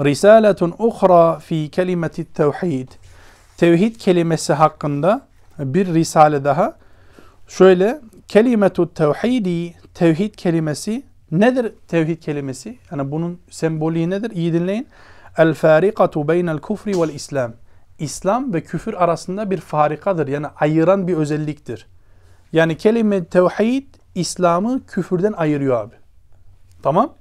risaletun 0.00 0.74
uhra 0.78 1.38
fi 1.38 1.70
kelimeti 1.70 2.24
tevhid. 2.24 2.88
Tevhid 3.56 3.96
kelimesi 3.96 4.52
hakkında 4.52 5.26
bir 5.58 5.94
risale 5.94 6.44
daha. 6.44 6.76
Şöyle 7.48 8.00
kelimetu 8.28 8.94
tevhidi 8.94 9.74
tevhid 9.94 10.34
kelimesi 10.34 11.02
nedir 11.32 11.72
tevhid 11.88 12.22
kelimesi? 12.22 12.78
Yani 12.90 13.10
bunun 13.10 13.40
semboliği 13.50 14.10
nedir? 14.10 14.30
İyi 14.30 14.52
dinleyin. 14.52 14.88
El 15.38 15.54
farikatu 15.54 16.28
beynel 16.28 16.58
kufri 16.58 17.00
vel 17.00 17.08
islam. 17.08 17.52
İslam 17.98 18.54
ve 18.54 18.60
küfür 18.60 18.94
arasında 18.94 19.50
bir 19.50 19.60
farikadır. 19.60 20.28
Yani 20.28 20.46
ayıran 20.46 21.08
bir 21.08 21.16
özelliktir. 21.16 21.86
Yani 22.52 22.76
kelime 22.76 23.24
tevhid 23.24 23.86
İslam'ı 24.14 24.80
küfürden 24.86 25.32
ayırıyor 25.32 25.80
abi. 25.80 25.94
Tamam? 26.82 27.14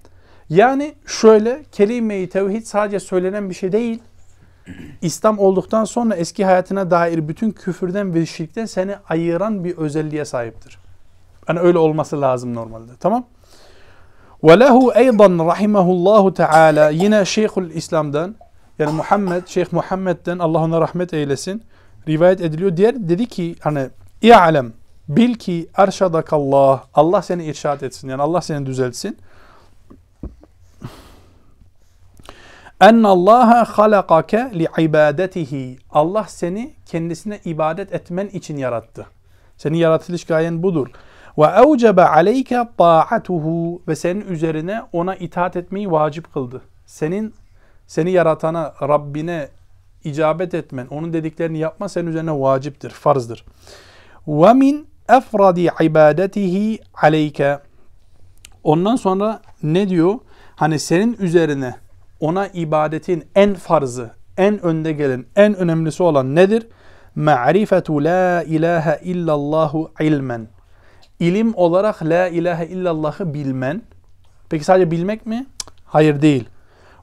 Yani 0.51 0.95
şöyle 1.05 1.63
kelime-i 1.71 2.29
tevhid 2.29 2.63
sadece 2.63 2.99
söylenen 2.99 3.49
bir 3.49 3.55
şey 3.55 3.71
değil. 3.71 3.99
İslam 5.01 5.39
olduktan 5.39 5.85
sonra 5.85 6.15
eski 6.15 6.45
hayatına 6.45 6.91
dair 6.91 7.27
bütün 7.27 7.51
küfürden 7.51 8.13
ve 8.13 8.25
şirkten 8.25 8.65
seni 8.65 8.95
ayıran 9.09 9.63
bir 9.63 9.77
özelliğe 9.77 10.25
sahiptir. 10.25 10.77
Yani 11.49 11.59
öyle 11.59 11.77
olması 11.77 12.21
lazım 12.21 12.55
normalde. 12.55 12.91
Tamam? 12.99 13.25
Ve 14.43 14.59
lehu 14.59 14.91
eydan 14.95 15.47
rahimahullahu 15.47 16.33
teala 16.33 16.89
yine 16.89 17.25
Şeyhül 17.25 17.69
İslam'dan 17.69 18.35
yani 18.79 18.91
Muhammed, 18.91 19.47
Şeyh 19.47 19.65
Muhammed'den 19.71 20.39
Allah 20.39 20.59
ona 20.59 20.81
rahmet 20.81 21.13
eylesin 21.13 21.63
rivayet 22.07 22.41
ediliyor. 22.41 22.77
Diğer 22.77 23.09
dedi 23.09 23.25
ki 23.25 23.55
hani 23.59 23.89
i'alem 24.21 24.73
bil 25.07 25.33
ki 25.33 25.69
erşadakallah 25.75 26.83
Allah 26.93 27.21
seni 27.21 27.45
irşad 27.45 27.81
etsin 27.81 28.09
yani 28.09 28.21
Allah 28.21 28.41
seni 28.41 28.65
düzeltsin. 28.65 29.17
En 32.81 33.03
Allaha 33.03 33.65
halakake 33.65 34.51
li 34.53 34.67
ibadetihi. 34.77 35.77
Allah 35.89 36.25
seni 36.27 36.73
kendisine 36.85 37.39
ibadet 37.45 37.93
etmen 37.93 38.27
için 38.27 38.57
yarattı. 38.57 39.05
Senin 39.57 39.77
yaratılış 39.77 40.25
gayen 40.25 40.63
budur. 40.63 40.87
Ve 41.37 41.45
evcebe 41.45 42.03
aleyke 42.03 42.63
ta'atuhu 42.77 43.81
ve 43.87 43.95
senin 43.95 44.21
üzerine 44.21 44.81
ona 44.93 45.15
itaat 45.15 45.55
etmeyi 45.55 45.91
vacip 45.91 46.33
kıldı. 46.33 46.61
Senin 46.85 47.33
seni 47.87 48.11
yaratana, 48.11 48.73
Rabbine 48.81 49.47
icabet 50.03 50.53
etmen, 50.53 50.87
onun 50.87 51.13
dediklerini 51.13 51.57
yapma 51.57 51.89
senin 51.89 52.07
üzerine 52.07 52.39
vaciptir, 52.39 52.89
farzdır. 52.89 53.45
Ve 54.27 54.53
min 54.53 54.87
efradi 55.09 55.69
ibadetihi 55.81 56.79
aleyke. 57.01 57.59
Ondan 58.63 58.95
sonra 58.95 59.41
ne 59.63 59.89
diyor? 59.89 60.19
Hani 60.55 60.79
senin 60.79 61.17
üzerine 61.19 61.75
ona 62.21 62.47
ibadetin 62.47 63.23
en 63.35 63.53
farzı, 63.53 64.11
en 64.37 64.65
önde 64.65 64.91
gelen, 64.91 65.25
en 65.35 65.55
önemlisi 65.55 66.03
olan 66.03 66.35
nedir? 66.35 66.67
Ma'rifetu 67.15 68.03
la 68.03 68.43
ilahe 68.43 68.99
illallahu 69.03 69.91
ilmen. 69.99 70.47
İlim 71.19 71.53
olarak 71.55 72.03
la 72.03 72.27
ilahe 72.27 72.67
illallah'ı 72.67 73.33
bilmen. 73.33 73.81
Peki 74.49 74.63
sadece 74.63 74.91
bilmek 74.91 75.25
mi? 75.25 75.45
Hayır 75.85 76.21
değil. 76.21 76.49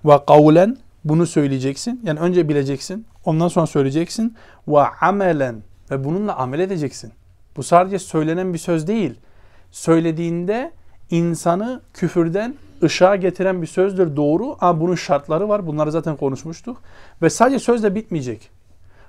Ve 0.05 0.25
kavlen 0.27 0.77
bunu 1.05 1.27
söyleyeceksin. 1.27 2.01
Yani 2.05 2.21
önce 2.21 2.49
bileceksin. 2.49 3.07
Ondan 3.25 3.49
sonra 3.49 3.67
söyleyeceksin. 3.67 4.37
Ve 4.69 4.81
amelen 5.01 5.63
ve 5.91 6.05
bununla 6.05 6.37
amel 6.37 6.61
edeceksin. 6.61 7.13
Bu 7.57 7.63
sadece 7.63 7.99
söylenen 7.99 8.55
bir 8.55 8.59
söz 8.59 8.87
değil. 8.87 9.15
Söylediğinde 9.71 10.73
insanı 11.11 11.81
küfürden 11.95 12.55
ışığa 12.83 13.17
getiren 13.17 13.63
bir 13.63 13.67
sözdür 13.67 14.17
doğru 14.17 14.57
ama 14.61 14.81
bunun 14.81 14.95
şartları 14.95 15.49
var. 15.49 15.67
Bunları 15.67 15.93
zaten 15.93 16.17
konuşmuştuk. 16.17 16.83
Ve 17.23 17.31
sadece 17.31 17.59
sözle 17.59 17.95
bitmeyecek. 17.95 18.51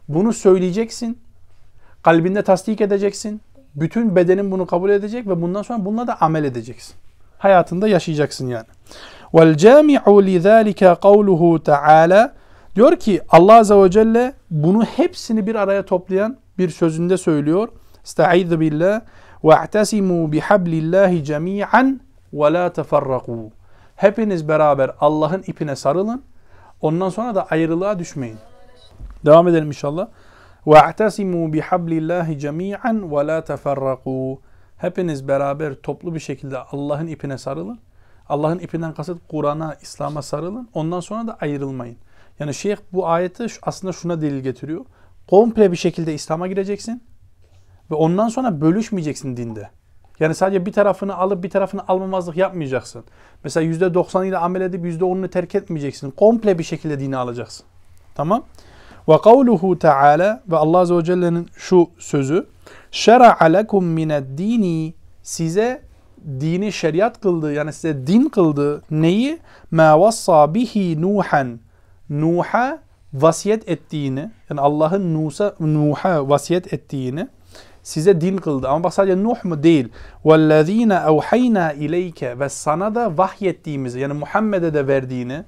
Bunu 0.07 0.33
söyleyeceksin. 0.33 1.19
Kalbinde 2.03 2.41
tasdik 2.41 2.81
edeceksin. 2.81 3.41
Bütün 3.75 4.15
bedenin 4.15 4.51
bunu 4.51 4.65
kabul 4.65 4.89
edecek 4.89 5.27
ve 5.27 5.41
bundan 5.41 5.61
sonra 5.61 5.85
bununla 5.85 6.07
da 6.07 6.21
amel 6.21 6.43
edeceksin. 6.43 6.95
Hayatında 7.37 7.87
yaşayacaksın 7.87 8.47
yani. 8.47 8.65
Cami'u 9.57 10.23
lidhalika 10.23 10.95
kavluhu 10.95 11.63
taala 11.63 12.33
diyor 12.75 12.95
ki 12.95 13.21
Allah 13.29 13.53
azze 13.53 13.75
ve 13.75 13.91
celle 13.91 14.33
bunu 14.51 14.83
hepsini 14.83 15.47
bir 15.47 15.55
araya 15.55 15.85
toplayan 15.85 16.37
bir 16.57 16.69
sözünde 16.69 17.17
söylüyor. 17.17 17.67
Estaizu 18.03 18.59
billah 18.59 19.01
ve 19.43 19.53
i'tasimu 19.65 20.31
bihablillahi 20.31 21.23
cemi'an 21.23 22.01
ve 22.33 22.53
la 22.53 22.73
teferraku. 22.73 23.51
Hepiniz 23.98 24.48
beraber 24.48 24.90
Allah'ın 25.00 25.44
ipine 25.46 25.76
sarılın. 25.76 26.22
Ondan 26.80 27.08
sonra 27.08 27.34
da 27.34 27.46
ayrılığa 27.46 27.98
düşmeyin. 27.98 28.38
Devam 29.26 29.48
edelim 29.48 29.66
inşallah. 29.66 30.08
وَاَعْتَسِمُوا 30.66 31.60
بِحَبْلِ 31.60 31.90
اللّٰهِ 31.90 32.38
جَمِيعًا 32.38 33.00
وَلَا 33.00 33.40
تَفَرَّقُوا 33.40 34.38
Hepiniz 34.76 35.28
beraber 35.28 35.74
toplu 35.74 36.14
bir 36.14 36.20
şekilde 36.20 36.58
Allah'ın 36.58 37.06
ipine 37.06 37.38
sarılın. 37.38 37.78
Allah'ın 38.28 38.58
ipinden 38.58 38.94
kasıt 38.94 39.18
Kur'an'a, 39.28 39.74
İslam'a 39.74 40.22
sarılın. 40.22 40.68
Ondan 40.74 41.00
sonra 41.00 41.26
da 41.26 41.36
ayrılmayın. 41.40 41.96
Yani 42.38 42.54
şeyh 42.54 42.76
bu 42.92 43.08
ayeti 43.08 43.46
aslında 43.62 43.92
şuna 43.92 44.20
delil 44.20 44.40
getiriyor. 44.40 44.84
Komple 45.30 45.72
bir 45.72 45.76
şekilde 45.76 46.14
İslam'a 46.14 46.46
gireceksin. 46.46 47.02
Ve 47.90 47.94
ondan 47.94 48.28
sonra 48.28 48.60
bölüşmeyeceksin 48.60 49.36
dinde. 49.36 49.70
Yani 50.19 50.35
sadece 50.35 50.65
bir 50.65 50.71
tarafını 50.71 51.17
alıp 51.17 51.43
bir 51.43 51.49
tarafını 51.49 51.87
almamazlık 51.87 52.37
yapmayacaksın. 52.37 53.03
Mesela 53.43 53.71
%90 53.71 54.27
ile 54.27 54.37
amel 54.37 54.61
edip 54.61 54.85
%10'unu 54.85 55.29
terk 55.29 55.55
etmeyeceksin. 55.55 56.11
Komple 56.11 56.59
bir 56.59 56.63
şekilde 56.63 56.99
dini 56.99 57.17
alacaksın. 57.17 57.65
Tamam? 58.15 58.43
Ve 59.09 59.17
kavluhu 59.17 59.79
Teala 59.79 60.43
ve 60.47 60.57
Allah 60.57 60.77
Azze 60.77 60.95
ve 60.95 61.03
Celle'nin 61.03 61.47
şu 61.55 61.89
sözü 61.99 62.45
Şera'a 62.91 63.45
lekum 63.45 63.85
mined 63.85 64.37
dini 64.37 64.93
size 65.23 65.81
dini 66.39 66.71
şeriat 66.71 67.21
kıldı 67.21 67.53
yani 67.53 67.73
size 67.73 68.07
din 68.07 68.29
kıldı 68.29 68.81
neyi? 68.91 69.39
Ma 69.71 69.99
vassa 69.99 70.53
bihi 70.53 71.01
Nuhan 71.01 71.59
Nuh'a 72.09 72.79
vasiyet 73.13 73.69
ettiğini 73.69 74.31
yani 74.49 74.61
Allah'ın 74.61 75.13
Nuh'a 75.59 76.29
vasiyet 76.29 76.73
ettiğini 76.73 77.27
size 77.89 78.21
din 78.21 78.37
kıldı. 78.37 78.67
Ama 78.67 78.83
bak 78.83 78.93
sadece 78.93 79.23
Nuh 79.23 79.43
mu 79.43 79.63
değil. 79.63 79.89
وَالَّذ۪ينَ 80.25 81.05
اَوْحَيْنَا 81.05 81.73
اِلَيْكَ 81.73 82.39
Ve 82.39 82.49
sana 82.49 82.95
da 82.95 83.17
vahyettiğimizi 83.17 83.99
yani 83.99 84.13
Muhammed'e 84.13 84.73
de 84.73 84.87
verdiğini 84.87 85.43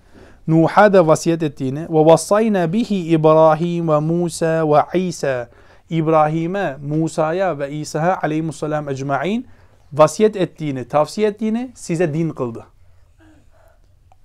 Nuh'a 0.47 0.93
da 0.93 1.07
vasiyet 1.07 1.43
ettiğini 1.43 1.79
ve 1.79 2.05
vassayna 2.05 2.73
bihi 2.73 3.07
İbrahim 3.07 3.89
ve 3.89 3.99
Musa 3.99 4.69
ve 4.69 4.99
İsa 4.99 5.49
İbrahim'e, 5.89 6.77
Musa'ya 6.87 7.59
ve 7.59 7.71
İsa'ya 7.71 8.19
aleyhisselam 8.21 8.89
ecmaîn 8.89 9.47
vasiyet 9.93 10.35
ettiğini, 10.35 10.87
tavsiye 10.87 11.27
ettiğini 11.27 11.71
size 11.75 12.13
din 12.13 12.29
kıldı. 12.29 12.65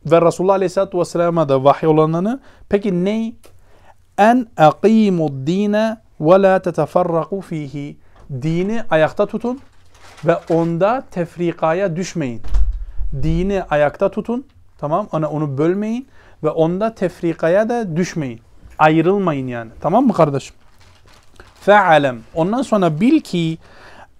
Ve 0.06 0.22
Resulullah 0.22 0.54
Aleyhisselatü 0.54 0.98
Vesselam'a 0.98 1.48
da 1.48 1.64
vahiy 1.64 1.88
olanını 1.88 2.40
peki 2.68 3.04
ne? 3.04 3.32
En 4.18 4.46
aqimud 4.56 5.46
dine 5.46 5.96
ve 6.20 6.42
la 6.42 6.62
teteferraku 6.62 7.40
fihi. 7.40 7.96
Dini 8.30 8.82
ayakta 8.90 9.26
tutun 9.26 9.60
ve 10.24 10.36
onda 10.50 11.04
tefrikaya 11.10 11.96
düşmeyin. 11.96 12.42
Dini 13.22 13.62
ayakta 13.62 14.10
tutun. 14.10 14.46
Tamam 14.78 15.08
ona 15.12 15.30
onu 15.30 15.58
bölmeyin 15.58 16.08
ve 16.44 16.50
onda 16.50 16.94
tefrikaya 16.94 17.68
da 17.68 17.96
düşmeyin. 17.96 18.40
Ayrılmayın 18.78 19.46
yani. 19.46 19.70
Tamam 19.80 20.06
mı 20.06 20.12
kardeşim? 20.12 20.56
Fe'alem. 21.60 22.20
Ondan 22.34 22.62
sonra 22.62 23.00
bil 23.00 23.20
ki 23.20 23.58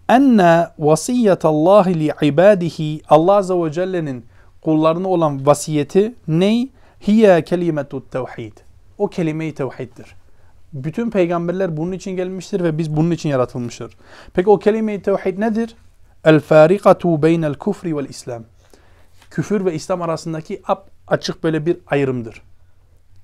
enne 0.08 0.68
vasiyetallahi 0.78 2.00
li 2.00 2.12
ibadihi 2.22 3.00
Allah 3.08 3.36
Azze 3.36 3.54
ve 3.54 3.72
Celle'nin 3.72 4.26
kullarına 4.62 5.08
olan 5.08 5.46
vasiyeti 5.46 6.14
ney? 6.28 6.68
Hiye 7.06 7.44
kelimetut 7.44 8.10
tevhid. 8.10 8.52
O 8.98 9.08
kelime-i 9.08 9.54
tevhiddir. 9.54 10.15
Bütün 10.84 11.10
peygamberler 11.10 11.76
bunun 11.76 11.92
için 11.92 12.16
gelmiştir 12.16 12.64
ve 12.64 12.78
biz 12.78 12.96
bunun 12.96 13.10
için 13.10 13.28
yaratılmıştır. 13.28 13.96
Peki 14.34 14.50
o 14.50 14.58
kelime-i 14.58 15.02
tevhid 15.02 15.38
nedir? 15.38 15.76
El 16.24 16.40
farikatu 16.40 17.22
beynel 17.22 17.54
kufri 17.54 17.96
vel 17.96 18.04
islam. 18.04 18.42
Küfür 19.30 19.64
ve 19.64 19.74
İslam 19.74 20.02
arasındaki 20.02 20.62
ap 20.66 20.90
açık 21.08 21.44
böyle 21.44 21.66
bir 21.66 21.76
ayrımdır. 21.86 22.42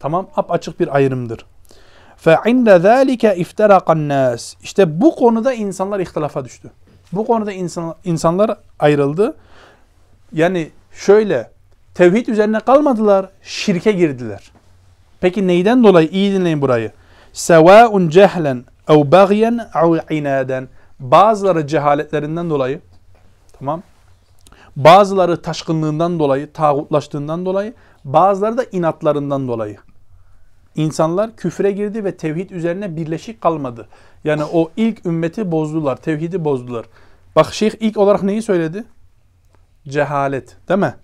Tamam, 0.01 0.29
ap 0.37 0.51
açık 0.51 0.81
bir 0.81 0.97
ayrımdır. 0.97 1.47
Fe 2.17 2.37
inde 2.47 2.79
zalike 2.79 3.37
iftarakan 3.37 4.09
nas. 4.09 4.55
İşte 4.63 5.01
bu 5.01 5.15
konuda 5.15 5.53
insanlar 5.53 6.01
ihtilafa 6.01 6.45
düştü. 6.45 6.71
Bu 7.13 7.27
konuda 7.27 7.53
insan, 7.53 7.95
insanlar 8.05 8.59
ayrıldı. 8.79 9.37
Yani 10.33 10.71
şöyle 10.93 11.51
tevhid 11.95 12.27
üzerine 12.27 12.61
kalmadılar, 12.61 13.29
şirke 13.43 13.93
girdiler. 13.93 14.53
Peki 15.21 15.47
neyden 15.47 15.85
dolayı? 15.85 16.09
İyi 16.09 16.33
dinleyin 16.33 16.63
burayı. 16.63 16.93
Sevaun 17.33 18.09
cehlen 18.09 18.65
ev 18.89 19.13
bagyen 19.13 19.69
ev 19.75 20.17
inaden. 20.17 20.69
Bazıları 21.01 21.67
cehaletlerinden 21.67 22.51
dolayı 22.51 22.81
tamam. 23.59 23.83
Bazıları 24.77 25.43
taşkınlığından 25.43 26.19
dolayı, 26.19 26.53
tağutlaştığından 26.53 27.47
dolayı, 27.47 27.75
bazıları 28.05 28.57
da 28.57 28.65
inatlarından 28.73 29.49
dolayı. 29.49 29.77
İnsanlar 30.75 31.37
küfre 31.37 31.73
girdi 31.73 32.05
ve 32.05 32.17
tevhid 32.17 32.51
üzerine 32.51 32.97
birleşik 32.97 33.41
kalmadı. 33.41 33.89
Yani 34.25 34.43
o 34.53 34.71
ilk 34.77 35.07
ümmeti 35.07 35.53
bozdular, 35.53 35.97
tevhidi 35.97 36.45
bozdular. 36.45 36.87
Bak 37.37 37.55
şeyh 37.55 37.73
ilk 37.81 37.97
olarak 37.97 38.23
neyi 38.23 38.43
söyledi? 38.43 38.85
Cehalet, 39.89 40.57
değil 40.69 40.81
mi? 40.81 40.95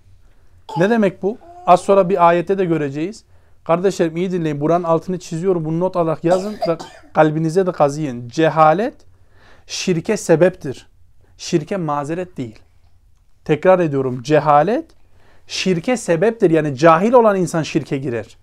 Ne 0.77 0.89
demek 0.89 1.23
bu? 1.23 1.37
Az 1.65 1.79
sonra 1.79 2.09
bir 2.09 2.27
ayette 2.27 2.57
de 2.57 2.65
göreceğiz. 2.65 3.23
Kardeşlerim 3.63 4.17
iyi 4.17 4.31
dinleyin. 4.31 4.61
Buranın 4.61 4.83
altını 4.83 5.19
çiziyorum. 5.19 5.65
Bunu 5.65 5.79
not 5.79 5.95
alarak 5.95 6.23
yazın 6.23 6.55
ve 6.67 6.77
kalbinize 7.13 7.65
de 7.65 7.71
kazıyın. 7.71 8.29
Cehalet 8.29 8.95
şirke 9.67 10.17
sebeptir. 10.17 10.87
Şirke 11.37 11.77
mazeret 11.77 12.37
değil. 12.37 12.59
Tekrar 13.45 13.79
ediyorum. 13.79 14.23
Cehalet 14.23 14.85
şirke 15.47 15.97
sebeptir. 15.97 16.51
Yani 16.51 16.75
cahil 16.75 17.13
olan 17.13 17.35
insan 17.35 17.63
şirke 17.63 17.97
girer. 17.97 18.37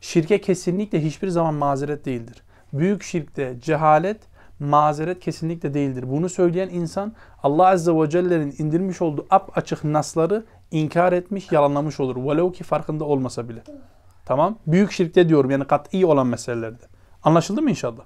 Şirke 0.00 0.40
kesinlikle 0.40 1.04
hiçbir 1.04 1.28
zaman 1.28 1.54
mazeret 1.54 2.04
değildir. 2.04 2.42
Büyük 2.72 3.02
şirkte 3.02 3.56
cehalet 3.60 4.20
mazeret 4.58 5.20
kesinlikle 5.20 5.74
değildir. 5.74 6.04
Bunu 6.10 6.28
söyleyen 6.28 6.68
insan 6.68 7.12
Allah 7.42 7.66
Azze 7.66 7.92
ve 7.92 8.10
Celle'nin 8.10 8.54
indirmiş 8.58 9.02
olduğu 9.02 9.26
ap 9.30 9.58
açık 9.58 9.84
nasları 9.84 10.44
inkar 10.70 11.12
etmiş, 11.12 11.52
yalanlamış 11.52 12.00
olur. 12.00 12.16
Velev 12.16 12.52
ki 12.52 12.64
farkında 12.64 13.04
olmasa 13.04 13.48
bile. 13.48 13.62
Tamam? 14.26 14.58
Büyük 14.66 14.92
şirkte 14.92 15.28
diyorum 15.28 15.50
yani 15.50 15.64
kat'i 15.64 16.06
olan 16.06 16.26
meselelerde. 16.26 16.84
Anlaşıldı 17.22 17.62
mı 17.62 17.70
inşallah? 17.70 18.02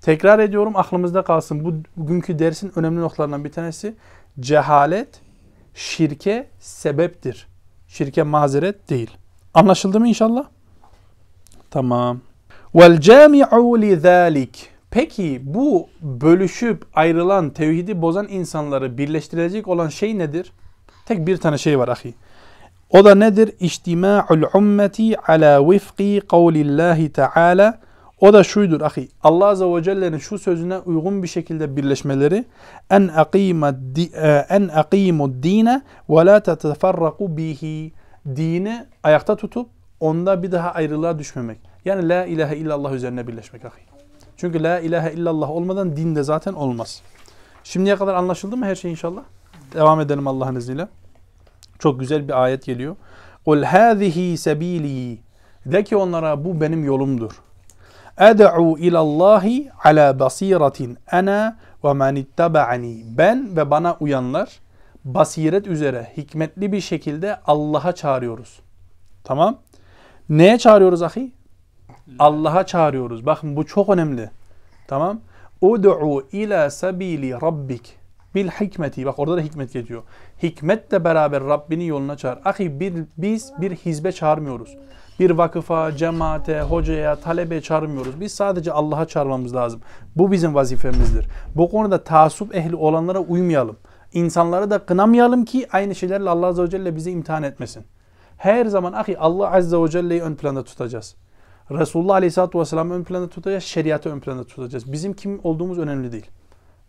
Tekrar 0.00 0.38
ediyorum 0.38 0.76
aklımızda 0.76 1.24
kalsın. 1.24 1.64
Bu 1.64 1.74
bugünkü 1.96 2.38
dersin 2.38 2.72
önemli 2.76 3.00
noktalarından 3.00 3.44
bir 3.44 3.52
tanesi 3.52 3.94
cehalet 4.40 5.20
şirke 5.74 6.48
sebeptir. 6.58 7.48
Şirke 7.88 8.22
mazeret 8.22 8.90
değil. 8.90 9.10
Anlaşıldı 9.54 10.00
mı 10.00 10.08
inşallah? 10.08 10.44
Tamam. 11.70 12.20
Vel 12.74 13.00
cami'u 13.00 13.80
li 13.80 13.96
zalik. 13.96 14.70
Peki 14.90 15.40
bu 15.44 15.88
bölüşüp 16.00 16.86
ayrılan, 16.94 17.50
tevhidi 17.50 18.02
bozan 18.02 18.28
insanları 18.28 18.98
birleştirecek 18.98 19.68
olan 19.68 19.88
şey 19.88 20.18
nedir? 20.18 20.52
Tek 21.06 21.26
bir 21.26 21.36
tane 21.36 21.58
şey 21.58 21.78
var 21.78 21.88
ahi. 21.88 22.14
O 22.90 23.04
da 23.04 23.14
nedir? 23.14 23.54
İçtima'ul 23.60 24.42
ummeti 24.54 25.18
ala 25.18 25.70
vifqi 25.70 26.20
kavlillahi 26.30 27.12
teala. 27.12 27.78
O 28.20 28.32
da 28.32 28.44
şuydur 28.44 28.80
ahi. 28.80 29.08
Allah 29.22 29.46
Azze 29.46 29.64
ve 29.64 29.82
Celle'nin 29.82 30.18
şu 30.18 30.38
sözüne 30.38 30.78
uygun 30.78 31.22
bir 31.22 31.28
şekilde 31.28 31.76
birleşmeleri 31.76 32.44
en 32.90 33.10
en 34.48 34.68
aqimu 34.68 35.42
dine 35.42 35.82
ve 36.08 36.26
la 36.26 36.40
teteferraku 36.40 37.36
bihi. 37.36 37.92
Dini 38.36 38.86
ayakta 39.02 39.36
tutup 39.36 39.68
onda 40.00 40.42
bir 40.42 40.52
daha 40.52 40.70
ayrılığa 40.70 41.18
düşmemek. 41.18 41.58
Yani 41.84 42.08
la 42.08 42.24
ilahe 42.24 42.56
illallah 42.56 42.92
üzerine 42.92 43.26
birleşmek 43.26 43.64
ahi. 43.64 43.80
Çünkü 44.36 44.62
la 44.62 44.80
ilahe 44.80 45.12
illallah 45.12 45.50
olmadan 45.50 45.96
din 45.96 46.16
de 46.16 46.22
zaten 46.22 46.52
olmaz. 46.52 47.02
Şimdiye 47.64 47.96
kadar 47.96 48.14
anlaşıldı 48.14 48.56
mı 48.56 48.64
her 48.64 48.74
şey 48.74 48.90
inşallah? 48.90 49.22
Devam 49.74 50.00
edelim 50.00 50.26
Allah'ın 50.26 50.54
izniyle. 50.54 50.88
Çok 51.80 52.00
güzel 52.00 52.28
bir 52.28 52.42
ayet 52.42 52.64
geliyor. 52.64 52.96
Kul 53.44 53.62
hâzihi 53.62 54.38
sebîlî. 54.38 55.18
De 55.66 55.84
ki 55.84 55.96
onlara 55.96 56.44
bu 56.44 56.60
benim 56.60 56.84
yolumdur. 56.84 57.42
Ed'u 58.18 58.78
ilallahi 58.78 59.70
ala 59.84 60.18
basiratin 60.18 60.98
ana 61.12 61.56
ve 61.84 61.92
men 61.92 62.14
ittaba'ani. 62.14 63.04
Ben 63.18 63.56
ve 63.56 63.70
bana 63.70 63.96
uyanlar 64.00 64.60
basiret 65.04 65.66
üzere 65.66 66.12
hikmetli 66.16 66.72
bir 66.72 66.80
şekilde 66.80 67.40
Allah'a 67.46 67.92
çağırıyoruz. 67.92 68.60
Tamam? 69.24 69.58
Neye 70.28 70.58
çağırıyoruz 70.58 71.02
ahi? 71.02 71.32
Allah'a 72.18 72.66
çağırıyoruz. 72.66 73.26
Bakın 73.26 73.56
bu 73.56 73.66
çok 73.66 73.88
önemli. 73.88 74.30
Tamam? 74.88 75.20
Ud'u 75.60 76.26
ila 76.32 76.70
sabili 76.70 77.32
rabbik 77.32 77.99
bil 78.34 78.48
hikmeti. 78.48 79.06
Bak 79.06 79.18
orada 79.18 79.36
da 79.36 79.40
hikmet 79.40 79.72
geçiyor. 79.72 80.02
Hikmetle 80.42 81.04
beraber 81.04 81.44
Rabbinin 81.44 81.84
yoluna 81.84 82.16
çağır. 82.16 82.38
Ahi 82.44 82.80
bir, 82.80 82.94
biz 83.18 83.52
bir 83.60 83.76
hizbe 83.76 84.12
çağırmıyoruz. 84.12 84.76
Bir 85.20 85.30
vakıfa, 85.30 85.96
cemaate, 85.96 86.60
hocaya, 86.60 87.16
talebe 87.16 87.60
çağırmıyoruz. 87.60 88.20
Biz 88.20 88.34
sadece 88.34 88.72
Allah'a 88.72 89.06
çağırmamız 89.06 89.54
lazım. 89.54 89.80
Bu 90.16 90.32
bizim 90.32 90.54
vazifemizdir. 90.54 91.26
Bu 91.54 91.70
konuda 91.70 92.04
taassup 92.04 92.54
ehli 92.54 92.76
olanlara 92.76 93.18
uymayalım. 93.18 93.76
İnsanları 94.12 94.70
da 94.70 94.78
kınamayalım 94.78 95.44
ki 95.44 95.66
aynı 95.72 95.94
şeylerle 95.94 96.30
Allah 96.30 96.46
Azze 96.46 96.62
ve 96.62 96.70
Celle 96.70 96.96
bizi 96.96 97.10
imtihan 97.10 97.42
etmesin. 97.42 97.84
Her 98.36 98.66
zaman 98.66 98.92
ahi 98.92 99.18
Allah 99.18 99.52
Azze 99.52 99.76
ve 99.76 99.88
Celle'yi 99.88 100.22
ön 100.22 100.34
planda 100.34 100.64
tutacağız. 100.64 101.16
Resulullah 101.70 102.14
Aleyhisselatü 102.14 102.58
Vesselam'ı 102.58 102.94
ön 102.94 103.04
planda 103.04 103.28
tutacağız, 103.28 103.64
şeriatı 103.64 104.10
ön 104.10 104.20
planda 104.20 104.44
tutacağız. 104.44 104.92
Bizim 104.92 105.12
kim 105.12 105.40
olduğumuz 105.42 105.78
önemli 105.78 106.12
değil. 106.12 106.26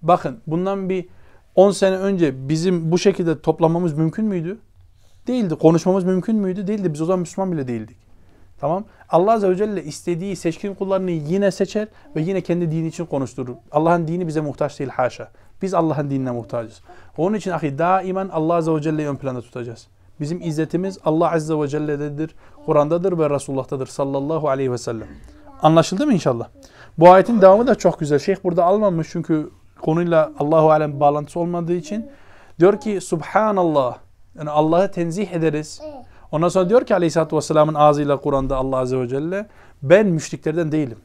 Bakın 0.02 0.40
bundan 0.48 0.90
bir 0.90 1.08
10 1.56 1.72
sene 1.72 1.96
önce 1.96 2.50
bizim 2.50 2.92
bu 2.92 2.98
şekilde 2.98 3.42
toplamamız 3.42 3.94
mümkün 3.94 4.26
müydü? 4.26 4.58
Değildi. 5.28 5.56
Konuşmamız 5.56 6.04
mümkün 6.04 6.36
müydü? 6.36 6.68
Değildi. 6.68 6.94
Biz 6.94 7.02
o 7.02 7.06
zaman 7.06 7.20
Müslüman 7.20 7.52
bile 7.52 7.68
değildik. 7.68 7.98
Tamam. 8.60 8.84
Allah 9.10 9.34
Azze 9.34 9.50
ve 9.50 9.56
Celle 9.56 9.84
istediği 9.84 10.36
seçkin 10.36 10.74
kullarını 10.74 11.12
yine 11.12 11.52
seçer 11.52 11.88
ve 12.16 12.22
yine 12.22 12.42
kendi 12.42 12.72
dini 12.72 12.88
için 12.88 13.06
konuşturur. 13.06 13.56
Allah'ın 13.72 14.08
dini 14.08 14.28
bize 14.28 14.42
muhtaç 14.42 14.80
değil 14.80 14.90
haşa. 14.90 15.32
Biz 15.62 15.74
Allah'ın 15.74 16.10
dinine 16.10 16.32
muhtacız. 16.32 16.82
Onun 17.18 17.38
için 17.38 17.52
ahi 17.52 17.78
daimen 17.78 18.30
Allah 18.30 18.54
Azze 18.54 18.72
ve 18.72 18.82
Celle'yi 18.82 19.10
ön 19.10 19.16
planda 19.16 19.42
tutacağız. 19.42 19.88
Bizim 20.20 20.42
izzetimiz 20.42 20.98
Allah 21.06 21.32
Azze 21.32 21.60
ve 21.60 21.68
Celle'dedir, 21.68 22.36
Kur'an'dadır 22.66 23.18
ve 23.18 23.30
Resulullah'tadır 23.30 23.88
sallallahu 23.88 24.50
aleyhi 24.50 24.72
ve 24.72 24.78
sellem. 24.78 25.08
Anlaşıldı 25.62 26.06
mı 26.06 26.14
inşallah? 26.14 26.48
Bu 26.98 27.12
ayetin 27.12 27.42
devamı 27.42 27.68
da 27.68 27.76
çok 27.76 28.00
güzel. 28.00 28.20
Şeyh 28.20 28.38
burada 28.44 28.64
almamış 28.64 29.08
çünkü 29.12 29.50
konuyla 29.82 30.32
Allahu 30.40 30.72
alem 30.72 31.00
bağlantısı 31.00 31.40
olmadığı 31.40 31.74
için 31.74 32.10
diyor 32.60 32.80
ki 32.80 33.02
Subhanallah 33.02 33.98
yani 34.38 34.50
Allah'ı 34.50 34.92
tenzih 34.92 35.32
ederiz. 35.32 35.82
Ondan 36.32 36.50
sonra 36.50 36.70
diyor 36.70 36.86
ki 36.86 36.96
Aleyhisselatü 36.96 37.36
Vesselam'ın 37.36 37.74
ağzıyla 37.74 38.18
Kur'an'da 38.18 38.58
Allah 38.58 38.78
Azze 38.78 39.00
ve 39.00 39.08
Celle 39.08 39.48
ben 39.82 40.08
müşriklerden 40.08 40.72
değilim. 40.72 40.98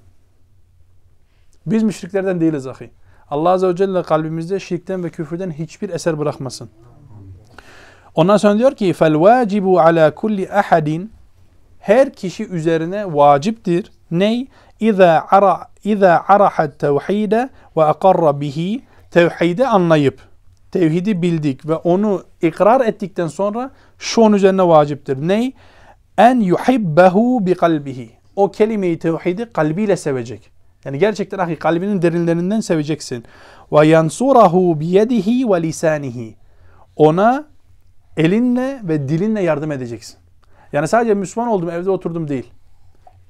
Biz 1.66 1.83
müşriklerden 1.83 2.40
değiliz 2.40 2.66
ahi. 2.66 2.90
Allah 3.30 3.50
Azze 3.50 3.68
ve 3.68 3.76
Celle 3.76 4.02
kalbimizde 4.02 4.61
şirkten 4.61 5.04
ve 5.04 5.11
küfürden 5.11 5.50
hiçbir 5.50 5.88
eser 5.88 6.18
bırakmasın. 6.18 6.71
Ondan 8.14 8.37
sonra 8.37 8.59
diyor 8.59 8.73
ki 8.73 8.95
vacibu 9.00 9.80
ala 9.80 10.14
kulli 10.14 10.52
ahadin 10.52 11.12
her 11.78 12.12
kişi 12.12 12.49
üzerine 12.49 13.14
vaciptir. 13.14 13.92
Ney? 14.11 14.47
İza 14.80 15.26
ara 15.30 15.68
iza 15.85 16.25
araha 16.28 16.71
tevhide 16.71 17.49
ve 17.76 17.85
akarra 17.85 18.40
bihi 18.40 18.83
tevhidi 19.11 19.66
anlayıp 19.66 20.21
tevhidi 20.73 21.23
bildik 21.23 21.68
ve 21.68 21.75
onu 21.75 22.23
ikrar 22.42 22.87
ettikten 22.87 23.26
sonra 23.26 23.71
şu 23.99 24.21
onun 24.21 24.37
üzerine 24.37 24.68
vaciptir. 24.68 25.28
Ney? 25.28 25.52
En 26.18 26.40
yuhibbehu 26.40 27.47
bi 27.47 27.54
kalbihi. 27.54 28.11
O 28.37 28.50
kelimeyi 28.50 28.99
tevhidi 28.99 29.52
kalbiyle 29.52 29.97
sevecek. 29.97 30.50
Yani 30.85 30.99
gerçekten 30.99 31.38
ahi 31.38 31.56
kalbinin 31.56 32.02
derinlerinden 32.02 32.61
seveceksin. 32.61 33.25
Ve 33.73 33.87
yansurahu 33.87 34.80
bi 34.80 34.87
yedihi 34.87 35.50
ve 35.50 35.62
lisanihi. 35.62 36.37
Ona 36.97 37.45
elinle 38.16 38.80
ve 38.83 39.09
dilinle 39.09 39.42
yardım 39.42 39.73
edeceksin. 39.73 40.16
Yani 40.73 40.88
sadece 40.88 41.14
Müslüman 41.14 41.49
oldum 41.50 41.71
evde 41.71 41.90
oturdum 41.90 42.28
değil. 42.28 42.52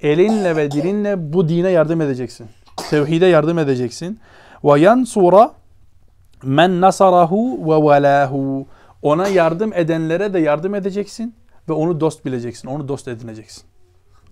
Elinle 0.00 0.56
ve 0.56 0.70
dilinle 0.70 1.32
bu 1.32 1.48
dine 1.48 1.70
yardım 1.70 2.00
edeceksin. 2.00 2.46
Tevhide 2.90 3.26
yardım 3.26 3.58
edeceksin. 3.58 4.20
Ve 4.64 4.80
yansura 4.80 5.52
men 6.42 6.80
nasarahu 6.80 7.58
ve 7.70 7.90
velahu. 7.90 8.66
Ona 9.02 9.28
yardım 9.28 9.72
edenlere 9.72 10.34
de 10.34 10.38
yardım 10.38 10.74
edeceksin 10.74 11.34
ve 11.68 11.72
onu 11.72 12.00
dost 12.00 12.24
bileceksin. 12.24 12.68
Onu 12.68 12.88
dost 12.88 13.08
edineceksin. 13.08 13.64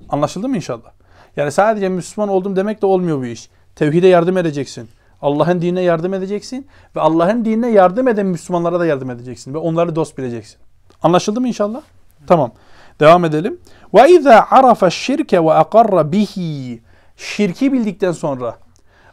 Anlaşıldı 0.09 0.49
mı 0.49 0.57
inşallah? 0.57 0.91
Yani 1.37 1.53
sadece 1.53 1.89
Müslüman 1.89 2.29
oldum 2.29 2.57
demek 2.57 2.83
de 2.83 2.87
olmuyor 2.87 3.19
bu 3.19 3.27
iş. 3.27 3.49
Tevhide 3.77 4.07
yardım 4.07 4.39
edeceksin. 4.39 4.89
Allah'ın 5.23 5.63
dinine 5.63 5.83
yardım 5.83 6.15
edeceksin 6.15 6.67
ve 6.97 7.01
Allah'ın 7.01 7.45
dinine 7.45 7.71
yardım 7.71 8.09
eden 8.09 8.27
Müslümanlara 8.27 8.81
da 8.81 8.87
yardım 8.87 9.11
edeceksin 9.11 9.55
ve 9.55 9.59
onları 9.59 9.97
dost 9.97 10.19
bileceksin. 10.19 10.59
Anlaşıldı 11.03 11.41
mı 11.41 11.49
inşallah? 11.49 11.83
Tamam. 12.27 12.53
Devam 13.01 13.25
edelim. 13.25 13.61
Ve 13.95 14.11
izâ 14.11 14.47
arafa 14.51 14.91
şirke 14.91 15.45
ve 15.45 15.53
akarra 15.53 16.13
bihi. 16.13 16.83
Şirki 17.17 17.73
bildikten 17.73 18.13
sonra 18.13 18.59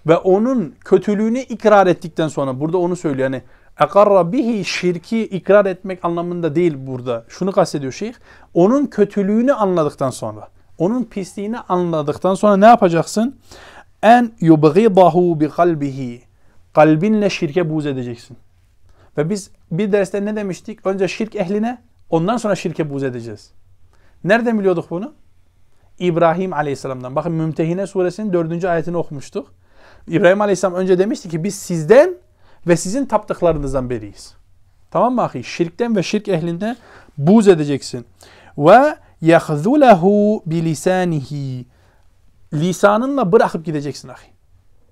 ve 0.08 0.18
onun 0.18 0.76
kötülüğünü 0.86 1.40
ikrar 1.40 1.88
ettikten 1.88 2.28
sonra 2.28 2.60
burada 2.60 2.78
onu 2.78 2.96
söylüyor. 2.96 3.32
Yani 3.32 3.42
akarra 3.78 4.32
bihi 4.32 4.66
şirki 4.66 5.24
ikrar 5.24 5.66
etmek 5.66 6.06
anlamında 6.06 6.56
değil 6.56 6.74
burada. 6.78 7.26
Şunu 7.28 7.52
kastediyor 7.52 7.92
şeyh. 7.92 8.14
Onun 8.54 8.86
kötülüğünü 8.86 9.54
anladıktan 9.54 10.10
sonra, 10.10 10.48
onun 10.78 11.04
pisliğini 11.04 11.60
anladıktan 11.60 12.36
sonra 12.36 12.58
ne 12.58 12.66
yapacaksın? 12.66 13.36
En 14.04 14.32
yubghidahu 14.40 15.40
bi 15.40 15.50
kalbihi. 15.50 16.22
Kalbinle 16.74 17.30
şirke 17.30 17.70
buğz 17.70 17.86
edeceksin. 17.86 18.38
Ve 19.18 19.30
biz 19.30 19.52
bir 19.72 19.92
derste 19.92 20.26
ne 20.26 20.36
demiştik? 20.36 20.86
Önce 20.86 21.08
şirk 21.08 21.36
ehline, 21.36 21.82
ondan 22.10 22.38
sonra 22.38 22.56
şirke 22.56 22.90
buğz 22.90 23.04
edeceğiz. 23.04 23.52
Nereden 24.24 24.60
biliyorduk 24.60 24.90
bunu? 24.90 25.14
İbrahim 26.00 26.54
Aleyhisselam'dan. 26.54 27.16
Bakın 27.16 27.32
Mümtehine 27.32 27.88
suresinin 27.88 28.34
dördüncü 28.34 28.68
ayetini 28.68 28.98
okumuştuk. 28.98 29.54
İbrahim 30.08 30.42
Aleyhisselam 30.42 30.74
önce 30.74 31.00
demişti 31.00 31.30
ki 31.30 31.44
biz 31.44 31.56
sizden 31.56 32.14
ve 32.68 32.78
sizin 32.78 33.06
taptıklarınızdan 33.06 33.90
beriyiz. 33.90 34.36
Tamam 34.92 35.16
mı 35.16 35.24
ahi? 35.24 35.44
Şirkten 35.44 35.96
ve 35.96 36.04
şirk 36.04 36.28
ehlinden 36.28 36.78
buz 37.18 37.48
edeceksin. 37.48 38.06
Ve 38.58 38.96
yahzulehu 39.22 40.44
bilisanihi. 40.46 41.66
Lisanınla 42.54 43.32
bırakıp 43.32 43.66
gideceksin 43.66 44.08
ahi. 44.08 44.32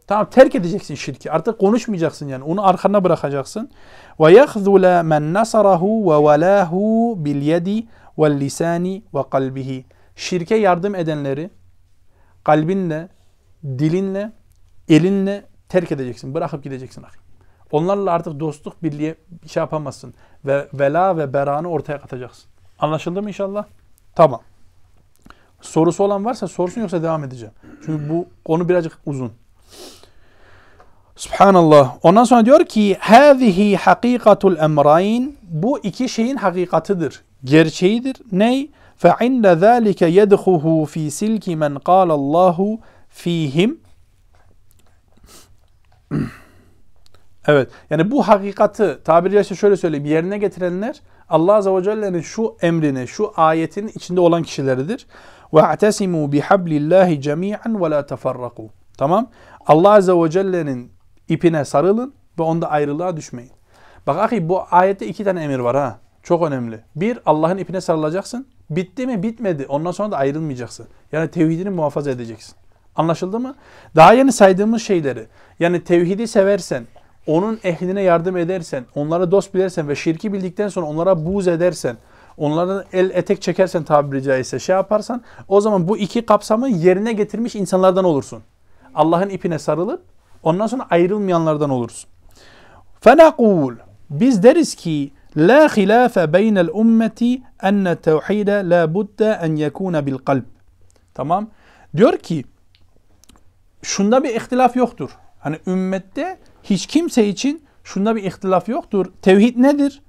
Tamam 0.07 0.29
terk 0.29 0.55
edeceksin 0.55 0.95
şirki. 0.95 1.31
Artık 1.31 1.59
konuşmayacaksın 1.59 2.27
yani. 2.27 2.43
Onu 2.43 2.67
arkana 2.67 3.03
bırakacaksın. 3.03 3.69
Ve 4.19 4.31
yahzule 4.33 5.01
men 5.01 5.33
nasarahu 5.33 6.12
ve 6.12 6.31
velahu 6.31 7.15
bil 7.17 7.41
yedi 7.41 7.88
vel 8.19 8.40
lisani 8.40 9.02
ve 9.14 9.23
kalbihi. 9.31 9.85
Şirke 10.16 10.54
yardım 10.54 10.95
edenleri 10.95 11.50
kalbinle, 12.45 13.09
dilinle, 13.64 14.33
elinle 14.88 15.45
terk 15.69 15.93
edeceksin. 15.93 16.35
Bırakıp 16.35 16.64
gideceksin 16.64 17.02
ahi. 17.02 17.25
Onlarla 17.73 18.11
artık 18.11 18.40
dostluk 18.40 18.83
birliğe 18.83 19.14
şey 19.47 19.61
yapamazsın. 19.61 20.14
Ve 20.45 20.69
vela 20.75 21.16
ve 21.16 21.33
beranı 21.33 21.69
ortaya 21.69 22.00
katacaksın. 22.00 22.45
Anlaşıldı 22.78 23.23
mı 23.23 23.28
inşallah? 23.28 23.64
Tamam. 24.14 24.40
Sorusu 25.61 26.04
olan 26.04 26.25
varsa 26.25 26.49
sorsun 26.49 26.81
yoksa 26.81 27.02
devam 27.02 27.25
edeceğim. 27.25 27.54
Çünkü 27.87 28.09
bu 28.09 28.26
konu 28.45 28.69
birazcık 28.69 28.99
uzun. 29.07 29.33
Subhanallah. 31.16 31.97
Ondan 32.02 32.25
sonra 32.25 32.47
diyor 32.47 32.64
ki 32.64 32.97
هَذِهِ 33.00 33.76
حَقِيقَةُ 33.76 34.57
الْاَمْرَيْنِ 34.57 35.33
Bu 35.43 35.78
iki 35.78 36.09
şeyin 36.09 36.37
hakikatidir. 36.37 37.23
Gerçeğidir. 37.45 38.16
Ney? 38.33 38.71
فَعِنْدَ 39.02 39.47
ذَٰلِكَ 39.64 40.02
يَدْخُهُ 40.21 40.64
ف۪ي 40.93 41.07
سِلْكِ 41.21 41.47
مَنْ 41.62 41.78
قَالَ 41.78 42.11
اللّٰهُ 42.19 42.78
ف۪يهِمْ 43.19 43.76
Evet. 47.47 47.71
Yani 47.90 48.11
bu 48.11 48.28
hakikati 48.28 48.99
tabiri 49.04 49.33
caizse 49.33 49.54
şöyle 49.54 49.76
söyleyeyim. 49.76 50.07
Yerine 50.07 50.38
getirenler 50.38 51.00
Allah 51.28 51.54
Azze 51.54 51.75
ve 51.75 51.83
Celle'nin 51.83 52.21
şu 52.21 52.57
emrini, 52.62 53.09
şu 53.09 53.33
ayetin 53.37 53.88
içinde 53.88 54.21
olan 54.21 54.43
kişileridir. 54.43 55.07
Ve 55.54 55.62
atesimu 55.62 56.33
bihablillahi 56.33 57.21
cemi'an 57.21 57.83
ve 57.83 57.90
la 57.90 58.07
teferraku. 58.07 58.71
Tamam? 58.99 59.31
Allah 59.66 59.90
Azze 59.90 60.12
ve 60.12 60.31
Celle'nin 60.31 60.93
ipine 61.28 61.64
sarılın 61.64 62.14
ve 62.38 62.43
onda 62.43 62.71
ayrılığa 62.71 63.16
düşmeyin. 63.16 63.52
Bak 64.07 64.19
ahi 64.19 64.49
bu 64.49 64.62
ayette 64.71 65.07
iki 65.07 65.25
tane 65.25 65.45
emir 65.45 65.59
var 65.59 65.76
ha. 65.76 65.99
Çok 66.29 66.43
önemli. 66.43 66.79
Bir 66.95 67.19
Allah'ın 67.25 67.57
ipine 67.57 67.81
sarılacaksın. 67.81 68.48
Bitti 68.69 69.07
mi 69.07 69.24
bitmedi. 69.24 69.65
Ondan 69.69 69.91
sonra 69.91 70.12
da 70.12 70.17
ayrılmayacaksın. 70.17 70.88
Yani 71.12 71.31
tevhidini 71.31 71.69
muhafaza 71.69 72.12
edeceksin. 72.12 72.55
Anlaşıldı 72.95 73.39
mı? 73.39 73.55
Daha 73.95 74.13
yeni 74.13 74.31
saydığımız 74.31 74.81
şeyleri 74.81 75.27
yani 75.59 75.83
tevhidi 75.83 76.27
seversen, 76.27 76.88
onun 77.27 77.59
ehline 77.63 78.01
yardım 78.01 78.38
edersen, 78.38 78.86
onlara 78.95 79.31
dost 79.31 79.53
bilersen 79.53 79.88
ve 79.88 79.95
şirki 79.95 80.33
bildikten 80.33 80.67
sonra 80.67 80.86
onlara 80.86 81.25
buğz 81.25 81.48
edersen, 81.48 81.98
onlardan 82.38 82.83
el 82.93 83.09
etek 83.09 83.41
çekersen 83.41 83.83
tabiri 83.83 84.24
caizse 84.24 84.59
şey 84.59 84.75
yaparsan 84.75 85.21
o 85.48 85.62
zaman 85.62 85.88
bu 85.88 85.98
iki 85.98 86.25
kapsamı 86.25 86.69
yerine 86.69 87.13
getirmiş 87.13 87.55
insanlardan 87.55 88.05
olursun. 88.05 88.43
Allah'ın 88.95 89.29
ipine 89.29 89.59
sarılıp 89.59 90.01
ondan 90.43 90.67
sonra 90.67 90.88
ayrılmayanlardan 90.89 91.69
olursun. 91.69 92.09
Fenakul 93.01 93.75
biz 94.09 94.43
deriz 94.43 94.75
ki 94.75 95.12
la 95.38 95.67
hilafe 95.67 96.33
beynel 96.33 96.69
ummeti 96.74 97.41
enne 97.63 97.95
tevhide 97.95 98.69
la 98.69 98.93
budde 98.93 99.39
en 99.41 99.55
yekune 99.55 100.05
bil 100.05 100.17
kalb. 100.17 100.43
Tamam. 101.13 101.50
Diyor 101.98 102.17
ki 102.17 102.43
şunda 103.81 104.24
bir 104.24 104.36
ihtilaf 104.36 104.75
yoktur. 104.75 105.09
Hani 105.39 105.59
ümmette 105.67 106.39
hiç 106.63 106.88
kimse 106.88 107.27
için 107.27 107.63
şunda 107.83 108.15
bir 108.15 108.24
ihtilaf 108.24 108.69
yoktur. 108.69 109.05
Tevhid 109.21 109.57
nedir? 109.57 110.01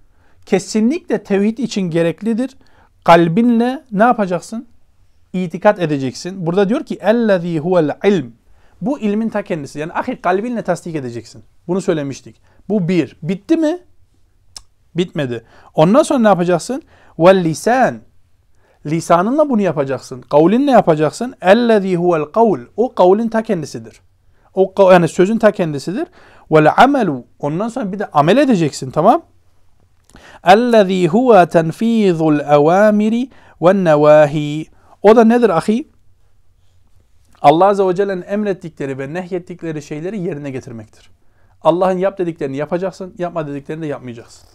Kesinlikle 0.47 1.23
tevhid 1.23 1.59
için 1.59 1.83
gereklidir. 1.83 2.57
Kalbinle 3.05 3.85
ne 3.93 4.03
yapacaksın? 4.03 4.67
İtikat 5.33 5.79
edeceksin. 5.81 6.47
Burada 6.47 6.69
diyor 6.69 6.85
ki 6.85 6.99
ellezî 7.01 7.59
huvel 7.59 7.97
ilm. 8.05 8.33
Bu 8.81 9.01
ilmin 9.01 9.29
ta 9.29 9.43
kendisi. 9.43 9.79
Yani 9.79 9.93
ahi 9.93 10.21
kalbinle 10.21 10.63
tasdik 10.63 10.97
edeceksin. 10.97 11.43
Bunu 11.69 11.81
söylemiştik. 11.81 12.41
Bu 12.69 12.89
bir. 12.89 13.17
Bitti 13.23 13.57
mi? 13.57 13.79
Bitmedi. 14.97 15.45
Ondan 15.75 16.03
sonra 16.03 16.19
ne 16.19 16.29
yapacaksın? 16.29 16.83
Vel 17.19 17.45
lisan. 17.45 18.01
Lisanınla 18.87 19.51
bunu 19.51 19.63
yapacaksın. 19.63 20.21
Kavlinle 20.21 20.71
yapacaksın. 20.71 21.35
Ellezî 21.41 21.97
huvel 21.97 22.25
kavl. 22.25 22.61
O 22.77 22.95
kavlin 22.95 23.29
ta 23.29 23.43
kendisidir. 23.43 24.01
O 24.55 24.75
yani 24.93 25.09
sözün 25.09 25.39
ta 25.39 25.51
kendisidir. 25.51 26.09
Vel 26.51 26.73
amelu. 26.77 27.25
Ondan 27.39 27.69
sonra 27.69 27.93
bir 27.93 27.99
de 27.99 28.07
amel 28.07 28.37
edeceksin 28.37 28.91
tamam? 28.91 29.23
Ellezî 30.45 31.09
huve 31.09 31.47
tenfîzul 31.47 32.41
evâmiri 32.41 33.31
ve 33.63 33.85
nevâhi. 33.85 34.67
O 35.03 35.17
da 35.17 35.25
nedir 35.25 35.51
ahi? 35.51 35.89
Allah 37.43 37.67
Azze 37.67 37.87
ve 37.87 37.95
Celle'nin 37.95 38.23
emrettikleri 38.23 38.99
ve 38.99 39.15
nehyettikleri 39.15 39.83
şeyleri 39.83 40.21
yerine 40.21 40.51
getirmektir. 40.51 41.11
Allah'ın 41.63 41.99
yap 41.99 42.19
dediklerini 42.19 42.57
yapacaksın, 42.57 43.15
yapma 43.19 43.47
dediklerini 43.47 43.83
de 43.83 43.87
yapmayacaksın. 43.87 44.49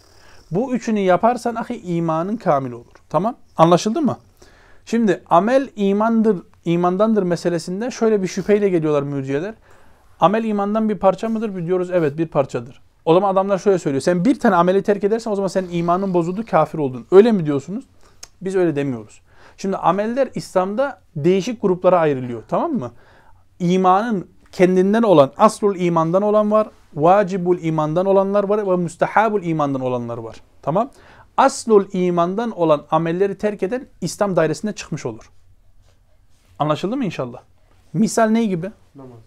Bu 0.50 0.74
üçünü 0.74 0.98
yaparsan 1.00 1.54
ahi 1.54 1.80
imanın 1.82 2.36
kamil 2.36 2.72
olur. 2.72 2.92
Tamam? 3.08 3.36
Anlaşıldı 3.56 4.02
mı? 4.02 4.18
Şimdi 4.84 5.22
amel 5.30 5.68
imandır, 5.76 6.36
imandandır 6.64 7.22
meselesinde 7.22 7.90
şöyle 7.90 8.22
bir 8.22 8.26
şüpheyle 8.26 8.68
geliyorlar 8.68 9.02
mürciyeler. 9.02 9.54
Amel 10.20 10.44
imandan 10.44 10.88
bir 10.88 10.98
parça 10.98 11.28
mıdır? 11.28 11.66
Diyoruz 11.66 11.90
evet 11.90 12.18
bir 12.18 12.26
parçadır. 12.26 12.80
O 13.04 13.14
zaman 13.14 13.32
adamlar 13.32 13.58
şöyle 13.58 13.78
söylüyor. 13.78 14.02
Sen 14.02 14.24
bir 14.24 14.40
tane 14.40 14.54
ameli 14.54 14.82
terk 14.82 15.04
edersen 15.04 15.30
o 15.30 15.34
zaman 15.34 15.48
senin 15.48 15.68
imanın 15.70 16.14
bozuldu, 16.14 16.44
kafir 16.50 16.78
oldun. 16.78 17.06
Öyle 17.10 17.32
mi 17.32 17.46
diyorsunuz? 17.46 17.84
Biz 18.40 18.56
öyle 18.56 18.76
demiyoruz. 18.76 19.20
Şimdi 19.56 19.76
ameller 19.76 20.28
İslam'da 20.34 21.00
değişik 21.16 21.62
gruplara 21.62 21.98
ayrılıyor. 21.98 22.42
Tamam 22.48 22.72
mı? 22.72 22.90
İmanın 23.58 24.28
kendinden 24.52 25.02
olan, 25.02 25.32
aslul 25.36 25.76
imandan 25.76 26.22
olan 26.22 26.50
var, 26.50 26.68
vacibul 26.96 27.58
imandan 27.58 28.06
olanlar 28.06 28.44
var 28.44 28.66
ve 28.66 28.76
müstehabul 28.76 29.42
imandan 29.42 29.80
olanlar 29.80 30.18
var. 30.18 30.40
Tamam? 30.62 30.90
Aslul 31.36 31.84
imandan 31.92 32.50
olan 32.50 32.86
amelleri 32.90 33.38
terk 33.38 33.62
eden 33.62 33.86
İslam 34.00 34.36
dairesinde 34.36 34.72
çıkmış 34.72 35.06
olur. 35.06 35.30
Anlaşıldı 36.58 36.96
mı 36.96 37.04
inşallah? 37.04 37.42
Misal 37.92 38.28
ne 38.28 38.44
gibi? 38.44 38.70
Namaz. 38.94 39.18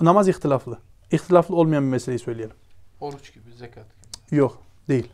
Namaz 0.00 0.28
ihtilaflı. 0.28 0.78
İhtilaflı 1.10 1.56
olmayan 1.56 1.84
bir 1.84 1.88
meseleyi 1.88 2.18
söyleyelim. 2.18 2.56
Oruç 3.00 3.34
gibi, 3.34 3.52
zekat 3.58 3.84
gibi. 4.30 4.38
Yok, 4.38 4.58
değil. 4.88 5.08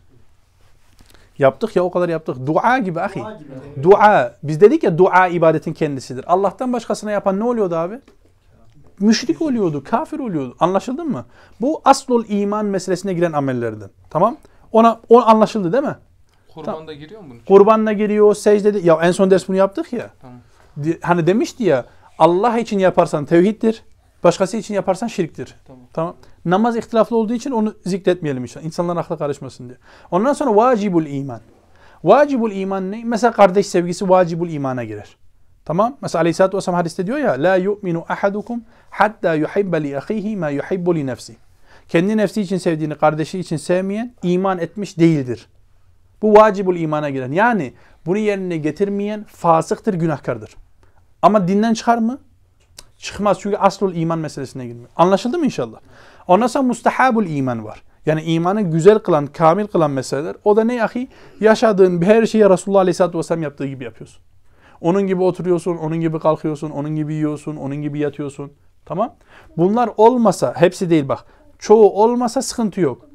Yaptık 1.38 1.76
ya 1.76 1.84
o 1.84 1.90
kadar 1.90 2.08
yaptık. 2.08 2.46
Dua 2.46 2.78
gibi 2.78 3.00
ahi. 3.00 3.20
Dua 3.20 3.32
gibi. 3.32 3.82
Dua. 3.82 4.36
Biz 4.42 4.60
dedik 4.60 4.82
ya 4.82 4.98
dua 4.98 5.28
ibadetin 5.28 5.72
kendisidir. 5.72 6.24
Allah'tan 6.26 6.72
başkasına 6.72 7.10
yapan 7.10 7.40
ne 7.40 7.44
oluyordu 7.44 7.76
abi? 7.76 8.00
Müşrik 9.00 9.42
oluyordu, 9.42 9.84
kafir 9.84 10.18
oluyordu. 10.18 10.56
Anlaşıldı 10.60 11.04
mı? 11.04 11.24
Bu 11.60 11.80
aslul 11.84 12.24
iman 12.28 12.66
meselesine 12.66 13.12
giren 13.12 13.32
amellerden. 13.32 13.90
Tamam? 14.10 14.36
Ona 14.72 15.00
o 15.08 15.20
anlaşıldı 15.20 15.72
değil 15.72 15.84
mi? 15.84 15.96
Kurban 16.54 16.86
da 16.86 16.92
giriyor 16.94 17.20
mu 17.20 17.26
bunun? 17.30 17.40
Kurbanla 17.48 17.92
giriyor, 17.92 18.34
secdede. 18.34 18.78
Ya 18.78 18.98
en 19.02 19.12
son 19.12 19.30
ders 19.30 19.48
bunu 19.48 19.56
yaptık 19.56 19.92
ya. 19.92 20.10
Tamam. 20.20 20.38
Hani 21.02 21.26
demişti 21.26 21.64
ya 21.64 21.86
Allah 22.18 22.58
için 22.58 22.78
yaparsan 22.78 23.24
tevhiddir. 23.24 23.82
Başkası 24.24 24.56
için 24.56 24.74
yaparsan 24.74 25.06
şirktir. 25.06 25.54
Tamam. 25.66 25.82
Tamam. 25.92 26.16
Namaz 26.44 26.76
ihtilaflı 26.76 27.16
olduğu 27.16 27.32
için 27.34 27.50
onu 27.50 27.74
zikretmeyelim 27.84 28.42
inşallah. 28.42 28.64
İnsanların 28.64 28.96
aklı 28.96 29.18
karışmasın 29.18 29.68
diye. 29.68 29.78
Ondan 30.10 30.32
sonra 30.32 30.56
vacibul 30.56 31.06
iman. 31.06 31.40
Vacibul 32.04 32.52
iman 32.52 32.92
ne? 32.92 33.04
Mesela 33.04 33.32
kardeş 33.32 33.66
sevgisi 33.66 34.08
vacibul 34.08 34.48
imana 34.48 34.84
girer. 34.84 35.16
Tamam? 35.64 35.96
Mesela 36.02 36.20
Aleyhisselatü 36.20 36.56
Vesselam 36.56 36.76
hadiste 36.76 37.06
diyor 37.06 37.18
ya 37.18 37.42
La 37.42 37.56
yu'minu 37.56 38.04
ahadukum 38.08 38.64
hatta 38.90 39.34
yuhibbe 39.34 39.82
li 39.82 39.98
ahihi 39.98 40.36
ma 40.36 40.50
yuhibbu 40.50 40.94
li 40.94 41.06
nefsi. 41.06 41.36
Kendi 41.88 42.16
nefsi 42.16 42.40
için 42.40 42.58
sevdiğini 42.58 42.94
kardeşi 42.94 43.38
için 43.38 43.56
sevmeyen 43.56 44.14
iman 44.22 44.58
etmiş 44.58 44.98
değildir. 44.98 45.46
Bu 46.22 46.34
vacibul 46.34 46.76
imana 46.76 47.10
giren. 47.10 47.32
Yani 47.32 47.72
bunu 48.06 48.18
yerine 48.18 48.56
getirmeyen 48.56 49.24
fasıktır, 49.24 49.94
günahkardır. 49.94 50.56
Ama 51.22 51.48
dinden 51.48 51.74
çıkar 51.74 51.98
mı? 51.98 52.18
Çıkmaz 52.98 53.38
çünkü 53.40 53.56
aslul 53.56 53.94
iman 53.94 54.18
meselesine 54.18 54.66
girmiyor. 54.66 54.88
Anlaşıldı 54.96 55.38
mı 55.38 55.44
inşallah? 55.44 55.78
Ondan 56.28 56.46
sonra 56.46 56.64
mustahabul 56.64 57.26
iman 57.26 57.64
var. 57.64 57.82
Yani 58.06 58.22
imanı 58.22 58.62
güzel 58.62 58.98
kılan, 58.98 59.26
kamil 59.26 59.66
kılan 59.66 59.90
meseleler. 59.90 60.36
O 60.44 60.56
da 60.56 60.64
ne 60.64 60.84
ahi? 60.84 61.08
Yaşadığın 61.40 62.02
her 62.02 62.26
şeyi 62.26 62.50
Resulullah 62.50 62.80
Aleyhisselatü 62.80 63.18
Vesselam 63.18 63.42
yaptığı 63.42 63.66
gibi 63.66 63.84
yapıyorsun. 63.84 64.22
Onun 64.80 65.06
gibi 65.06 65.22
oturuyorsun, 65.22 65.76
onun 65.76 66.00
gibi 66.00 66.18
kalkıyorsun, 66.18 66.70
onun 66.70 66.96
gibi 66.96 67.14
yiyorsun, 67.14 67.56
onun 67.56 67.76
gibi 67.76 67.98
yatıyorsun. 67.98 68.52
Tamam? 68.86 69.14
Bunlar 69.56 69.90
olmasa, 69.96 70.54
hepsi 70.56 70.90
değil 70.90 71.08
bak. 71.08 71.24
Çoğu 71.58 71.90
olmasa 71.90 72.42
sıkıntı 72.42 72.80
yok. 72.80 73.06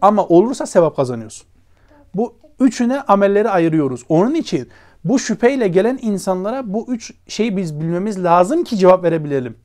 Ama 0.00 0.26
olursa 0.26 0.66
sevap 0.66 0.96
kazanıyorsun. 0.96 1.46
Bu 2.14 2.34
üçüne 2.60 3.00
amelleri 3.00 3.50
ayırıyoruz. 3.50 4.04
Onun 4.08 4.34
için 4.34 4.68
bu 5.04 5.18
şüpheyle 5.18 5.68
gelen 5.68 5.98
insanlara 6.02 6.72
bu 6.72 6.86
üç 6.88 7.12
şeyi 7.28 7.56
biz 7.56 7.80
bilmemiz 7.80 8.24
lazım 8.24 8.64
ki 8.64 8.78
cevap 8.78 9.04
verebilelim. 9.04 9.56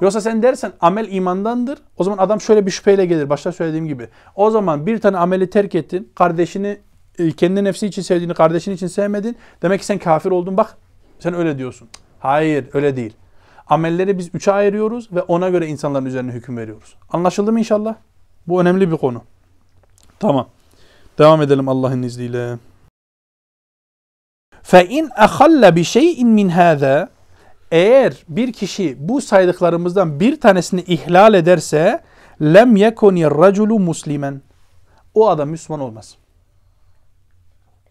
Yoksa 0.00 0.20
sen 0.20 0.42
dersen 0.42 0.72
amel 0.80 1.12
imandandır. 1.12 1.78
O 1.98 2.04
zaman 2.04 2.18
adam 2.18 2.40
şöyle 2.40 2.66
bir 2.66 2.70
şüpheyle 2.70 3.06
gelir. 3.06 3.30
Başta 3.30 3.52
söylediğim 3.52 3.86
gibi. 3.86 4.08
O 4.36 4.50
zaman 4.50 4.86
bir 4.86 5.00
tane 5.00 5.16
ameli 5.16 5.50
terk 5.50 5.74
ettin. 5.74 6.08
Kardeşini 6.14 6.78
e, 7.18 7.32
kendi 7.32 7.64
nefsi 7.64 7.86
için 7.86 8.02
sevdiğini 8.02 8.34
kardeşin 8.34 8.72
için 8.72 8.86
sevmedin. 8.86 9.36
Demek 9.62 9.80
ki 9.80 9.86
sen 9.86 9.98
kafir 9.98 10.30
oldun. 10.30 10.56
Bak 10.56 10.76
sen 11.19 11.33
öyle 11.33 11.57
diyorsun. 11.57 11.89
Hayır 12.19 12.69
öyle 12.73 12.95
değil. 12.95 13.13
Amelleri 13.67 14.17
biz 14.17 14.29
üçe 14.35 14.51
ayırıyoruz 14.51 15.09
ve 15.11 15.21
ona 15.21 15.49
göre 15.49 15.67
insanların 15.67 16.05
üzerine 16.05 16.31
hüküm 16.31 16.57
veriyoruz. 16.57 16.95
Anlaşıldı 17.09 17.51
mı 17.51 17.59
inşallah? 17.59 17.95
Bu 18.47 18.61
önemli 18.61 18.91
bir 18.91 18.97
konu. 18.97 19.23
Tamam. 20.19 20.47
Devam 21.17 21.41
edelim 21.41 21.69
Allah'ın 21.69 22.03
izniyle. 22.03 22.57
فَاِنْ 24.63 25.09
اَخَلَّ 25.09 25.73
بِشَيْءٍ 25.79 26.23
مِنْ 26.23 26.51
هَذَا 26.51 27.07
Eğer 27.71 28.13
bir 28.29 28.53
kişi 28.53 29.09
bu 29.09 29.21
saydıklarımızdan 29.21 30.19
bir 30.19 30.39
tanesini 30.39 30.81
ihlal 30.81 31.33
ederse 31.33 32.03
lem 32.41 32.75
yekuni 32.75 33.25
raculu 33.25 33.79
muslimen. 33.79 34.41
O 35.13 35.29
adam 35.29 35.49
Müslüman 35.49 35.79
olmaz. 35.79 36.15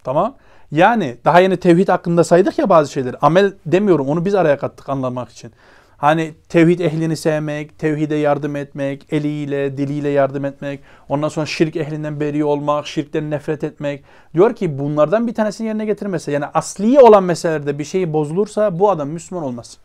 Tamam. 0.05 0.37
Yani 0.73 1.17
daha 1.25 1.41
yeni 1.41 1.57
tevhid 1.57 1.89
hakkında 1.89 2.25
saydık 2.25 2.59
ya 2.59 2.69
bazı 2.69 2.93
şeyleri. 2.93 3.17
Amel 3.17 3.53
demiyorum 3.67 4.09
onu 4.09 4.25
biz 4.25 4.35
araya 4.35 4.59
kattık 4.59 4.89
anlamak 4.89 5.31
için. 5.31 5.53
Hani 5.97 6.35
tevhid 6.49 6.81
ehlini 6.81 7.17
sevmek, 7.17 7.79
tevhide 7.79 8.15
yardım 8.15 8.57
etmek, 8.57 9.13
eliyle, 9.13 9.77
diliyle 9.77 10.09
yardım 10.09 10.45
etmek, 10.45 10.81
ondan 11.09 11.29
sonra 11.29 11.47
şirk 11.47 11.77
ehlinden 11.77 12.21
beri 12.21 12.45
olmak, 12.45 12.87
şirkten 12.87 13.31
nefret 13.31 13.65
etmek. 13.65 14.05
Diyor 14.35 14.55
ki 14.55 14.79
bunlardan 14.79 15.27
bir 15.27 15.35
tanesini 15.35 15.67
yerine 15.67 15.85
getirmese, 15.85 16.33
yani 16.33 16.45
asli 16.47 17.01
olan 17.01 17.23
meselelerde 17.23 17.79
bir 17.79 17.85
şey 17.85 18.13
bozulursa 18.13 18.79
bu 18.79 18.91
adam 18.91 19.09
Müslüman 19.09 19.45
olmaz. 19.45 19.79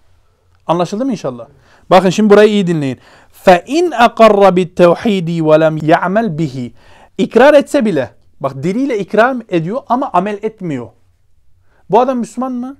Anlaşıldı 0.68 1.06
mı 1.06 1.12
inşallah? 1.12 1.48
Bakın 1.90 2.10
şimdi 2.10 2.30
burayı 2.30 2.50
iyi 2.50 2.68
dinleyin. 2.68 3.00
فَاِنْ 3.46 3.90
اَقَرَّ 3.90 4.56
بِالتَّوْحِيدِ 4.58 5.42
وَلَمْ 5.42 5.80
يَعْمَلْ 5.80 6.38
بِهِ 6.38 6.72
İkrar 7.18 7.54
etse 7.54 7.86
bile, 7.86 8.10
Bak 8.41 8.63
diliyle 8.63 8.99
ikram 8.99 9.43
ediyor 9.49 9.83
ama 9.89 10.11
amel 10.13 10.39
etmiyor. 10.43 10.89
Bu 11.91 12.01
adam 12.01 12.19
Müslüman 12.19 12.53
mı? 12.53 12.77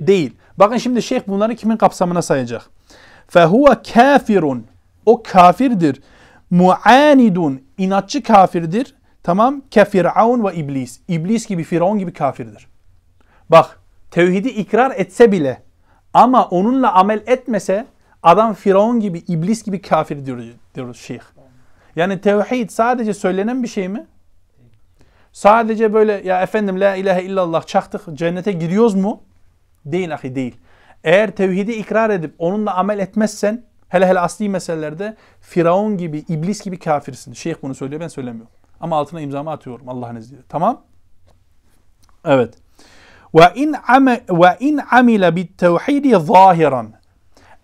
Değil. 0.00 0.36
Bakın 0.56 0.76
şimdi 0.76 1.02
şeyh 1.02 1.20
bunları 1.28 1.54
kimin 1.56 1.76
kapsamına 1.76 2.22
sayacak? 2.22 2.70
Fehuve 3.28 3.82
kafirun. 3.92 4.66
O 5.06 5.22
kafirdir. 5.22 6.02
Muanidun. 6.50 7.62
inatçı 7.78 8.22
kafirdir. 8.22 8.94
Tamam. 9.22 9.62
Kefir'aun 9.70 10.44
ve 10.44 10.54
iblis. 10.54 11.00
İblis 11.08 11.46
gibi, 11.46 11.64
firavun 11.64 11.98
gibi 11.98 12.12
kafirdir. 12.12 12.66
Bak 13.50 13.80
tevhidi 14.10 14.48
ikrar 14.48 14.92
etse 14.96 15.32
bile 15.32 15.62
ama 16.14 16.44
onunla 16.44 16.92
amel 16.92 17.22
etmese 17.26 17.86
adam 18.22 18.54
firavun 18.54 19.00
gibi, 19.00 19.18
iblis 19.18 19.64
gibi 19.64 19.82
kafir 19.82 20.26
diyoruz, 20.26 20.46
diyoruz 20.74 21.00
şeyh. 21.00 21.20
Yani 21.96 22.20
tevhid 22.20 22.70
sadece 22.70 23.14
söylenen 23.14 23.62
bir 23.62 23.68
şey 23.68 23.88
mi? 23.88 24.06
Sadece 25.36 25.94
böyle 25.94 26.22
ya 26.24 26.42
efendim 26.42 26.80
la 26.80 26.94
ilahe 26.94 27.22
illallah 27.22 27.66
çaktık 27.66 28.02
cennete 28.12 28.52
giriyoruz 28.52 28.94
mu? 28.94 29.22
Değil 29.84 30.14
ahi 30.14 30.34
değil. 30.34 30.56
Eğer 31.04 31.30
tevhidi 31.30 31.72
ikrar 31.72 32.10
edip 32.10 32.34
onunla 32.38 32.74
amel 32.74 32.98
etmezsen 32.98 33.64
hele 33.88 34.06
hele 34.06 34.20
asli 34.20 34.48
meselelerde 34.48 35.16
Firavun 35.40 35.98
gibi, 35.98 36.18
iblis 36.18 36.64
gibi 36.64 36.78
kafirsin. 36.78 37.32
Şeyh 37.32 37.54
bunu 37.62 37.74
söylüyor 37.74 38.00
ben 38.00 38.08
söylemiyorum. 38.08 38.52
Ama 38.80 38.96
altına 38.96 39.20
imzamı 39.20 39.50
atıyorum 39.50 39.88
Allah'ın 39.88 40.16
izniyle. 40.16 40.42
Tamam? 40.48 40.82
Evet. 42.24 42.54
Ve 43.34 43.52
in 43.54 43.74
ve 44.30 44.56
in 44.60 44.80
amila 44.90 45.36
bit 45.36 45.58
tevhidi 45.58 46.16
zahiran. 46.16 46.92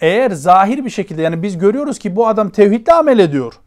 Eğer 0.01 0.31
zahir 0.31 0.85
bir 0.85 0.91
şekilde 0.91 1.23
yani 1.23 1.43
biz 1.43 1.59
görüyoruz 1.59 1.99
ki 1.99 2.17
bu 2.17 2.27
adam 2.27 2.51
tevhidle 2.51 2.93
amel 2.93 3.19
ediyor. 3.19 3.62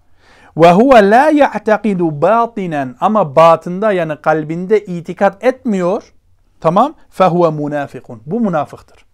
Ve 0.57 0.71
huve 0.71 1.09
la 1.09 1.29
ya'takidu 1.29 2.21
batinen 2.21 2.95
ama 2.99 3.35
batında 3.35 3.91
yani 3.91 4.21
kalbinde 4.21 4.85
itikat 4.85 5.43
etmiyor. 5.43 6.13
Tamam? 6.61 6.93
Fehuve 7.09 7.49
munafikun. 7.49 8.21
Bu 8.25 8.39
münafıktır. 8.39 9.05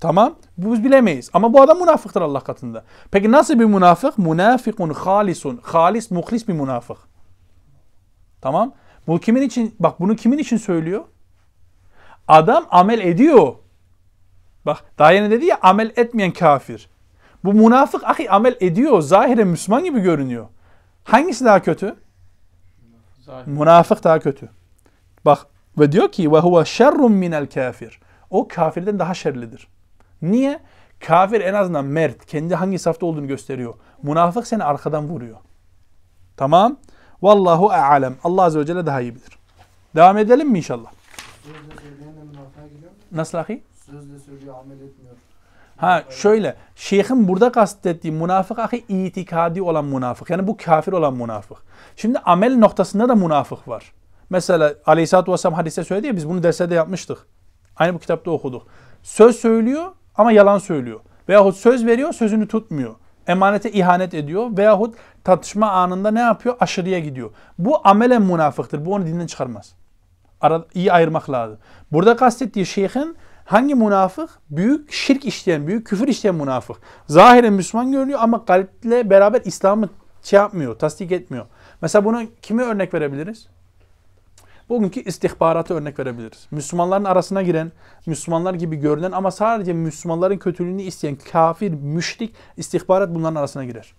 Tamam? 0.00 0.34
Bu 0.58 0.72
biz 0.72 0.84
bilemeyiz. 0.84 1.30
Ama 1.32 1.52
bu 1.52 1.62
adam 1.62 1.78
münafıktır 1.78 2.22
Allah 2.22 2.40
katında. 2.40 2.84
Peki 3.10 3.32
nasıl 3.32 3.60
bir 3.60 3.64
münafık? 3.64 4.18
Münafikun 4.18 4.90
halisun. 4.90 5.60
Halis, 5.62 6.10
muhlis 6.10 6.48
bir 6.48 6.52
münafık. 6.52 6.98
Tamam? 8.40 8.72
Bu 9.06 9.20
kimin 9.20 9.42
için? 9.42 9.74
Bak 9.80 10.00
bunu 10.00 10.16
kimin 10.16 10.38
için 10.38 10.56
söylüyor? 10.56 11.04
Adam 12.28 12.66
amel 12.70 13.00
ediyor. 13.00 13.54
Bak 14.66 14.84
daha 14.98 15.12
yeni 15.12 15.30
dedi 15.30 15.44
ya 15.44 15.58
amel 15.62 15.92
etmeyen 15.96 16.30
kafir. 16.30 16.88
Bu 17.44 17.54
münafık 17.54 18.04
ahi 18.04 18.30
amel 18.30 18.56
ediyor. 18.60 19.00
Zahiren 19.00 19.48
Müslüman 19.48 19.84
gibi 19.84 20.00
görünüyor. 20.00 20.46
Hangisi 21.04 21.44
daha 21.44 21.62
kötü? 21.62 21.96
Zahir. 23.20 23.46
Münafık 23.46 24.04
daha 24.04 24.18
kötü. 24.18 24.50
Bak 25.24 25.46
ve 25.78 25.92
diyor 25.92 26.12
ki 26.12 26.32
ve 26.32 26.38
huve 26.38 26.64
şerrun 26.64 27.12
minel 27.12 27.46
kafir. 27.46 28.00
O 28.30 28.48
kafirden 28.48 28.98
daha 28.98 29.14
şerlidir. 29.14 29.68
Niye? 30.22 30.60
Kafir 31.00 31.40
en 31.40 31.54
azından 31.54 31.84
mert, 31.84 32.26
kendi 32.26 32.54
hangi 32.54 32.78
safta 32.78 33.06
olduğunu 33.06 33.26
gösteriyor. 33.26 33.74
Münafık 34.02 34.46
seni 34.46 34.64
arkadan 34.64 35.08
vuruyor. 35.08 35.36
Tamam? 36.36 36.76
Vallahu 37.22 37.70
a'lem. 37.70 38.16
Allah 38.24 38.42
azze 38.42 38.60
ve 38.60 38.66
celle 38.66 38.86
daha 38.86 39.00
iyi 39.00 39.14
bilir. 39.14 39.38
Devam 39.96 40.18
edelim 40.18 40.50
mi 40.50 40.58
inşallah? 40.58 40.90
Nasıl 43.12 43.38
ahi? 43.38 43.62
Sözle 43.86 44.18
söylüyor, 44.18 44.54
amel 44.58 44.80
etmiyor. 44.80 45.16
Ha 45.84 46.04
şöyle, 46.10 46.56
şeyhin 46.74 47.28
burada 47.28 47.52
kastettiği 47.52 48.12
münafık 48.12 48.58
ahi 48.58 48.84
itikadi 48.88 49.62
olan 49.62 49.84
münafık. 49.84 50.30
Yani 50.30 50.46
bu 50.46 50.56
kafir 50.56 50.92
olan 50.92 51.14
münafık. 51.14 51.58
Şimdi 51.96 52.18
amel 52.18 52.56
noktasında 52.56 53.08
da 53.08 53.14
münafık 53.14 53.68
var. 53.68 53.92
Mesela 54.30 54.74
Aleyhisselatü 54.86 55.32
Vesselam 55.32 55.54
hadiste 55.54 55.84
söyledi 55.84 56.06
ya 56.06 56.16
biz 56.16 56.28
bunu 56.28 56.42
derslerde 56.42 56.74
yapmıştık. 56.74 57.26
Aynı 57.76 57.94
bu 57.94 57.98
kitapta 57.98 58.30
okuduk. 58.30 58.66
Söz 59.02 59.36
söylüyor 59.36 59.84
ama 60.14 60.32
yalan 60.32 60.58
söylüyor. 60.58 61.00
Veyahut 61.28 61.56
söz 61.56 61.86
veriyor 61.86 62.12
sözünü 62.12 62.48
tutmuyor. 62.48 62.94
Emanete 63.26 63.72
ihanet 63.72 64.14
ediyor 64.14 64.56
veyahut 64.56 64.94
tartışma 65.24 65.70
anında 65.70 66.10
ne 66.10 66.20
yapıyor? 66.20 66.56
Aşırıya 66.60 66.98
gidiyor. 66.98 67.30
Bu 67.58 67.80
amelen 67.88 68.22
münafıktır. 68.22 68.84
Bu 68.84 68.94
onu 68.94 69.06
dinden 69.06 69.26
çıkarmaz. 69.26 69.74
Ara, 70.40 70.64
iyi 70.74 70.92
ayırmak 70.92 71.30
lazım. 71.30 71.58
Burada 71.92 72.16
kastettiği 72.16 72.66
şeyhin 72.66 73.16
hangi 73.44 73.74
münafık? 73.74 74.30
Büyük 74.50 74.92
şirk 74.92 75.24
işleyen, 75.24 75.66
büyük 75.66 75.86
küfür 75.86 76.08
işleyen 76.08 76.34
münafık. 76.34 76.76
Zahiren 77.08 77.52
Müslüman 77.52 77.92
görünüyor 77.92 78.18
ama 78.22 78.44
kalple 78.44 79.10
beraber 79.10 79.42
İslam'ı 79.44 79.88
şey 80.22 80.36
yapmıyor, 80.36 80.78
tasdik 80.78 81.12
etmiyor. 81.12 81.46
Mesela 81.82 82.04
bunu 82.04 82.22
kime 82.42 82.62
örnek 82.62 82.94
verebiliriz? 82.94 83.46
Bugünkü 84.68 85.00
istihbaratı 85.00 85.74
örnek 85.74 85.98
verebiliriz. 85.98 86.46
Müslümanların 86.50 87.04
arasına 87.04 87.42
giren, 87.42 87.72
Müslümanlar 88.06 88.54
gibi 88.54 88.76
görünen 88.76 89.12
ama 89.12 89.30
sadece 89.30 89.72
Müslümanların 89.72 90.38
kötülüğünü 90.38 90.82
isteyen 90.82 91.16
kafir, 91.32 91.70
müşrik 91.72 92.34
istihbarat 92.56 93.14
bunların 93.14 93.36
arasına 93.36 93.64
girer. 93.64 93.94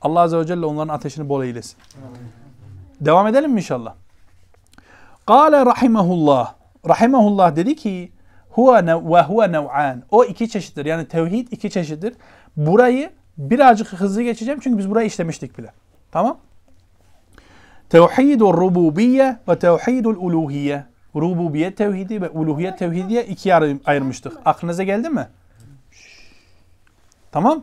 Allah 0.00 0.20
Azze 0.20 0.38
ve 0.38 0.46
Celle 0.46 0.66
onların 0.66 0.94
ateşini 0.94 1.28
bol 1.28 1.42
eylesin. 1.42 1.76
Devam 3.00 3.26
edelim 3.26 3.52
mi 3.52 3.60
inşallah? 3.60 3.94
Kale 5.26 5.66
rahimahullah. 5.66 6.54
Rahimahullah 6.88 7.56
dedi 7.56 7.76
ki 7.76 8.12
huve 8.58 8.86
ve 8.86 9.22
huve 9.22 9.52
nev'an. 9.52 10.02
O 10.10 10.24
iki 10.24 10.48
çeşittir. 10.48 10.86
Yani 10.86 11.08
tevhid 11.08 11.48
iki 11.50 11.70
çeşittir. 11.70 12.14
Burayı 12.56 13.10
birazcık 13.38 13.88
hızlı 13.88 14.22
geçeceğim 14.22 14.60
çünkü 14.62 14.78
biz 14.78 14.90
burayı 14.90 15.06
işlemiştik 15.06 15.58
bile. 15.58 15.72
Tamam? 16.12 16.38
Tevhidul 17.90 18.52
rububiyye 18.52 19.36
ve 19.48 19.58
tevhidul 19.58 20.16
uluhiyye. 20.16 20.84
Rububiyet 21.16 21.76
tevhidi 21.76 22.22
ve 22.22 22.28
uluhiyet 22.28 22.78
tevhidi 22.78 23.08
diye 23.08 23.26
ikiye 23.26 23.54
ayırmıştık. 23.84 24.32
Aklınıza 24.44 24.82
geldi 24.82 25.08
mi? 25.08 25.26
Tamam. 27.32 27.62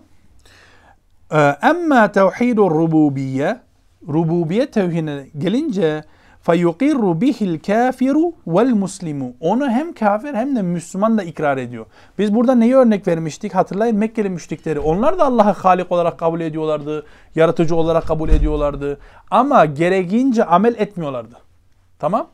Emma 1.63 2.11
tevhidul 2.11 2.69
rububiyye 2.69 3.59
rububiyet 4.07 4.73
tevhidine 4.73 5.27
gelince 5.37 6.03
فَيُقِرُّ 6.46 7.20
بِهِ 7.20 7.38
الْكَافِرُ 7.50 8.32
وَالْمُسْلِمُ 8.46 9.32
Onu 9.40 9.70
hem 9.70 9.92
kafir 9.92 10.34
hem 10.34 10.56
de 10.56 10.62
Müslüman 10.62 11.18
da 11.18 11.22
ikrar 11.22 11.56
ediyor. 11.56 11.86
Biz 12.18 12.34
burada 12.34 12.54
neyi 12.54 12.76
örnek 12.76 13.08
vermiştik? 13.08 13.54
Hatırlayın 13.54 13.96
Mekkeli 13.96 14.30
müşrikleri. 14.30 14.80
Onlar 14.80 15.18
da 15.18 15.24
Allah'ı 15.24 15.52
Halik 15.52 15.92
olarak 15.92 16.18
kabul 16.18 16.40
ediyorlardı. 16.40 17.06
Yaratıcı 17.34 17.76
olarak 17.76 18.06
kabul 18.06 18.28
ediyorlardı. 18.28 18.98
Ama 19.30 19.64
gereğince 19.64 20.44
amel 20.44 20.74
etmiyorlardı. 20.78 21.36
Tamam? 21.98 22.26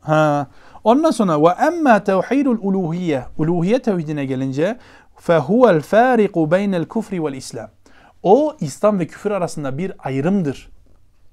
Ha. 0.00 0.46
Ondan 0.84 1.10
sonra 1.10 1.42
ve 1.42 1.48
emma 1.66 2.04
tevhidul 2.04 2.58
uluhiyye. 2.60 3.24
Uluhiyye 3.38 3.78
tevhidine 3.78 4.24
gelince 4.24 4.78
fehuvel 5.16 5.80
fariqu 5.80 6.50
beynel 6.50 6.84
kufri 6.84 7.24
vel 7.24 7.32
islam. 7.32 7.70
O 8.22 8.56
İslam 8.60 8.98
ve 8.98 9.06
küfür 9.06 9.30
arasında 9.30 9.78
bir 9.78 9.92
ayrımdır. 9.98 10.70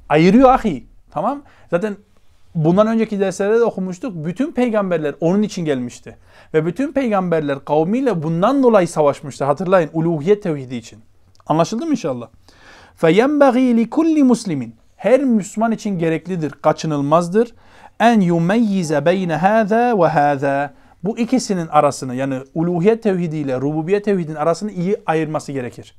Ayırıyor 0.09 0.49
ahi. 0.49 0.87
Tamam? 1.11 1.41
Zaten 1.69 1.95
bundan 2.55 2.87
önceki 2.87 3.19
derslerde 3.19 3.59
de 3.59 3.63
okumuştuk. 3.63 4.25
Bütün 4.25 4.51
peygamberler 4.51 5.15
onun 5.21 5.41
için 5.41 5.65
gelmişti. 5.65 6.17
Ve 6.53 6.65
bütün 6.65 6.91
peygamberler 6.91 7.65
kavmiyle 7.65 8.23
bundan 8.23 8.63
dolayı 8.63 8.87
savaşmıştı. 8.87 9.45
Hatırlayın 9.45 9.89
uluhiyet 9.93 10.43
tevhidi 10.43 10.75
için. 10.75 10.99
Anlaşıldı 11.47 11.85
mı 11.85 11.91
inşallah? 11.91 12.27
فَيَنْبَغِي 13.01 13.85
لِكُلِّ 13.85 14.23
muslimin 14.23 14.75
Her 14.95 15.23
Müslüman 15.23 15.71
için 15.71 15.99
gereklidir, 15.99 16.51
kaçınılmazdır. 16.51 17.53
En 17.99 18.19
yumeyyize 18.19 19.05
beyne 19.05 19.35
hâzâ 19.35 19.99
ve 19.99 20.07
hâzâ 20.07 20.73
Bu 21.03 21.17
ikisinin 21.17 21.67
arasını 21.67 22.15
yani 22.15 22.39
uluhiyet 22.55 23.03
tevhidi 23.03 23.37
ile 23.37 23.61
rububiyet 23.61 24.05
tevhidinin 24.05 24.35
arasını 24.35 24.71
iyi 24.71 24.97
ayırması 25.05 25.51
gerekir. 25.51 25.95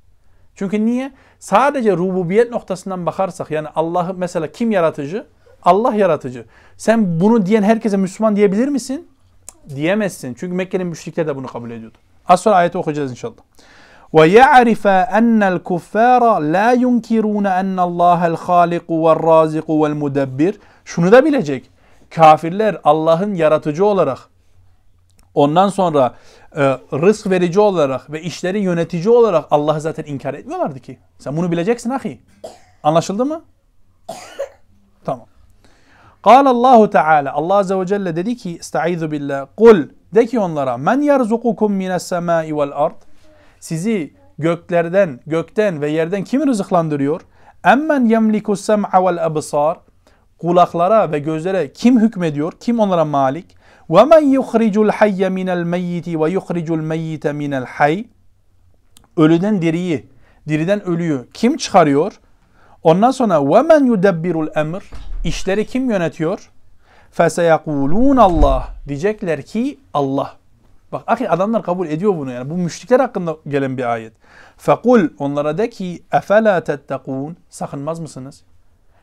Çünkü 0.55 0.87
niye? 0.87 1.13
Sadece 1.39 1.97
rububiyet 1.97 2.51
noktasından 2.51 3.07
bakarsak 3.07 3.51
yani 3.51 3.69
Allah'ı 3.69 4.15
mesela 4.15 4.53
kim 4.53 4.71
yaratıcı? 4.71 5.27
Allah 5.65 5.95
yaratıcı. 5.95 6.45
Sen 6.77 7.21
bunu 7.21 7.47
diyen 7.47 7.63
herkese 7.63 7.97
Müslüman 7.97 8.37
diyebilir 8.37 8.69
misin? 8.69 9.09
Diyemezsin. 9.75 10.35
Çünkü 10.35 10.55
Mekke'nin 10.55 10.87
müşrikleri 10.87 11.27
de 11.27 11.37
bunu 11.37 11.47
kabul 11.47 11.71
ediyordu. 11.71 11.99
Az 12.29 12.41
sonra 12.41 12.57
ayeti 12.57 12.79
okuyacağız 12.79 13.11
inşallah. 13.11 13.35
وَيَعْرِفَ 14.13 14.85
أَنَّ 15.19 15.59
الْكُفَّارَ 15.59 16.23
لَا 16.55 16.69
يُنْكِرُونَ 16.85 17.47
أَنَّ 17.63 17.77
اللّٰهَ 17.89 18.21
الْخَالِقُ 18.35 18.87
وَالرَّازِقُ 18.87 19.67
وَالْمُدَبِّرُ 19.67 20.55
Şunu 20.85 21.13
da 21.13 21.25
bilecek. 21.25 21.71
Kafirler 22.11 22.81
Allah'ın 22.85 23.35
yaratıcı 23.35 23.85
olarak 23.85 24.19
ondan 25.35 25.69
sonra 25.69 26.15
e, 26.57 26.63
rızk 26.93 27.31
verici 27.31 27.61
olarak 27.61 28.13
ve 28.13 28.23
işleri 28.23 28.61
yönetici 28.61 29.09
olarak 29.09 29.45
Allah'ı 29.51 29.81
zaten 29.81 30.05
inkar 30.05 30.35
etmiyorlardı 30.35 30.81
ki. 30.81 30.99
Sen 31.19 31.37
bunu 31.37 31.53
bileceksin 31.53 31.91
ahi. 31.91 32.21
Anlaşıldı 32.83 33.25
mı? 33.27 33.43
Tamam. 35.05 35.27
Kâle 36.26 36.50
Allahu 36.50 36.90
Teala 36.90 37.34
Allah 37.34 37.56
Azze 37.56 37.80
ve 37.80 38.16
dedi 38.16 38.38
ki 38.38 38.58
Estaizu 38.60 39.12
billah 39.12 39.48
kul 39.58 39.84
de 40.16 40.26
ki 40.26 40.40
onlara 40.40 40.78
men 40.78 41.02
yerzukukum 41.02 41.74
mines 41.74 42.04
semai 42.04 42.58
vel 42.58 42.90
sizi 43.60 44.14
göklerden 44.38 45.20
gökten 45.28 45.82
ve 45.82 45.90
yerden 45.90 46.24
kim 46.24 46.48
rızıklandırıyor? 46.48 47.22
Emmen 47.66 48.06
yemliku 48.06 48.56
sem'a 48.56 49.06
vel 49.06 49.26
absar 49.26 49.78
kulaklara 50.38 51.12
ve 51.12 51.20
gözlere 51.20 51.74
kim 51.74 52.00
hükmediyor? 52.00 52.54
Kim 52.60 52.80
onlara 52.80 53.06
malik? 53.06 53.58
Ve 53.90 54.04
men 54.04 54.22
yuhricul 54.22 54.90
hayye 54.90 55.30
minel 55.30 55.64
meyyiti 55.64 56.22
ve 56.22 56.30
yuhricul 56.30 56.82
meyyite 56.82 57.34
minel 57.34 57.66
hayy 57.66 58.06
ölüden 59.18 59.62
diriyi, 59.62 60.08
diriden 60.48 60.88
ölüyü 60.88 61.28
kim 61.34 61.58
çıkarıyor? 61.58 62.20
Ondan 62.84 63.12
sonra 63.12 63.46
ve 63.46 63.62
men 63.62 63.86
yudebbirul 63.86 64.48
emr 64.56 64.92
İşleri 65.25 65.67
kim 65.67 65.91
yönetiyor? 65.91 66.51
فَسَيَقُولُونَ 67.17 68.21
Allah 68.21 68.69
Diyecekler 68.89 69.43
ki 69.43 69.79
Allah. 69.95 70.37
Bak 70.93 71.03
ahi 71.07 71.31
adamlar 71.31 71.63
kabul 71.63 71.87
ediyor 71.87 72.17
bunu 72.17 72.33
yani. 72.33 72.51
Bu 72.51 72.57
müşrikler 72.57 73.01
hakkında 73.01 73.37
gelen 73.49 73.77
bir 73.77 73.93
ayet. 73.93 74.13
فَقُلْ 74.67 75.11
Onlara 75.19 75.59
de 75.59 75.71
ki 75.71 76.03
اَفَلَا 76.13 76.61
تَتَّقُونَ 76.61 77.35
Sakınmaz 77.51 78.01
mısınız? 78.01 78.43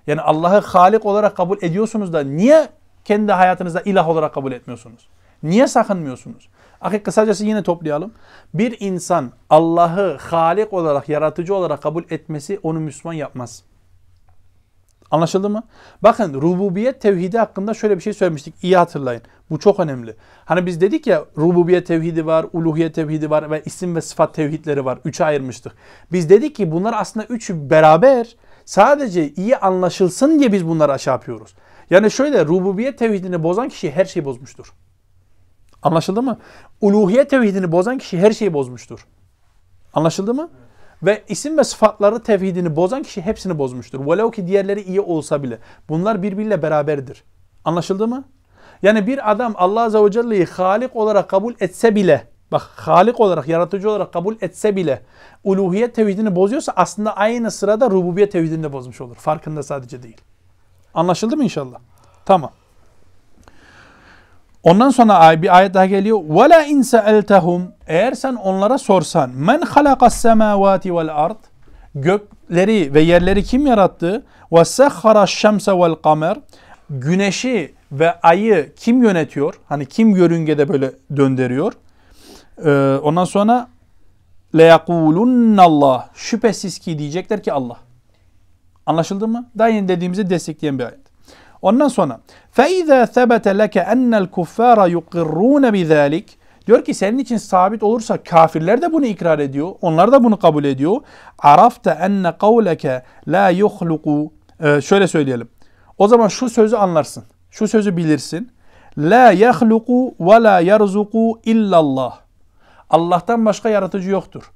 Yani 0.08 0.21
Allah'ı 0.21 0.62
Halik 0.62 1.06
olarak 1.06 1.38
kabul 1.38 1.58
ediyorsunuz 1.62 2.13
da 2.13 2.23
niye 2.23 2.69
kendi 3.06 3.32
hayatınızda 3.32 3.82
ilah 3.82 4.10
olarak 4.10 4.34
kabul 4.34 4.51
etmiyorsunuz? 4.51 5.08
Niye 5.43 5.67
sakınmıyorsunuz? 5.67 6.49
Ahi 6.82 7.03
kısacası 7.03 7.45
yine 7.45 7.63
toplayalım. 7.63 8.13
Bir 8.53 8.77
insan 8.80 9.32
Allah'ı 9.49 10.17
Halik 10.17 10.73
olarak, 10.73 11.10
yaratıcı 11.10 11.56
olarak 11.56 11.82
kabul 11.82 12.03
etmesi 12.10 12.60
onu 12.63 12.80
Müslüman 12.80 13.13
yapmaz. 13.13 13.63
Anlaşıldı 15.12 15.51
mı? 15.51 15.62
Bakın 16.03 16.35
rububiyet 16.35 17.01
tevhidi 17.01 17.38
hakkında 17.38 17.75
şöyle 17.75 17.96
bir 17.96 18.03
şey 18.03 18.12
söylemiştik. 18.12 18.55
İyi 18.62 18.77
hatırlayın. 18.77 19.22
Bu 19.51 19.59
çok 19.59 19.81
önemli. 19.81 20.16
Hani 20.44 20.66
biz 20.66 20.81
dedik 20.81 21.07
ya 21.07 21.25
rububiyet 21.38 21.87
tevhidi 21.87 22.27
var, 22.27 22.46
uluhiyet 22.53 22.94
tevhidi 22.94 23.31
var 23.31 23.51
ve 23.51 23.62
isim 23.64 23.96
ve 23.96 24.01
sıfat 24.01 24.35
tevhidleri 24.35 24.85
var. 24.85 24.98
Üçe 25.05 25.25
ayırmıştık. 25.25 25.72
Biz 26.12 26.31
dedik 26.31 26.55
ki 26.55 26.72
bunlar 26.72 26.94
aslında 26.96 27.27
üçü 27.27 27.70
beraber 27.70 28.37
sadece 28.64 29.33
iyi 29.33 29.57
anlaşılsın 29.57 30.38
diye 30.38 30.53
biz 30.53 30.68
bunları 30.68 30.92
aşağı 30.92 31.14
yapıyoruz. 31.14 31.55
Yani 31.90 32.11
şöyle 32.11 32.46
rububiyet 32.46 32.98
tevhidini 32.98 33.42
bozan 33.42 33.68
kişi 33.68 33.90
her 33.90 34.05
şeyi 34.05 34.25
bozmuştur. 34.25 34.72
Anlaşıldı 35.83 36.22
mı? 36.22 36.38
Uluhiyet 36.81 37.31
tevhidini 37.31 37.72
bozan 37.72 37.98
kişi 37.98 38.18
her 38.18 38.33
şeyi 38.33 38.53
bozmuştur. 38.53 39.07
Anlaşıldı 39.94 40.35
mı? 40.35 40.51
Ve 41.02 41.22
isim 41.28 41.58
ve 41.58 41.64
sıfatları 41.64 42.22
tevhidini 42.22 42.76
bozan 42.76 43.02
kişi 43.02 43.22
hepsini 43.22 43.58
bozmuştur. 43.58 44.06
Velev 44.06 44.30
ki 44.30 44.46
diğerleri 44.46 44.80
iyi 44.82 45.00
olsa 45.00 45.42
bile. 45.42 45.58
Bunlar 45.88 46.22
birbiriyle 46.22 46.62
beraberdir. 46.62 47.24
Anlaşıldı 47.64 48.08
mı? 48.08 48.24
Yani 48.82 49.06
bir 49.06 49.30
adam 49.30 49.54
Allah 49.56 49.82
Azze 49.82 50.04
ve 50.04 50.10
Celle'yi 50.10 50.44
Halik 50.44 50.96
olarak 50.96 51.28
kabul 51.28 51.54
etse 51.60 51.94
bile, 51.94 52.28
bak 52.52 52.62
Halik 52.62 53.20
olarak, 53.20 53.48
yaratıcı 53.48 53.90
olarak 53.90 54.12
kabul 54.12 54.36
etse 54.40 54.76
bile 54.76 55.02
uluhiyet 55.44 55.94
tevhidini 55.94 56.36
bozuyorsa 56.36 56.72
aslında 56.76 57.16
aynı 57.16 57.50
sırada 57.50 57.90
rububiyet 57.90 58.32
tevhidini 58.32 58.62
de 58.62 58.72
bozmuş 58.72 59.00
olur. 59.00 59.14
Farkında 59.16 59.62
sadece 59.62 60.02
değil. 60.02 60.20
Anlaşıldı 60.94 61.36
mı 61.36 61.44
inşallah? 61.44 61.78
Tamam. 62.24 62.50
Ondan 64.63 64.89
sonra 64.89 65.41
bir 65.41 65.58
ayet 65.58 65.73
daha 65.73 65.86
geliyor. 65.86 66.17
وَلَا 66.17 66.63
اِنْ 66.63 66.84
سَأَلْتَهُمْ 66.84 67.62
Eğer 67.88 68.13
sen 68.13 68.36
onlara 68.36 68.77
sorsan 68.77 69.30
men 69.30 69.62
خَلَقَ 69.62 69.97
السَّمَاوَاتِ 69.97 70.88
وَالْاَرْضِ 70.88 71.36
Gökleri 71.95 72.93
ve 72.93 73.01
yerleri 73.01 73.43
kim 73.43 73.67
yarattı? 73.67 74.25
وَسَخَّرَ 74.51 75.23
الشَّمْسَ 75.23 75.71
وَالْقَمَرِ 75.71 76.38
Güneşi 76.89 77.73
ve 77.91 78.19
ayı 78.21 78.73
kim 78.75 79.03
yönetiyor? 79.03 79.60
Hani 79.69 79.86
kim 79.86 80.15
yörüngede 80.15 80.69
böyle 80.69 80.91
döndürüyor? 81.17 81.73
Ee, 82.65 82.99
ondan 83.03 83.25
sonra 83.25 83.67
لَيَقُولُنَّ 84.53 85.62
Allah 85.62 86.10
Şüphesiz 86.13 86.80
ki 86.80 86.99
diyecekler 86.99 87.43
ki 87.43 87.53
Allah. 87.53 87.77
Anlaşıldı 88.86 89.27
mı? 89.27 89.49
Daha 89.58 89.67
yeni 89.67 89.88
dediğimizi 89.88 90.30
destekleyen 90.30 90.80
bir 90.80 90.84
ayet. 90.84 91.00
Ondan 91.62 91.88
sonra 91.88 92.19
فَاِذَا 92.58 93.06
ثَبَتَ 93.06 93.47
لَكَ 93.47 93.77
اَنَّ 93.77 94.27
الْكُفَّارَ 94.27 94.77
يُقِرُّونَ 94.97 95.69
بِذَٰلِكِ 95.69 96.23
Diyor 96.67 96.86
ki 96.86 96.93
senin 96.93 97.17
için 97.17 97.38
sabit 97.38 97.84
olursa 97.84 98.23
kafirler 98.23 98.82
de 98.82 98.93
bunu 98.93 99.06
ikrar 99.06 99.39
ediyor. 99.39 99.71
Onlar 99.82 100.12
da 100.12 100.23
bunu 100.23 100.39
kabul 100.39 100.63
ediyor. 100.63 100.97
عَرَفْتَ 101.39 101.97
اَنَّ 101.97 102.34
قَوْلَكَ 102.34 103.01
لَا 103.27 103.62
يُخْلُقُ 103.62 104.30
ee, 104.63 104.82
Şöyle 104.82 105.08
söyleyelim. 105.08 105.49
O 105.97 106.08
zaman 106.08 106.27
şu 106.27 106.49
sözü 106.49 106.75
anlarsın. 106.75 107.23
Şu 107.51 107.67
sözü 107.67 107.97
bilirsin. 107.97 108.51
La 108.97 109.32
yahluku 109.32 110.15
ve 110.19 110.43
la 110.43 110.60
yerzuku 110.60 111.39
illallah. 111.45 112.19
Allah'tan 112.89 113.45
başka 113.45 113.69
yaratıcı 113.69 114.10
yoktur. 114.10 114.51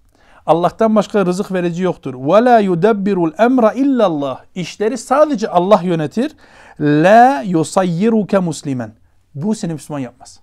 Allah'tan 0.45 0.95
başka 0.95 1.26
rızık 1.26 1.52
verici 1.54 1.84
yoktur. 1.84 2.13
Ve 2.15 2.45
la 2.45 2.60
yudabbirul 2.60 3.32
emra 3.38 3.74
illallah. 3.74 4.39
İşleri 4.56 4.97
sadece 4.97 5.50
Allah 5.50 5.82
yönetir. 5.84 6.32
La 6.81 7.43
yusayyiruke 7.43 8.39
muslimen. 8.39 8.93
Bu 9.35 9.55
seni 9.55 9.73
Müslüman 9.73 9.99
yapmaz. 9.99 10.41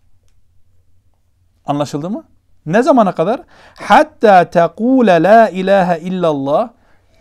Anlaşıldı 1.65 2.09
mı? 2.09 2.23
Ne 2.65 2.83
zamana 2.83 3.15
kadar? 3.15 3.41
Hatta 3.75 4.49
tekule 4.49 5.23
la 5.23 5.49
ilahe 5.49 5.99
illallah. 5.99 6.69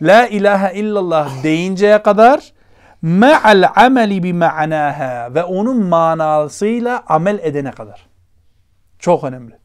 La 0.02 0.26
ilahe 0.26 0.74
illallah 0.74 1.42
deyinceye 1.42 2.02
kadar 2.02 2.52
ma'al 3.02 3.68
ameli 3.76 4.22
bi 4.22 4.32
ma'naha 4.32 5.34
ve 5.34 5.44
onun 5.44 5.84
manasıyla 5.84 7.02
amel 7.06 7.38
edene 7.42 7.70
kadar. 7.70 8.06
Çok 8.98 9.24
önemli. 9.24 9.58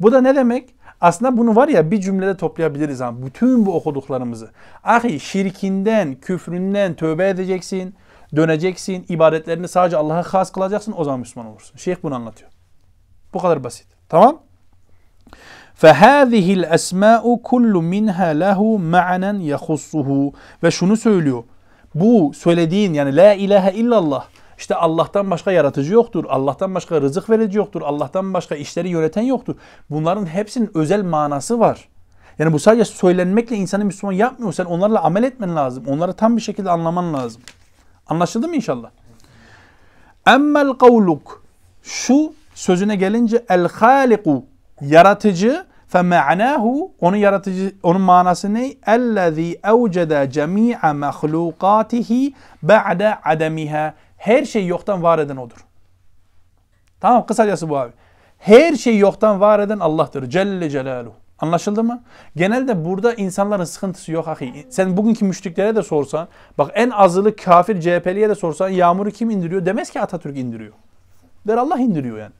Bu 0.00 0.12
da 0.12 0.20
ne 0.20 0.36
demek? 0.36 0.74
Aslında 1.00 1.36
bunu 1.36 1.56
var 1.56 1.68
ya 1.68 1.90
bir 1.90 2.00
cümlede 2.00 2.36
toplayabiliriz 2.36 3.00
ama 3.00 3.26
bütün 3.26 3.66
bu 3.66 3.76
okuduklarımızı. 3.76 4.50
Ahi 4.84 5.20
şirkinden, 5.20 6.14
küfründen 6.14 6.94
tövbe 6.94 7.28
edeceksin, 7.28 7.94
döneceksin, 8.35 9.05
ibadetlerini 9.09 9.67
sadece 9.67 9.97
Allah'a 9.97 10.23
has 10.33 10.51
kılacaksın 10.51 10.93
o 10.97 11.03
zaman 11.03 11.19
Müslüman 11.19 11.51
olursun. 11.51 11.77
Şeyh 11.77 11.95
bunu 12.03 12.15
anlatıyor. 12.15 12.51
Bu 13.33 13.39
kadar 13.39 13.63
basit. 13.63 13.87
Tamam? 14.09 14.41
فَهَذِهِ 15.81 16.65
الْأَسْمَاءُ 16.65 17.41
كُلُّ 17.41 17.73
مِنْهَا 17.73 18.29
لَهُ 18.43 18.59
مَعْنًا 18.91 19.55
يَخُصُّهُ 19.55 20.33
Ve 20.63 20.71
şunu 20.71 20.97
söylüyor. 20.97 21.43
Bu 21.95 22.31
söylediğin 22.35 22.93
yani 22.93 23.15
La 23.15 23.33
ilahe 23.33 23.73
illallah 23.73 24.25
İşte 24.57 24.75
Allah'tan 24.75 25.31
başka 25.31 25.51
yaratıcı 25.51 25.93
yoktur. 25.93 26.25
Allah'tan 26.29 26.75
başka 26.75 27.01
rızık 27.01 27.29
verici 27.29 27.57
yoktur. 27.57 27.81
Allah'tan 27.81 28.33
başka 28.33 28.55
işleri 28.55 28.89
yöneten 28.89 29.21
yoktur. 29.21 29.55
Bunların 29.89 30.25
hepsinin 30.25 30.71
özel 30.73 31.03
manası 31.03 31.59
var. 31.59 31.87
Yani 32.39 32.53
bu 32.53 32.59
sadece 32.59 32.85
söylenmekle 32.85 33.55
insanı 33.55 33.85
Müslüman 33.85 34.13
yapmıyor. 34.13 34.53
Sen 34.53 34.65
onlarla 34.65 35.03
amel 35.03 35.23
etmen 35.23 35.55
lazım. 35.55 35.83
Onları 35.87 36.13
tam 36.13 36.37
bir 36.37 36.41
şekilde 36.41 36.69
anlaman 36.69 37.13
lazım. 37.13 37.41
Anlaşıldı 38.12 38.48
mı 38.48 38.56
inşallah? 38.56 38.90
Emmel 40.26 40.68
kavluk. 40.72 41.44
Şu 41.82 42.34
sözüne 42.54 42.96
gelince 42.96 43.44
el 43.48 43.68
haliku 43.68 44.44
yaratıcı 44.80 45.66
ma'nahu 45.94 46.92
onun 47.00 47.16
yaratıcı 47.16 47.74
onun 47.82 48.00
manası 48.00 48.54
ne? 48.54 48.74
Ellezî 48.86 49.60
evcede 49.64 50.30
cemî'a 50.30 50.92
mahlukâtihi 50.92 52.34
ba'de 52.62 53.14
ademiha. 53.24 53.94
Her 54.16 54.44
şey 54.44 54.66
yoktan 54.66 55.02
var 55.02 55.18
eden 55.18 55.36
odur. 55.36 55.66
Tamam 57.00 57.26
kısacası 57.26 57.68
bu 57.68 57.78
abi. 57.78 57.92
Her 58.38 58.74
şey 58.74 58.98
yoktan 58.98 59.40
var 59.40 59.58
eden 59.58 59.78
Allah'tır. 59.78 60.30
Celle 60.30 60.70
Celaluhu. 60.70 61.21
Anlaşıldı 61.42 61.84
mı? 61.84 62.02
Genelde 62.36 62.84
burada 62.84 63.14
insanların 63.14 63.64
sıkıntısı 63.64 64.12
yok 64.12 64.28
ahi. 64.28 64.66
Sen 64.70 64.96
bugünkü 64.96 65.24
müşriklere 65.24 65.76
de 65.76 65.82
sorsan, 65.82 66.28
bak 66.58 66.70
en 66.74 66.90
azılı 66.90 67.36
kafir 67.36 67.80
CHP'liye 67.80 68.28
de 68.28 68.34
sorsan 68.34 68.68
yağmuru 68.68 69.10
kim 69.10 69.30
indiriyor? 69.30 69.66
Demez 69.66 69.90
ki 69.90 70.00
Atatürk 70.00 70.38
indiriyor. 70.38 70.72
Der 71.46 71.56
Allah 71.56 71.78
indiriyor 71.78 72.18
yani. 72.18 72.32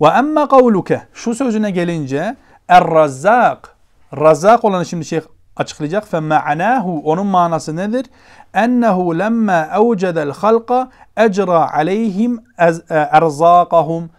Ve 0.00 0.06
emme 0.06 0.48
kavluke 0.48 1.02
şu 1.14 1.34
sözüne 1.34 1.70
gelince 1.70 2.36
er-razzak 2.68 3.76
razzak 4.16 4.64
olanı 4.64 4.86
şimdi 4.86 5.04
şeyh 5.04 5.22
açıklayacak. 5.56 6.08
Fe 6.08 6.20
ma'nahu 6.20 7.02
onun 7.04 7.26
manası 7.26 7.76
nedir? 7.76 8.06
Ennehu 8.54 9.18
lemma 9.18 9.68
evcedel 9.74 10.30
halqa 10.30 10.90
ecra 11.16 11.72
aleyhim 11.72 12.40
erzakahum 12.88 14.10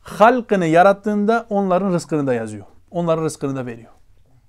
halkını 0.00 0.66
yarattığında 0.66 1.46
onların 1.50 1.92
rızkını 1.92 2.26
da 2.26 2.34
yazıyor. 2.34 2.66
Onların 2.90 3.24
rızkını 3.24 3.56
da 3.56 3.66
veriyor. 3.66 3.90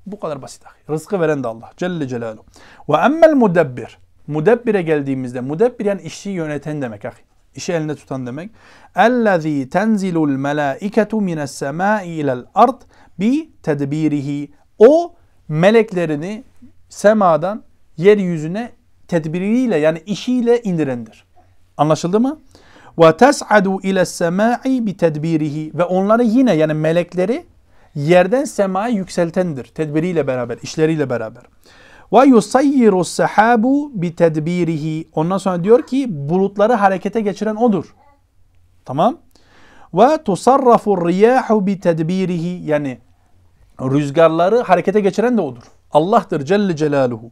Bu 0.06 0.20
kadar 0.20 0.42
basit. 0.42 0.64
Rızkı 0.90 1.20
veren 1.20 1.44
de 1.44 1.48
Allah. 1.48 1.72
Celle 1.78 2.08
Celaluhu. 2.08 2.46
Ve 2.90 2.98
emmel 2.98 3.34
mudebbir. 3.34 3.98
Mudebbire 4.28 4.82
geldiğimizde 4.82 5.42
mudebbir 5.42 5.86
yani 5.86 6.02
işi 6.02 6.30
yöneten 6.30 6.82
demek 6.82 7.06
ahi. 7.06 7.22
İşi 7.56 7.74
elinde 7.74 7.96
tutan 7.96 8.28
demek. 8.28 8.52
Ellezî 8.96 9.70
tenzilul 9.70 10.30
melâiketu 10.30 11.22
mines 11.22 11.52
semâi 11.52 12.08
ilel 12.08 12.46
ard 12.56 12.82
bi 13.20 13.50
tedbirihi. 13.64 14.52
O 14.80 15.16
meleklerini 15.48 16.44
semadan 16.90 17.64
yeryüzüne 17.98 18.72
tedbiriyle 19.08 19.78
yani 19.78 20.04
işiyle 20.06 20.62
indirendir. 20.62 21.26
Anlaşıldı 21.78 22.20
mı? 22.20 22.40
Ve 23.00 23.18
tes'adu 23.18 23.82
ile 23.82 24.06
semai 24.06 24.86
bi 24.86 24.98
tedbirihi 24.98 25.72
ve 25.74 25.84
onları 25.84 26.24
yine 26.24 26.54
yani 26.54 26.74
melekleri 26.74 27.46
yerden 27.96 28.44
semaya 28.44 28.88
yükseltendir. 28.88 29.66
Tedbiriyle 29.66 30.28
beraber, 30.28 30.58
işleriyle 30.64 31.10
beraber. 31.10 31.44
Ve 32.14 32.26
yusayyiru 32.26 33.04
sahabu 33.04 33.92
bi 33.94 34.16
tedbirihi. 34.16 35.08
Ondan 35.14 35.38
sonra 35.38 35.64
diyor 35.64 35.88
ki 35.88 36.06
bulutları 36.10 36.74
harekete 36.74 37.22
geçiren 37.22 37.56
odur. 37.56 37.96
Tamam? 38.86 39.18
Ve 39.94 40.24
tusarrafu 40.24 41.08
riyahu 41.08 41.68
bi 41.68 41.80
tedbirihi 41.80 42.70
yani 42.70 43.00
rüzgarları 43.82 44.62
harekete 44.62 45.00
geçiren 45.00 45.38
de 45.38 45.42
odur. 45.42 45.64
Allah'tır 45.92 46.46
Celle 46.46 46.76
Celaluhu. 46.76 47.32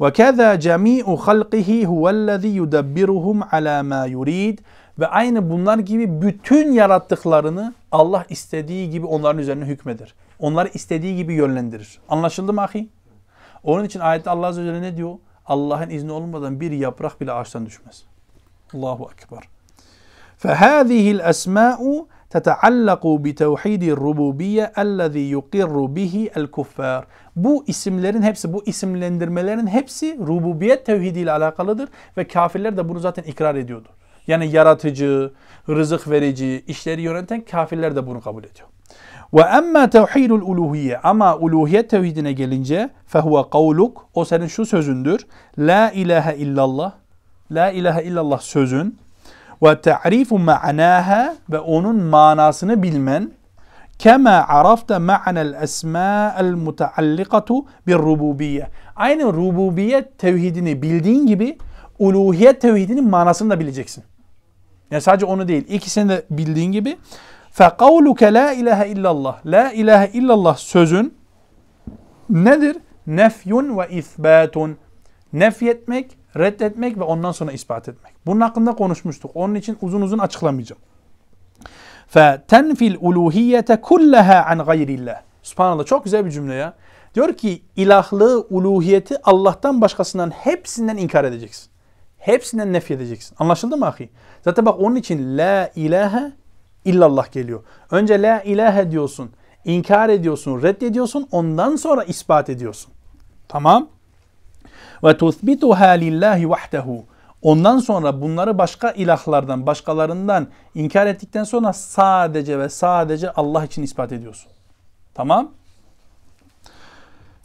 Ve 0.00 0.12
keza 0.12 0.60
cemi'u 0.60 1.16
halqihi 1.16 1.86
huvellezî 1.86 2.48
yudebbiruhum 2.48 3.40
ala 3.52 3.82
ma 3.82 4.06
yurid. 4.06 4.58
Ve 4.99 5.07
aynı 5.07 5.49
bunlar 5.49 5.77
gibi 5.77 6.21
bütün 6.21 6.71
yarattıklarını 6.71 7.73
Allah 7.91 8.25
istediği 8.29 8.89
gibi 8.89 9.05
onların 9.05 9.39
üzerine 9.39 9.65
hükmeder. 9.65 10.13
Onları 10.39 10.69
istediği 10.73 11.15
gibi 11.15 11.33
yönlendirir. 11.33 11.99
Anlaşıldı 12.09 12.53
mı 12.53 12.61
ahi? 12.61 12.89
Onun 13.63 13.83
için 13.83 13.99
ayette 13.99 14.29
Allah 14.29 14.47
Azze 14.47 14.61
ve 14.61 14.65
Celle 14.65 14.81
ne 14.81 14.97
diyor? 14.97 15.15
Allah'ın 15.45 15.89
izni 15.89 16.11
olmadan 16.11 16.59
bir 16.59 16.71
yaprak 16.71 17.21
bile 17.21 17.31
ağaçtan 17.31 17.65
düşmez. 17.65 18.03
Allahu 18.73 19.09
Ekber. 19.13 19.49
فهذه 20.43 21.05
الأسماء 21.17 22.05
تتعلق 22.35 23.03
بتوحيد 23.25 23.83
الربوبية 23.83 24.65
الذي 24.77 25.25
يقر 25.31 25.85
به 25.85 26.29
الكفار. 26.37 27.03
Bu 27.35 27.63
isimlerin 27.67 28.21
hepsi, 28.21 28.53
bu 28.53 28.63
isimlendirmelerin 28.65 29.67
hepsi 29.67 30.19
rububiyet 30.27 30.85
tevhidi 30.85 31.19
ile 31.19 31.31
alakalıdır 31.31 31.89
ve 32.17 32.27
kafirler 32.27 32.77
de 32.77 32.89
bunu 32.89 32.99
zaten 32.99 33.23
ikrar 33.23 33.55
ediyordu. 33.55 33.87
Yani 34.28 34.48
yaratıcı, 34.52 35.32
rızık 35.68 36.10
verici, 36.10 36.64
işleri 36.66 37.02
yöneten 37.02 37.40
kafirler 37.40 37.96
de 37.96 38.06
bunu 38.06 38.20
kabul 38.20 38.44
ediyor. 38.44 38.68
Ve 39.34 39.40
emma 39.40 39.90
tevhidul 39.90 40.42
uluhiyye 40.42 40.98
ama 40.98 41.36
uluhiyet 41.36 41.90
tevhidine 41.90 42.32
gelince 42.32 42.90
fehuve 43.06 43.50
kavluk 43.50 44.06
o 44.14 44.24
senin 44.24 44.46
şu 44.46 44.66
sözündür. 44.66 45.26
La 45.58 45.90
ilahe 45.90 46.36
illallah. 46.36 46.92
La 47.50 47.70
ilahe 47.70 48.04
illallah 48.04 48.40
sözün 48.40 48.98
ve 49.62 49.80
ta'rifu 49.80 50.38
ma'naha 50.38 51.34
ve 51.50 51.58
onun 51.58 52.02
manasını 52.02 52.82
bilmen 52.82 53.30
kema 53.98 54.44
arafta 54.48 54.98
ma'nel 54.98 55.62
esma'el 55.62 56.52
mutaallikatu 56.52 57.66
bir 57.86 57.94
rububiyye. 57.94 58.68
Aynı 58.96 59.24
rububiyet 59.24 60.18
tevhidini 60.18 60.82
bildiğin 60.82 61.26
gibi 61.26 61.58
uluhiyet 61.98 62.60
tevhidinin 62.60 63.08
manasını 63.08 63.50
da 63.50 63.60
bileceksin. 63.60 64.04
Yani 64.91 65.01
sadece 65.01 65.25
onu 65.25 65.47
değil. 65.47 65.65
İkisini 65.67 66.09
de 66.09 66.25
bildiğin 66.29 66.71
gibi. 66.71 66.97
فَقَوْلُكَ 67.57 68.33
la 68.33 68.53
ilahe 68.53 68.89
illallah. 68.89 69.45
La 69.45 69.71
ilahe 69.71 70.09
illallah 70.13 70.57
sözün 70.57 71.17
nedir? 72.29 72.77
Nefyun 73.07 73.77
ve 73.77 73.89
isbatun. 73.89 74.77
Nefyetmek, 75.33 76.17
reddetmek 76.37 76.97
ve 76.97 77.03
ondan 77.03 77.31
sonra 77.31 77.51
ispat 77.51 77.89
etmek. 77.89 78.13
Bunun 78.25 78.41
hakkında 78.41 78.75
konuşmuştuk. 78.75 79.31
Onun 79.33 79.55
için 79.55 79.77
uzun 79.81 80.01
uzun 80.01 80.19
açıklamayacağım. 80.19 80.81
فَتَنْفِ 82.15 82.97
الْاُلُوهِيَّةَ 82.97 83.77
كُلَّهَا 83.81 84.43
عَنْ 84.43 84.61
غَيْرِ 84.61 84.87
اللّٰهِ 84.87 85.17
Subhanallah 85.43 85.85
çok 85.85 86.03
güzel 86.03 86.25
bir 86.25 86.31
cümle 86.31 86.53
ya. 86.53 86.73
Diyor 87.15 87.33
ki 87.33 87.61
ilahlığı, 87.75 88.47
uluhiyeti 88.49 89.15
Allah'tan 89.23 89.81
başkasından 89.81 90.29
hepsinden 90.29 90.97
inkar 90.97 91.23
edeceksin. 91.23 91.71
Hepsinden 92.27 92.73
nef 92.73 92.91
edeceksin. 92.91 93.35
Anlaşıldı 93.39 93.77
mı 93.77 93.87
ahi? 93.87 94.09
Zaten 94.41 94.65
bak 94.65 94.79
onun 94.79 94.95
için 94.95 95.37
la 95.37 95.69
ilahe 95.75 96.31
illallah 96.85 97.31
geliyor. 97.31 97.63
Önce 97.91 98.21
la 98.21 98.41
ilahe 98.41 98.91
diyorsun, 98.91 99.31
inkar 99.65 100.09
ediyorsun, 100.09 100.61
reddediyorsun, 100.61 101.27
ondan 101.31 101.75
sonra 101.75 102.03
ispat 102.03 102.49
ediyorsun. 102.49 102.93
Tamam? 103.47 103.87
Ve 105.03 105.17
tuthbituha 105.17 105.87
lillahi 105.87 106.49
vahdehu. 106.49 107.05
Ondan 107.41 107.79
sonra 107.79 108.21
bunları 108.21 108.57
başka 108.57 108.91
ilahlardan, 108.91 109.65
başkalarından 109.65 110.47
inkar 110.75 111.07
ettikten 111.07 111.43
sonra 111.43 111.73
sadece 111.73 112.59
ve 112.59 112.69
sadece 112.69 113.31
Allah 113.31 113.65
için 113.65 113.83
ispat 113.83 114.11
ediyorsun. 114.11 114.51
Tamam? 115.13 115.51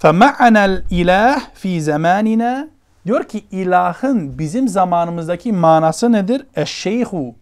فَمَعَنَا 0.00 0.62
الْاِلَٰهِ 0.68 1.40
ف۪ي 1.62 1.80
زَمَانِنَا 1.80 2.68
Diyor 3.05 3.23
ki 3.23 3.43
ilahın 3.51 4.39
bizim 4.39 4.67
zamanımızdaki 4.67 5.53
manası 5.53 6.11
nedir? 6.11 6.45
Eşşeyhu 6.55 7.35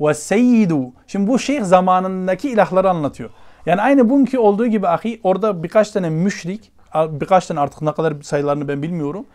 ve 0.00 0.14
seyyidu. 0.14 0.92
Şimdi 1.06 1.28
bu 1.30 1.38
şeyh 1.38 1.62
zamanındaki 1.62 2.50
ilahları 2.50 2.90
anlatıyor. 2.90 3.30
Yani 3.66 3.82
aynı 3.82 4.10
bugünkü 4.10 4.38
olduğu 4.38 4.66
gibi 4.66 4.88
ahi 4.88 5.20
orada 5.22 5.62
birkaç 5.62 5.90
tane 5.90 6.10
müşrik, 6.10 6.72
birkaç 6.94 7.46
tane 7.46 7.60
artık 7.60 7.82
ne 7.82 7.92
kadar 7.92 8.14
sayılarını 8.22 8.68
ben 8.68 8.82
bilmiyorum. 8.82 9.26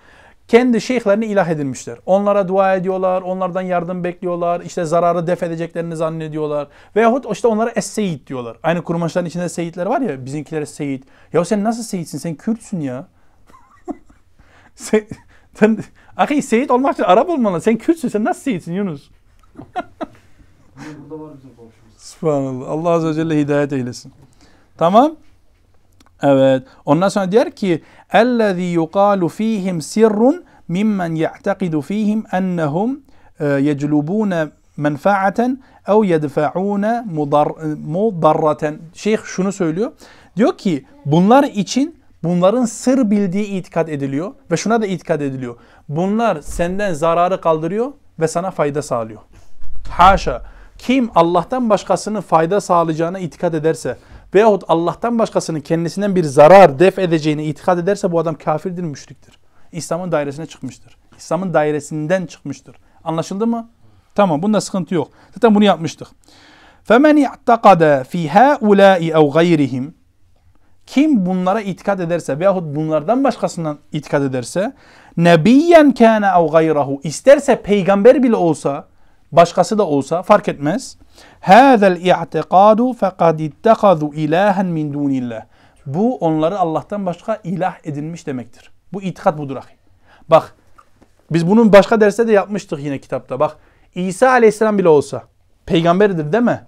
Kendi 0.47 0.81
şeyhlerini 0.81 1.25
ilah 1.25 1.47
edinmişler. 1.47 1.97
Onlara 2.05 2.47
dua 2.47 2.75
ediyorlar, 2.75 3.21
onlardan 3.21 3.61
yardım 3.61 4.03
bekliyorlar, 4.03 4.61
işte 4.61 4.85
zararı 4.85 5.27
def 5.27 5.43
edeceklerini 5.43 5.95
zannediyorlar. 5.95 6.67
Veyahut 6.95 7.25
işte 7.31 7.47
onlara 7.47 7.69
es-seyit 7.69 8.27
diyorlar. 8.27 8.57
Aynı 8.63 8.83
kurmaçların 8.83 9.25
içinde 9.25 9.49
seyitler 9.49 9.85
var 9.85 10.01
ya, 10.01 10.25
bizimkiler 10.25 10.65
seyit. 10.65 11.03
Ya 11.33 11.45
sen 11.45 11.63
nasıl 11.63 11.83
seyitsin? 11.83 12.17
Sen 12.17 12.35
Kürtsün 12.35 12.79
ya. 12.79 13.07
sen, 14.75 15.01
sen, 15.56 15.78
ahi 16.16 16.42
seyit 16.42 16.70
olmak 16.70 16.94
için 16.94 17.02
Arap 17.02 17.28
olmalı. 17.28 17.60
Sen 17.60 17.76
Kürtsün, 17.76 18.08
sen 18.08 18.24
nasıl 18.24 18.40
seyitsin 18.40 18.72
Yunus? 18.72 19.10
Burada 20.76 21.22
var 21.22 21.30
bizim 21.36 21.50
komşumuz. 21.56 21.92
Subhanallah. 21.96 22.70
Allah 22.70 22.90
Azze 22.90 23.08
ve 23.08 23.14
Celle 23.14 23.40
hidayet 23.40 23.72
eylesin. 23.72 24.12
Tamam. 24.78 25.16
Evet. 26.22 26.62
Ondan 26.84 27.08
sonra 27.08 27.32
diyor 27.32 27.50
ki 27.50 27.82
اَلَّذ۪ي 28.12 28.76
يُقَالُ 28.76 29.20
ف۪يهِمْ 29.20 29.76
سِرٌ 29.80 30.42
مِمَّنْ 30.70 31.16
يَعْتَقِدُ 31.26 31.74
ف۪يهِمْ 31.82 32.22
اَنَّهُمْ 32.26 32.96
يَجْلُبُونَ 33.40 34.48
menfaaten 34.76 35.62
ev 35.88 36.04
yedfa'une 36.04 37.04
mudarraten. 37.86 38.78
Şeyh 38.94 39.18
şunu 39.24 39.52
söylüyor. 39.52 39.92
Diyor 40.36 40.58
ki 40.58 40.84
bunlar 41.04 41.44
için 41.44 41.95
bunların 42.26 42.64
sır 42.64 43.10
bildiği 43.10 43.46
itikat 43.46 43.88
ediliyor 43.88 44.32
ve 44.50 44.56
şuna 44.56 44.82
da 44.82 44.86
itikat 44.86 45.22
ediliyor. 45.22 45.56
Bunlar 45.88 46.40
senden 46.40 46.92
zararı 46.92 47.40
kaldırıyor 47.40 47.92
ve 48.20 48.28
sana 48.28 48.50
fayda 48.50 48.82
sağlıyor. 48.82 49.20
Haşa. 49.90 50.42
Kim 50.78 51.10
Allah'tan 51.14 51.70
başkasının 51.70 52.20
fayda 52.20 52.60
sağlayacağına 52.60 53.18
itikad 53.18 53.54
ederse 53.54 53.98
veyahut 54.34 54.64
Allah'tan 54.68 55.18
başkasının 55.18 55.60
kendisinden 55.60 56.16
bir 56.16 56.24
zarar 56.24 56.78
def 56.78 56.98
edeceğine 56.98 57.44
itikad 57.44 57.78
ederse 57.78 58.12
bu 58.12 58.18
adam 58.18 58.34
kafirdir, 58.34 58.82
müşriktir. 58.82 59.38
İslam'ın 59.72 60.12
dairesine 60.12 60.46
çıkmıştır. 60.46 60.96
İslam'ın 61.18 61.54
dairesinden 61.54 62.26
çıkmıştır. 62.26 62.76
Anlaşıldı 63.04 63.46
mı? 63.46 63.70
Tamam 64.14 64.42
bunda 64.42 64.60
sıkıntı 64.60 64.94
yok. 64.94 65.08
Zaten 65.34 65.54
bunu 65.54 65.64
yapmıştık. 65.64 66.08
فَمَنْ 66.88 67.26
اِعْتَقَدَ 67.26 68.04
فِي 68.04 68.28
هَا 68.28 68.58
اَوْ 68.58 69.30
غَيْرِهِمْ 69.32 69.90
kim 70.87 71.25
bunlara 71.25 71.61
itikad 71.61 71.99
ederse 71.99 72.39
veyahut 72.39 72.75
bunlardan 72.75 73.23
başkasından 73.23 73.77
itikad 73.91 74.23
ederse 74.23 74.73
nebiyen 75.17 75.91
kana 75.91 76.39
ev 76.39 76.51
gayrahu 76.51 76.99
isterse 77.03 77.61
peygamber 77.61 78.23
bile 78.23 78.35
olsa 78.35 78.87
başkası 79.31 79.77
da 79.77 79.87
olsa 79.87 80.21
fark 80.23 80.47
etmez. 80.47 80.97
Hâzel 81.41 81.95
i'tikadu 81.95 82.93
fekad 82.93 83.39
ittehadu 83.39 84.13
ilahen 84.13 84.65
min 84.65 84.93
dunillah. 84.93 85.45
Bu 85.85 86.17
onları 86.17 86.59
Allah'tan 86.59 87.05
başka 87.05 87.39
ilah 87.43 87.75
edinmiş 87.83 88.27
demektir. 88.27 88.71
Bu 88.93 89.01
itikat 89.01 89.37
budur 89.37 89.55
ahi. 89.55 89.75
Bak 90.29 90.55
biz 91.31 91.47
bunun 91.47 91.73
başka 91.73 92.01
derste 92.01 92.27
de 92.27 92.31
yapmıştık 92.31 92.79
yine 92.79 92.99
kitapta. 92.99 93.39
Bak 93.39 93.57
İsa 93.95 94.29
aleyhisselam 94.29 94.77
bile 94.77 94.89
olsa 94.89 95.23
peygamberdir 95.65 96.33
değil 96.33 96.43
mi? 96.43 96.61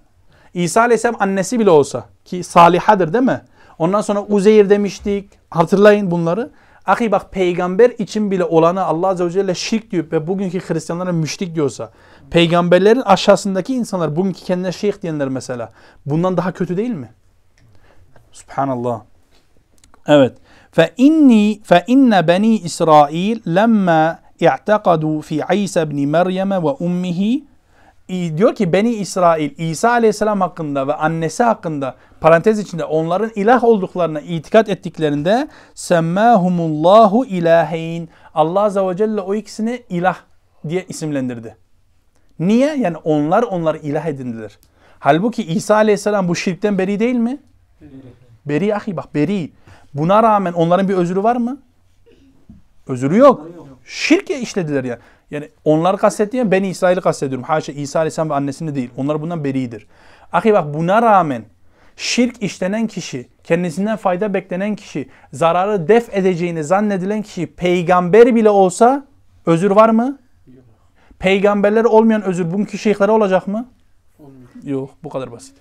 İsa 0.54 0.80
aleyhisselam 0.80 1.16
annesi 1.20 1.58
bile 1.58 1.70
olsa 1.70 2.04
ki 2.24 2.44
salihadır 2.44 3.12
değil 3.12 3.24
mi? 3.24 3.40
Ondan 3.80 4.00
sonra 4.00 4.22
Uzeyr 4.22 4.70
demiştik. 4.70 5.30
Hatırlayın 5.50 6.10
bunları. 6.10 6.50
Ahi 6.86 7.12
bak 7.12 7.32
peygamber 7.32 7.90
için 7.90 8.30
bile 8.30 8.44
olanı 8.44 8.84
Allah 8.84 9.08
Azze 9.08 9.24
ve 9.24 9.30
Celle 9.30 9.54
şirk 9.54 9.90
diyor 9.90 10.04
ve 10.12 10.26
bugünkü 10.26 10.60
Hristiyanlara 10.60 11.12
müşrik 11.12 11.54
diyorsa 11.54 11.90
peygamberlerin 12.30 13.00
aşağısındaki 13.00 13.74
insanlar 13.74 14.16
bugünkü 14.16 14.40
kendine 14.40 14.72
şeyh 14.72 15.02
diyenler 15.02 15.28
mesela 15.28 15.72
bundan 16.06 16.36
daha 16.36 16.52
kötü 16.52 16.76
değil 16.76 16.90
mi? 16.90 17.12
Subhanallah. 18.32 19.00
Evet. 20.06 20.32
Fe 20.72 20.94
inni 20.96 21.60
fe 21.64 21.84
inne 21.86 22.28
beni 22.28 22.56
İsrail 22.56 23.54
lemma 23.54 24.18
i'takadu 24.40 25.20
fi 25.20 25.40
İsa 25.54 25.82
ibn 25.82 26.08
Meryem 26.08 26.50
ve 26.50 26.56
ummihi 26.58 27.44
diyor 28.10 28.54
ki 28.54 28.72
Beni 28.72 28.90
İsrail 28.90 29.50
İsa 29.58 29.90
Aleyhisselam 29.90 30.40
hakkında 30.40 30.88
ve 30.88 30.94
annesi 30.94 31.42
hakkında 31.42 31.94
parantez 32.20 32.58
içinde 32.58 32.84
onların 32.84 33.30
ilah 33.34 33.64
olduklarına 33.64 34.20
itikat 34.20 34.68
ettiklerinde 34.68 35.48
semmâhumullahu 35.74 37.26
ilaheyn 37.26 38.08
Allah 38.34 38.60
Azze 38.60 38.80
ve 38.80 38.96
Celle 38.96 39.20
o 39.20 39.34
ikisini 39.34 39.82
ilah 39.88 40.16
diye 40.68 40.84
isimlendirdi. 40.88 41.56
Niye? 42.38 42.74
Yani 42.76 42.96
onlar 42.96 43.42
onları 43.42 43.78
ilah 43.78 44.06
edindiler. 44.06 44.58
Halbuki 44.98 45.42
İsa 45.42 45.74
Aleyhisselam 45.74 46.28
bu 46.28 46.36
şirkten 46.36 46.78
beri 46.78 47.00
değil 47.00 47.14
mi? 47.14 47.38
Beri 48.46 48.74
ahi 48.74 48.96
bak 48.96 49.14
beri. 49.14 49.52
Buna 49.94 50.22
rağmen 50.22 50.52
onların 50.52 50.88
bir 50.88 50.94
özrü 50.94 51.22
var 51.22 51.36
mı? 51.36 51.60
Özrü 52.88 53.16
yok. 53.16 53.48
Şirk 53.84 54.30
işlediler 54.30 54.84
yani. 54.84 55.00
Yani 55.30 55.48
onları 55.64 55.96
kastettiğim 55.96 56.50
Beni 56.50 56.68
İsrail'i 56.68 57.00
kastediyorum. 57.00 57.44
Haşa 57.44 57.72
İsa 57.72 57.98
Aleyhisselam 57.98 58.30
ve 58.30 58.34
annesini 58.34 58.74
değil. 58.74 58.90
Onlar 58.96 59.22
bundan 59.22 59.44
beridir. 59.44 59.86
Ahi 60.32 60.52
bak 60.52 60.74
buna 60.74 61.02
rağmen 61.02 61.44
şirk 62.00 62.42
işlenen 62.42 62.86
kişi, 62.86 63.28
kendisinden 63.44 63.96
fayda 63.96 64.34
beklenen 64.34 64.76
kişi, 64.76 65.08
zararı 65.32 65.88
def 65.88 66.16
edeceğini 66.16 66.64
zannedilen 66.64 67.22
kişi 67.22 67.46
peygamber 67.46 68.34
bile 68.34 68.50
olsa 68.50 69.06
özür 69.46 69.70
var 69.70 69.88
mı? 69.88 70.18
Peygamberler 71.18 71.84
olmayan 71.84 72.22
özür 72.22 72.52
bugünkü 72.52 72.78
şeyhlere 72.78 73.10
olacak 73.10 73.46
mı? 73.46 73.68
Olmuyor. 74.18 74.48
Yok 74.62 74.90
bu 75.04 75.08
kadar 75.08 75.32
basit. 75.32 75.54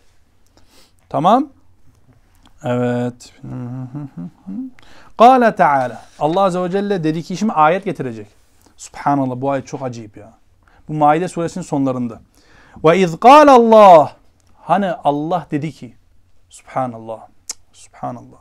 Tamam. 1.10 1.50
Evet. 2.64 3.34
Kale 5.18 5.56
Teala. 5.56 6.02
Allah 6.20 6.42
Azze 6.42 6.62
ve 6.62 6.72
Celle 6.72 7.04
dedi 7.04 7.24
ki 7.24 7.38
şimdi 7.38 7.54
ayet 7.54 7.86
getirecek. 7.86 8.28
Subhanallah 8.78 9.42
bu 9.42 9.52
ayet 9.52 9.68
çok 9.68 9.84
acayip 9.84 10.18
ya. 10.18 10.34
Bu 10.88 10.94
Maide 10.94 11.28
suresinin 11.28 11.64
sonlarında. 11.64 12.22
Ve 12.84 13.00
iz 13.00 13.16
Allah. 13.24 14.12
Hani 14.56 14.92
Allah 14.92 15.48
dedi 15.52 15.72
ki. 15.72 15.99
Subhanallah. 16.50 17.28
Subhanallah. 17.74 18.40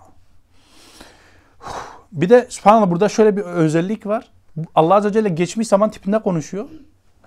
Bir 2.12 2.28
de 2.28 2.46
Subhanallah 2.50 2.90
burada 2.90 3.08
şöyle 3.08 3.36
bir 3.36 3.42
özellik 3.42 4.06
var. 4.06 4.30
Allah 4.74 4.94
Azze 4.94 5.08
ve 5.08 5.12
Celle 5.12 5.28
geçmiş 5.28 5.68
zaman 5.68 5.90
tipinde 5.90 6.18
konuşuyor. 6.18 6.68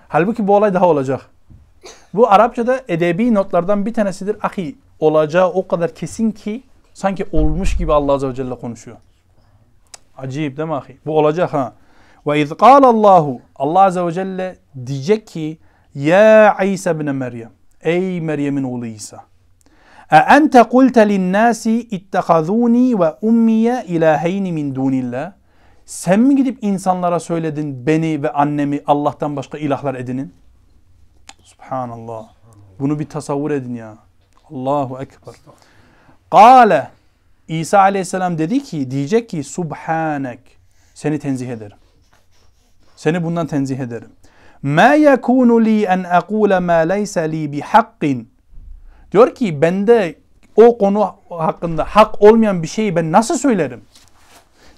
Halbuki 0.08 0.46
bu 0.46 0.56
olay 0.56 0.74
daha 0.74 0.88
olacak. 0.88 1.30
Bu 2.14 2.30
Arapçada 2.30 2.80
edebi 2.88 3.34
notlardan 3.34 3.86
bir 3.86 3.94
tanesidir. 3.94 4.36
Ahi 4.42 4.76
olacağı 5.00 5.48
o 5.48 5.68
kadar 5.68 5.94
kesin 5.94 6.30
ki 6.30 6.62
sanki 6.94 7.26
olmuş 7.32 7.76
gibi 7.76 7.92
Allah 7.92 8.12
Azze 8.12 8.28
ve 8.28 8.34
Celle 8.34 8.54
konuşuyor. 8.54 8.96
Acayip 10.16 10.56
değil 10.56 10.68
mi 10.68 10.74
ahi? 10.74 10.98
Bu 11.06 11.18
olacak 11.18 11.52
ha. 11.52 11.72
Ve 12.26 12.40
iz 12.40 12.52
Allahu 12.60 13.40
Allah 13.56 13.82
Azze 13.82 14.06
ve 14.06 14.12
Celle 14.12 14.56
diyecek 14.86 15.26
ki 15.26 15.58
Ya 15.94 16.58
İsa 16.64 16.90
ibn 16.90 17.10
Meryem 17.10 17.50
Ey 17.80 18.20
Meryem'in 18.20 18.62
oğlu 18.62 18.86
İsa 18.86 19.24
E 20.12 20.16
ente 20.16 20.62
kulte 20.62 21.08
linnâsi 21.08 21.80
ittehazûni 21.80 23.00
ve 23.00 23.14
ummiye 23.22 23.84
ilâheyni 23.88 24.52
min 24.52 24.74
dûnillah 24.74 25.32
Sen 25.86 26.20
mi 26.20 26.36
gidip 26.36 26.58
insanlara 26.62 27.20
söyledin 27.20 27.86
beni 27.86 28.22
ve 28.22 28.32
annemi 28.32 28.80
Allah'tan 28.86 29.36
başka 29.36 29.58
ilahlar 29.58 29.94
edinin? 29.94 30.34
Subhanallah. 31.42 32.28
Bunu 32.80 32.98
bir 32.98 33.08
tasavvur 33.08 33.50
edin 33.50 33.74
ya. 33.74 33.98
Allahu 34.50 35.02
Ekber. 35.02 35.34
Kale 36.30 36.88
İsa 37.48 37.78
aleyhisselam 37.78 38.38
dedi 38.38 38.62
ki 38.62 38.90
diyecek 38.90 39.28
ki 39.28 39.44
Subhanek 39.44 40.40
seni 40.94 41.18
tenzih 41.18 41.48
ederim. 41.48 41.76
Seni 42.96 43.24
bundan 43.24 43.46
tenzih 43.46 43.78
ederim. 43.78 44.10
Ma 44.62 44.94
yekunu 44.94 45.64
li 45.64 45.84
en 45.84 46.02
aqule 46.02 46.60
ma 46.60 46.72
leysa 46.72 47.20
li 47.20 47.52
bi 47.52 47.60
hakkin. 47.60 48.31
Diyor 49.12 49.34
ki 49.34 49.62
bende 49.62 50.14
o 50.56 50.78
konu 50.78 51.14
hakkında 51.28 51.84
hak 51.84 52.22
olmayan 52.22 52.62
bir 52.62 52.68
şeyi 52.68 52.96
ben 52.96 53.12
nasıl 53.12 53.38
söylerim? 53.38 53.80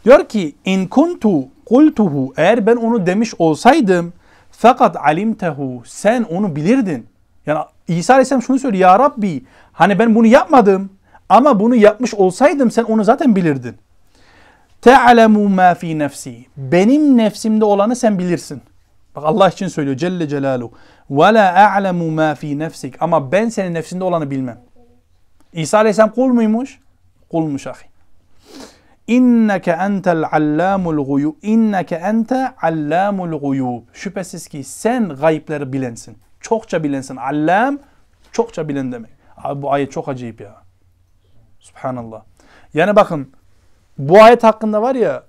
Diyor 0.05 0.29
ki 0.29 0.55
in 0.65 0.87
kuntu 0.87 1.49
kultuhu 1.67 2.33
eğer 2.37 2.67
ben 2.67 2.77
onu 2.77 3.07
demiş 3.07 3.35
olsaydım 3.39 4.13
fakat 4.51 4.97
alimtehu 4.97 5.83
sen 5.87 6.23
onu 6.23 6.57
bilirdin. 6.57 7.07
Yani 7.47 7.59
İsa 7.89 8.13
Aleyhisselam 8.15 8.43
şunu 8.43 8.59
söylüyor 8.59 8.91
ya 8.91 8.99
Rabbi 8.99 9.45
hani 9.73 9.99
ben 9.99 10.15
bunu 10.15 10.27
yapmadım 10.27 10.91
ama 11.29 11.61
bunu 11.61 11.75
yapmış 11.75 12.15
olsaydım 12.15 12.71
sen 12.71 12.85
onu 12.85 13.05
zaten 13.05 13.37
bilirdin. 13.37 13.75
Te'alemu 14.83 15.49
ma 15.49 15.75
fi 15.75 15.99
nefsi. 15.99 16.47
Benim 16.57 17.17
nefsimde 17.17 17.65
olanı 17.65 17.97
sen 17.97 18.19
bilirsin. 18.19 18.63
Bak 19.17 19.25
Allah 19.25 19.49
için 19.49 19.69
söylüyor 19.69 19.97
Celle 19.97 20.29
Celaluhu. 20.29 20.73
Ve 21.11 21.35
la 21.35 21.73
a'lemu 21.75 22.11
ma 22.11 22.35
fi 22.35 22.59
nefsik. 22.59 23.03
Ama 23.03 23.33
ben 23.33 23.49
senin 23.49 23.75
nefsinde 23.75 24.05
olanı 24.05 24.31
bilmem. 24.31 24.61
İsa 25.53 25.79
Aleyhisselam 25.79 26.11
kul 26.11 26.29
muymuş? 26.29 26.81
Kulmuş 27.31 27.67
ahi. 27.67 27.87
İnneke 29.07 29.71
entel 29.71 30.25
allamul 30.33 31.07
guyub. 31.07 31.35
İnneke 31.43 31.95
ente 31.95 32.55
allamul 32.63 33.39
guyub. 33.39 33.83
Şüphesiz 33.93 34.49
ki 34.49 34.65
sen 34.65 35.09
gayipleri 35.09 35.73
bilensin. 35.73 36.19
Çokça 36.41 36.83
bilensin. 36.85 37.17
Allam 37.17 37.79
çokça 38.33 38.69
bilen 38.69 38.93
demek. 38.93 39.11
Abi 39.37 39.63
bu 39.63 39.73
ayet 39.73 39.93
çok 39.93 40.09
acayip 40.09 40.41
ya. 40.41 40.55
Subhanallah. 41.61 42.23
Yani 42.75 42.97
bakın 42.97 43.33
bu 43.99 44.23
ayet 44.23 44.45
hakkında 44.45 44.83
var 44.83 44.95
ya 44.95 45.23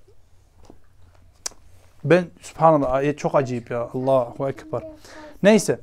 ben 2.05 2.25
subhanallah 2.41 2.93
ayet 2.93 3.19
çok 3.19 3.35
acayip 3.35 3.71
ya. 3.71 3.89
Allahu 3.93 4.49
ekber. 4.49 4.81
Neyse. 5.43 5.79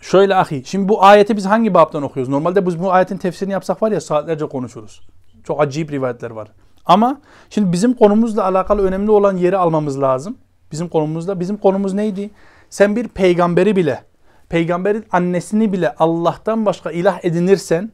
Şöyle 0.00 0.34
ahi. 0.34 0.62
Şimdi 0.64 0.88
bu 0.88 1.04
ayeti 1.04 1.36
biz 1.36 1.46
hangi 1.46 1.74
babdan 1.74 2.02
okuyoruz? 2.02 2.30
Normalde 2.30 2.66
biz 2.66 2.82
bu 2.82 2.92
ayetin 2.92 3.16
tefsirini 3.16 3.52
yapsak 3.52 3.82
var 3.82 3.92
ya 3.92 4.00
saatlerce 4.00 4.46
konuşuruz. 4.46 5.00
Çok 5.44 5.60
acayip 5.60 5.92
rivayetler 5.92 6.30
var. 6.30 6.48
Ama 6.86 7.20
şimdi 7.50 7.72
bizim 7.72 7.94
konumuzla 7.94 8.44
alakalı 8.44 8.82
önemli 8.82 9.10
olan 9.10 9.36
yeri 9.36 9.56
almamız 9.56 10.00
lazım. 10.00 10.36
Bizim 10.72 10.88
konumuzda. 10.88 11.40
Bizim 11.40 11.56
konumuz 11.56 11.94
neydi? 11.94 12.30
Sen 12.70 12.96
bir 12.96 13.08
peygamberi 13.08 13.76
bile, 13.76 14.04
peygamberin 14.48 15.04
annesini 15.12 15.72
bile 15.72 15.94
Allah'tan 15.94 16.66
başka 16.66 16.90
ilah 16.90 17.24
edinirsen 17.24 17.92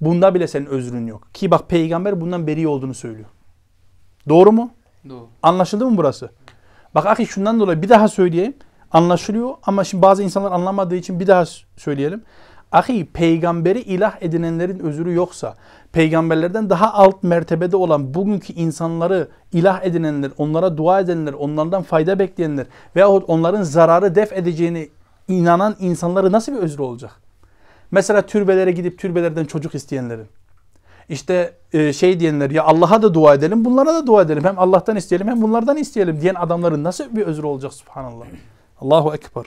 bunda 0.00 0.34
bile 0.34 0.46
senin 0.46 0.66
özrün 0.66 1.06
yok. 1.06 1.34
Ki 1.34 1.50
bak 1.50 1.68
peygamber 1.68 2.20
bundan 2.20 2.46
beri 2.46 2.68
olduğunu 2.68 2.94
söylüyor. 2.94 3.28
Doğru 4.28 4.52
mu? 4.52 4.70
Doğru. 5.08 5.28
Anlaşıldı 5.42 5.86
mı 5.90 5.96
burası? 5.96 6.30
Bak 6.94 7.06
ahi 7.06 7.26
şundan 7.26 7.60
dolayı 7.60 7.82
bir 7.82 7.88
daha 7.88 8.08
söyleyeyim. 8.08 8.54
Anlaşılıyor 8.92 9.54
ama 9.62 9.84
şimdi 9.84 10.02
bazı 10.02 10.22
insanlar 10.22 10.52
anlamadığı 10.52 10.96
için 10.96 11.20
bir 11.20 11.26
daha 11.26 11.44
söyleyelim. 11.76 12.22
Ahi 12.72 13.06
peygamberi 13.06 13.80
ilah 13.80 14.16
edinenlerin 14.20 14.78
özürü 14.78 15.14
yoksa, 15.14 15.54
peygamberlerden 15.92 16.70
daha 16.70 16.92
alt 16.92 17.22
mertebede 17.22 17.76
olan 17.76 18.14
bugünkü 18.14 18.52
insanları 18.52 19.28
ilah 19.52 19.84
edinenler, 19.84 20.30
onlara 20.38 20.76
dua 20.76 21.00
edenler, 21.00 21.32
onlardan 21.32 21.82
fayda 21.82 22.18
bekleyenler 22.18 22.66
veyahut 22.96 23.24
onların 23.28 23.62
zararı 23.62 24.14
def 24.14 24.32
edeceğini 24.32 24.88
inanan 25.28 25.76
insanları 25.80 26.32
nasıl 26.32 26.52
bir 26.52 26.58
özrü 26.58 26.82
olacak? 26.82 27.10
Mesela 27.90 28.22
türbelere 28.22 28.70
gidip 28.70 28.98
türbelerden 28.98 29.44
çocuk 29.44 29.74
isteyenlerin 29.74 30.26
İşte 31.09 31.53
e, 31.73 31.93
şey 31.93 32.19
diyenler 32.19 32.49
ya 32.49 32.63
Allah'a 32.63 33.01
da 33.01 33.13
dua 33.13 33.33
edelim, 33.33 33.65
bunlara 33.65 33.93
da 33.93 34.07
dua 34.07 34.21
edelim. 34.21 34.43
Hem 34.43 34.59
Allah'tan 34.59 34.95
isteyelim 34.95 35.27
hem 35.27 35.41
bunlardan 35.41 35.77
isteyelim 35.77 36.21
diyen 36.21 36.35
adamların 36.35 36.83
nasıl 36.83 37.15
bir 37.15 37.21
özrü 37.21 37.45
olacak 37.45 37.73
subhanallah. 37.73 38.25
Allahu 38.81 39.13
Ekber. 39.13 39.45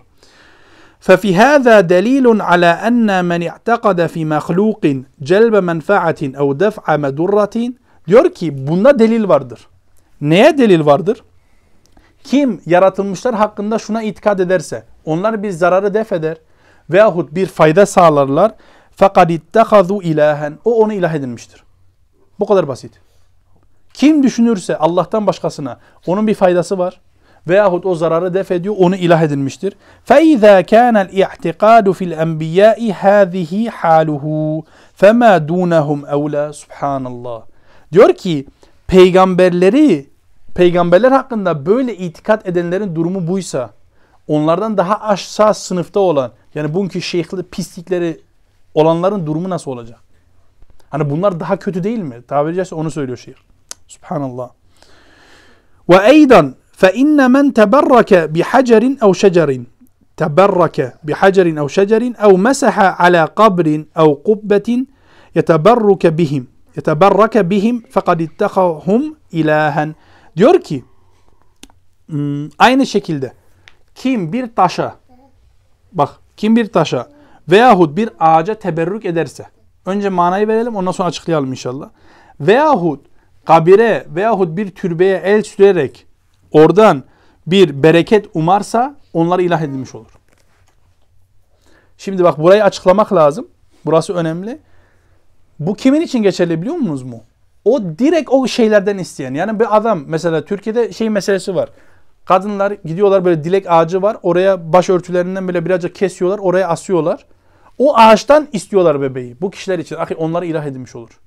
ففي 1.06 1.30
هذا 1.36 1.80
دليل 1.80 2.42
على 2.50 2.66
أن 2.66 3.08
من 3.30 3.40
اعتقد 3.50 3.98
في 4.06 4.24
مخلوق 4.24 4.82
جلب 5.30 5.54
منفعة 5.70 6.20
أو 6.40 6.52
دفع 6.52 6.96
مدرة 6.96 7.72
diyor 8.08 8.34
ki 8.34 8.66
bunda 8.66 8.98
delil 8.98 9.28
vardır. 9.28 9.68
Neye 10.20 10.58
delil 10.58 10.86
vardır? 10.86 11.22
Kim 12.24 12.60
yaratılmışlar 12.66 13.34
hakkında 13.34 13.78
şuna 13.78 14.02
itikad 14.02 14.38
ederse 14.38 14.84
onlar 15.04 15.42
bir 15.42 15.50
zararı 15.50 15.94
def 15.94 16.12
eder 16.12 16.36
veyahut 16.90 17.34
bir 17.34 17.46
fayda 17.46 17.86
sağlarlar 17.86 18.52
fakat 19.00 19.30
ittehazu 19.30 20.02
ilahen 20.02 20.58
o 20.64 20.74
onu 20.74 20.92
ilah 20.92 21.14
edinmiştir. 21.14 21.62
Bu 22.40 22.46
kadar 22.46 22.68
basit. 22.68 22.92
Kim 23.94 24.22
düşünürse 24.22 24.76
Allah'tan 24.76 25.26
başkasına 25.26 25.78
onun 26.06 26.26
bir 26.26 26.34
faydası 26.34 26.78
var 26.78 27.00
veyahut 27.48 27.86
o 27.86 27.94
zararı 27.94 28.34
def 28.34 28.50
ediyor 28.50 28.74
onu 28.78 28.96
ilah 28.96 29.22
edinmiştir. 29.22 29.76
فَاِذَا 30.08 30.62
كَانَ 30.62 31.06
الْاِعْتِقَادُ 31.06 31.86
فِي 31.88 32.14
الْاَنْبِيَاءِ 32.14 32.92
هَذِهِ 32.92 33.70
حَالُهُ 33.70 34.24
فَمَا 35.00 35.46
دُونَهُمْ 35.48 36.06
اَوْلَى 36.06 36.52
Subhanallah. 36.52 37.42
Diyor 37.92 38.12
ki 38.12 38.46
peygamberleri 38.86 40.06
peygamberler 40.54 41.12
hakkında 41.12 41.66
böyle 41.66 41.96
itikat 41.96 42.48
edenlerin 42.48 42.94
durumu 42.94 43.26
buysa 43.26 43.70
onlardan 44.28 44.76
daha 44.76 45.00
aşağı 45.00 45.54
sınıfta 45.54 46.00
olan 46.00 46.32
yani 46.54 46.74
bugünkü 46.74 47.02
şeyhli 47.02 47.42
pislikleri 47.42 48.20
olanların 48.73 49.25
durumu 49.25 49.49
nasıl 49.49 49.71
olacak? 49.71 49.99
Hani 50.89 51.09
bunlar 51.09 51.39
daha 51.39 51.59
kötü 51.59 51.83
değil 51.83 51.99
mi? 51.99 52.21
Tabiri 52.27 52.55
caizse 52.55 52.75
onu 52.75 52.91
söylüyor 52.91 53.17
şiir. 53.17 53.37
Subhanallah. 53.87 54.49
Ve 55.89 55.97
eydan 56.11 56.55
fe 56.71 56.93
inne 56.93 57.27
men 57.27 57.51
teberrake 57.51 58.35
bi 58.35 58.41
hacerin 58.41 58.99
ev 59.01 59.13
şecerin 59.13 59.67
teberrake 60.17 60.93
bi 61.03 61.13
hacerin 61.13 61.55
ev 61.55 61.67
şecerin 61.67 62.15
ev 62.21 62.37
mesaha 62.37 62.95
ala 62.99 63.27
kabrin 63.27 63.89
ev 63.95 64.23
kubbetin 64.23 64.89
yeteberruke 65.35 66.17
bihim 66.17 66.47
yeteberrake 66.75 67.49
bihim 67.49 67.81
fekad 67.89 68.19
ittehahum 68.19 69.15
ilahen 69.31 69.95
diyor 70.37 70.61
ki 70.61 70.83
hmm, 72.09 72.49
aynı 72.59 72.85
şekilde 72.85 73.33
kim 73.95 74.33
bir 74.33 74.55
taşa 74.55 74.95
bak 75.91 76.09
kim 76.37 76.55
bir 76.55 76.67
taşa 76.67 77.07
veyahut 77.47 77.97
bir 77.97 78.09
ağaca 78.19 78.53
teberrük 78.53 79.05
ederse 79.05 79.45
önce 79.85 80.09
manayı 80.09 80.47
verelim 80.47 80.75
ondan 80.75 80.91
sonra 80.91 81.07
açıklayalım 81.07 81.51
inşallah 81.51 81.89
veyahut 82.39 83.05
kabire 83.45 84.05
veyahut 84.09 84.57
bir 84.57 84.71
türbeye 84.71 85.17
el 85.17 85.43
sürerek 85.43 86.05
oradan 86.51 87.03
bir 87.47 87.83
bereket 87.83 88.25
umarsa 88.33 88.95
onları 89.13 89.41
ilah 89.41 89.61
edilmiş 89.61 89.95
olur. 89.95 90.11
Şimdi 91.97 92.23
bak 92.23 92.39
burayı 92.39 92.63
açıklamak 92.63 93.13
lazım. 93.13 93.47
Burası 93.85 94.13
önemli. 94.13 94.59
Bu 95.59 95.75
kimin 95.75 96.01
için 96.01 96.23
geçerli 96.23 96.61
biliyor 96.61 96.75
musunuz 96.75 97.03
mu? 97.03 97.23
O 97.65 97.81
direkt 97.83 98.29
o 98.29 98.47
şeylerden 98.47 98.97
isteyen. 98.97 99.33
Yani 99.33 99.59
bir 99.59 99.77
adam 99.77 100.03
mesela 100.07 100.45
Türkiye'de 100.45 100.93
şey 100.93 101.09
meselesi 101.09 101.55
var. 101.55 101.69
Kadınlar 102.31 102.71
gidiyorlar 102.85 103.25
böyle 103.25 103.43
dilek 103.43 103.65
ağacı 103.69 104.01
var. 104.01 104.17
Oraya 104.23 104.73
başörtülerinden 104.73 105.47
böyle 105.47 105.65
birazcık 105.65 105.95
kesiyorlar. 105.95 106.39
Oraya 106.39 106.67
asıyorlar. 106.67 107.25
O 107.77 107.97
ağaçtan 107.97 108.47
istiyorlar 108.53 109.01
bebeği. 109.01 109.41
Bu 109.41 109.51
kişiler 109.51 109.79
için. 109.79 109.95
Ahi 109.95 110.15
onları 110.15 110.45
ilah 110.45 110.65
edilmiş 110.65 110.95
olur. 110.95 111.19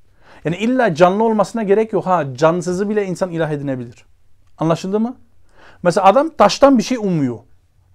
Yani 0.44 0.56
illa 0.56 0.94
canlı 0.94 1.24
olmasına 1.24 1.62
gerek 1.62 1.92
yok. 1.92 2.06
Ha 2.06 2.24
cansızı 2.34 2.88
bile 2.88 3.06
insan 3.06 3.30
ilah 3.30 3.50
edinebilir. 3.50 4.04
Anlaşıldı 4.58 5.00
mı? 5.00 5.16
Mesela 5.82 6.06
adam 6.06 6.30
taştan 6.30 6.78
bir 6.78 6.82
şey 6.82 6.98
umuyor. 6.98 7.38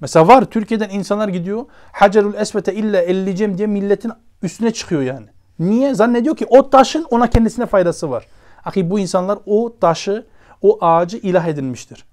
Mesela 0.01 0.27
var 0.27 0.45
Türkiye'den 0.45 0.89
insanlar 0.89 1.27
gidiyor. 1.27 1.65
Hacerül 1.91 2.33
Esvet'e 2.33 2.73
illa 2.73 3.01
elleyeceğim 3.01 3.57
diye 3.57 3.67
milletin 3.67 4.11
üstüne 4.43 4.73
çıkıyor 4.73 5.01
yani. 5.01 5.27
Niye? 5.59 5.93
Zannediyor 5.95 6.35
ki 6.37 6.45
o 6.49 6.69
taşın 6.69 7.05
ona 7.09 7.29
kendisine 7.29 7.65
faydası 7.65 8.11
var. 8.11 8.25
Ahi 8.65 8.89
bu 8.89 8.99
insanlar 8.99 9.39
o 9.45 9.75
taşı, 9.81 10.25
o 10.61 10.77
ağacı 10.81 11.17
ilah 11.17 11.47
edinmiştir. 11.47 12.08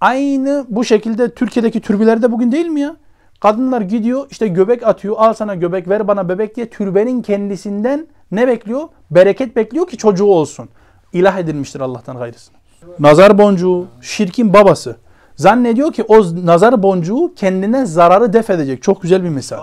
Aynı 0.00 0.66
bu 0.68 0.84
şekilde 0.84 1.34
Türkiye'deki 1.34 1.80
türbelerde 1.80 2.32
bugün 2.32 2.52
değil 2.52 2.66
mi 2.66 2.80
ya? 2.80 2.96
Kadınlar 3.40 3.80
gidiyor 3.80 4.26
işte 4.30 4.48
göbek 4.48 4.86
atıyor. 4.86 5.14
Al 5.18 5.32
sana 5.32 5.54
göbek 5.54 5.88
ver 5.88 6.08
bana 6.08 6.28
bebek 6.28 6.56
diye 6.56 6.70
türbenin 6.70 7.22
kendisinden 7.22 8.06
ne 8.32 8.48
bekliyor? 8.48 8.88
Bereket 9.10 9.56
bekliyor 9.56 9.88
ki 9.88 9.96
çocuğu 9.96 10.24
olsun. 10.24 10.68
İlah 11.12 11.38
edilmiştir 11.38 11.80
Allah'tan 11.80 12.18
gayrısını. 12.18 12.56
Nazar 12.98 13.38
boncuğu 13.38 13.86
şirkin 14.00 14.52
babası. 14.52 14.96
Zannediyor 15.36 15.92
ki 15.92 16.02
o 16.02 16.22
nazar 16.46 16.82
boncuğu 16.82 17.32
kendine 17.36 17.86
zararı 17.86 18.32
def 18.32 18.50
edecek. 18.50 18.82
Çok 18.82 19.02
güzel 19.02 19.24
bir 19.24 19.28
misal. 19.28 19.58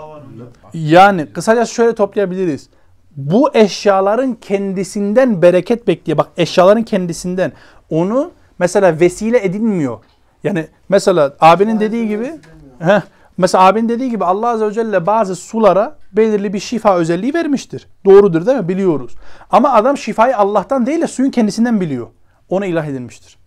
Yani 0.74 1.26
kısaca 1.26 1.66
şöyle 1.66 1.96
toplayabiliriz. 1.96 2.70
Bu 3.16 3.50
eşyaların 3.54 4.34
kendisinden 4.34 5.42
bereket 5.42 5.88
bekliyor. 5.88 6.18
Bak 6.18 6.28
eşyaların 6.38 6.84
kendisinden. 6.84 7.52
Onu 7.90 8.32
mesela 8.60 9.00
vesile 9.00 9.46
edinmiyor. 9.46 10.00
Yani 10.46 10.68
mesela 10.90 11.36
abinin 11.40 11.80
dediği 11.80 12.08
gibi 12.08 12.34
heh, 12.80 13.02
mesela 13.38 13.64
abinin 13.64 13.90
dediği 13.90 14.10
gibi 14.10 14.26
Allah 14.26 14.48
Azze 14.48 14.68
ve 14.68 14.74
Celle 14.74 15.06
bazı 15.06 15.36
sulara 15.36 15.98
belirli 16.12 16.54
bir 16.54 16.60
şifa 16.60 16.96
özelliği 16.96 17.34
vermiştir. 17.34 17.88
Doğrudur 18.06 18.46
değil 18.46 18.58
mi? 18.58 18.68
Biliyoruz. 18.68 19.16
Ama 19.52 19.74
adam 19.74 19.98
şifayı 19.98 20.38
Allah'tan 20.38 20.86
değil 20.86 21.02
de 21.02 21.08
suyun 21.08 21.32
kendisinden 21.32 21.82
biliyor. 21.82 22.08
Ona 22.50 22.66
ilah 22.66 22.86
edilmiştir. 22.86 23.38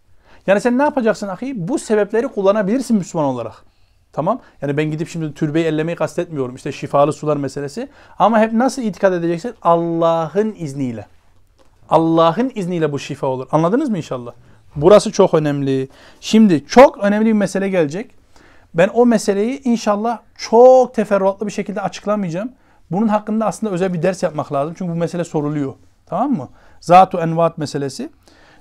Yani 0.46 0.60
sen 0.60 0.78
ne 0.78 0.82
yapacaksın 0.82 1.28
ahi? 1.28 1.68
Bu 1.68 1.78
sebepleri 1.78 2.28
kullanabilirsin 2.28 2.96
Müslüman 2.96 3.26
olarak. 3.26 3.54
Tamam. 4.12 4.40
Yani 4.62 4.76
ben 4.76 4.90
gidip 4.90 5.08
şimdi 5.08 5.34
türbeyi 5.34 5.66
ellemeyi 5.66 5.96
kastetmiyorum. 5.96 6.54
İşte 6.54 6.72
şifalı 6.72 7.12
sular 7.12 7.36
meselesi. 7.36 7.88
Ama 8.18 8.40
hep 8.40 8.52
nasıl 8.52 8.82
itikad 8.82 9.12
edeceksin? 9.12 9.54
Allah'ın 9.62 10.54
izniyle. 10.58 11.06
Allah'ın 11.88 12.52
izniyle 12.54 12.92
bu 12.92 12.98
şifa 12.98 13.26
olur. 13.26 13.46
Anladınız 13.52 13.88
mı 13.88 13.96
inşallah? 13.96 14.32
Burası 14.76 15.12
çok 15.12 15.34
önemli. 15.34 15.88
Şimdi 16.20 16.66
çok 16.66 16.98
önemli 16.98 17.26
bir 17.26 17.32
mesele 17.32 17.68
gelecek. 17.68 18.10
Ben 18.74 18.90
o 18.94 19.06
meseleyi 19.06 19.62
inşallah 19.64 20.18
çok 20.36 20.94
teferruatlı 20.94 21.46
bir 21.46 21.52
şekilde 21.52 21.80
açıklamayacağım. 21.80 22.52
Bunun 22.90 23.08
hakkında 23.08 23.46
aslında 23.46 23.72
özel 23.72 23.94
bir 23.94 24.02
ders 24.02 24.22
yapmak 24.22 24.52
lazım. 24.52 24.74
Çünkü 24.78 24.92
bu 24.92 24.96
mesele 24.96 25.24
soruluyor. 25.24 25.74
Tamam 26.06 26.32
mı? 26.32 26.48
Zatu 26.80 27.18
envat 27.18 27.58
meselesi. 27.58 28.10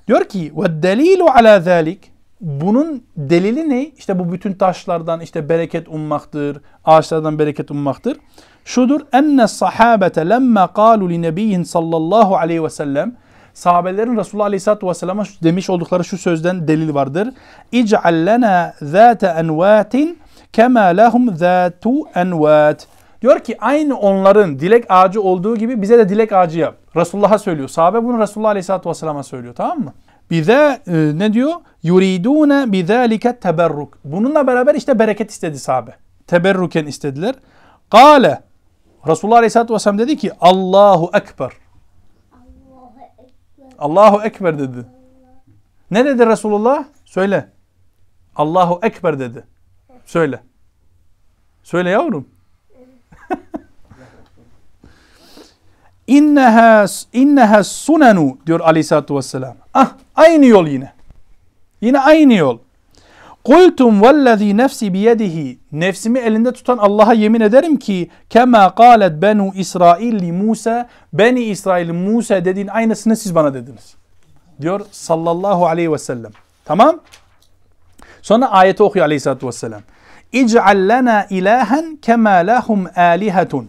Diyor 0.08 0.24
ki 0.24 0.52
ve 0.56 0.82
delilu 0.82 1.24
ala 1.30 1.60
zalik 1.60 2.12
bunun 2.40 3.02
delili 3.16 3.70
ne? 3.70 3.86
İşte 3.86 4.18
bu 4.18 4.32
bütün 4.32 4.52
taşlardan 4.52 5.20
işte 5.20 5.48
bereket 5.48 5.88
ummaktır, 5.88 6.60
ağaçlardan 6.84 7.38
bereket 7.38 7.70
ummaktır. 7.70 8.16
Şudur 8.64 9.00
enne 9.12 9.48
sahabete 9.48 10.28
lemme 10.28 10.66
kalu 10.74 11.10
li 11.10 11.22
nebiyyin 11.22 11.62
sallallahu 11.62 12.36
aleyhi 12.36 12.64
ve 12.64 12.70
sellem 12.70 13.16
sahabelerin 13.58 14.16
Resulullah 14.16 14.46
Aleyhisselatü 14.46 14.86
Vesselam'a 14.86 15.24
demiş 15.42 15.70
oldukları 15.70 16.04
şu 16.04 16.18
sözden 16.18 16.68
delil 16.68 16.94
vardır. 16.94 17.28
İc'al 17.72 18.26
lena 18.26 18.74
zâte 18.82 19.26
envâtin 19.26 20.18
kema 20.52 20.80
lehum 20.80 21.36
zâtu 21.36 21.90
envât. 22.14 22.86
Diyor 23.22 23.38
ki 23.38 23.56
aynı 23.60 23.98
onların 23.98 24.58
dilek 24.58 24.84
ağacı 24.88 25.22
olduğu 25.22 25.56
gibi 25.56 25.82
bize 25.82 25.98
de 25.98 26.08
dilek 26.08 26.32
ağacı 26.32 26.58
yap. 26.58 26.74
Resulullah'a 26.96 27.38
söylüyor. 27.38 27.68
Sahabe 27.68 28.04
bunu 28.04 28.18
Resulullah 28.18 28.48
Aleyhisselatü 28.48 28.88
Vesselam'a 28.88 29.22
söylüyor 29.22 29.54
tamam 29.54 29.78
mı? 29.78 29.92
Bize 30.30 30.78
e, 30.86 30.92
ne 31.14 31.32
diyor? 31.32 31.52
Yuridune 31.82 32.72
bizalike 32.72 33.36
teberruk. 33.36 33.98
Bununla 34.04 34.46
beraber 34.46 34.74
işte 34.74 34.98
bereket 34.98 35.30
istedi 35.30 35.58
sahabe. 35.58 35.90
Teberruken 36.26 36.86
istediler. 36.86 37.34
Kale 37.90 38.40
Resulullah 39.06 39.36
Aleyhisselatü 39.36 39.74
Vesselam 39.74 39.98
dedi 39.98 40.16
ki 40.16 40.32
Allahu 40.40 41.10
Ekber. 41.14 41.50
Allahu 43.78 44.22
Ekber 44.22 44.58
dedi. 44.58 44.86
Ne 45.90 46.04
dedi 46.04 46.26
Resulullah? 46.26 46.84
Söyle. 47.04 47.48
Allahu 48.36 48.80
Ekber 48.82 49.18
dedi. 49.18 49.44
Söyle. 50.06 50.40
Söyle 51.62 51.90
yavrum. 51.90 52.28
İnneha 56.06 56.86
inneha 57.12 57.64
sunenu 57.64 58.38
diyor 58.46 58.60
Aleyhisselatü 58.60 59.14
Vesselam. 59.14 59.56
Ah 59.74 59.92
aynı 60.14 60.46
yol 60.46 60.66
yine. 60.66 60.92
Yine 61.80 62.00
aynı 62.00 62.34
yol. 62.34 62.58
Kultum 63.44 64.02
vellezî 64.02 64.56
nefsi 64.56 64.94
biyedihi. 64.94 65.58
Nefsimi 65.72 66.18
elinde 66.18 66.52
tutan 66.52 66.78
Allah'a 66.78 67.12
yemin 67.14 67.40
ederim 67.40 67.76
ki 67.76 68.10
kema 68.30 68.74
qalet 68.74 69.22
benu 69.22 69.52
İsrail 69.54 70.20
li 70.20 70.32
Musa. 70.32 70.88
Beni 71.12 71.40
İsrail 71.40 71.92
Musa 71.92 72.44
dediğin 72.44 72.66
aynısını 72.66 73.16
siz 73.16 73.34
bana 73.34 73.54
dediniz. 73.54 73.94
Diyor 74.60 74.80
sallallahu 74.90 75.66
aleyhi 75.66 75.92
ve 75.92 75.98
sellem. 75.98 76.32
Tamam. 76.64 77.00
Sonra 78.22 78.50
ayeti 78.50 78.82
okuyor 78.82 79.06
aleyhissalatü 79.06 79.46
vesselam. 79.46 79.80
İc'al 80.32 80.88
lana 80.88 81.26
ilahen 81.30 81.96
kema 81.96 82.30
lahum 82.30 82.86
alihetun. 82.96 83.68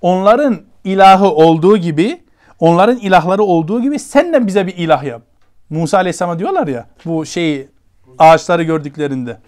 Onların 0.00 0.60
ilahı 0.84 1.30
olduğu 1.30 1.76
gibi, 1.76 2.22
onların 2.60 2.98
ilahları 2.98 3.42
olduğu 3.42 3.82
gibi 3.82 3.98
sen 3.98 4.32
de 4.32 4.46
bize 4.46 4.66
bir 4.66 4.76
ilah 4.76 5.04
yap. 5.04 5.22
Musa 5.70 5.98
Aleyhisselam'a 5.98 6.38
diyorlar 6.38 6.66
ya 6.66 6.86
bu 7.04 7.26
şeyi 7.26 7.68
ağaçları 8.20 8.62
gördüklerinde. 8.62 9.38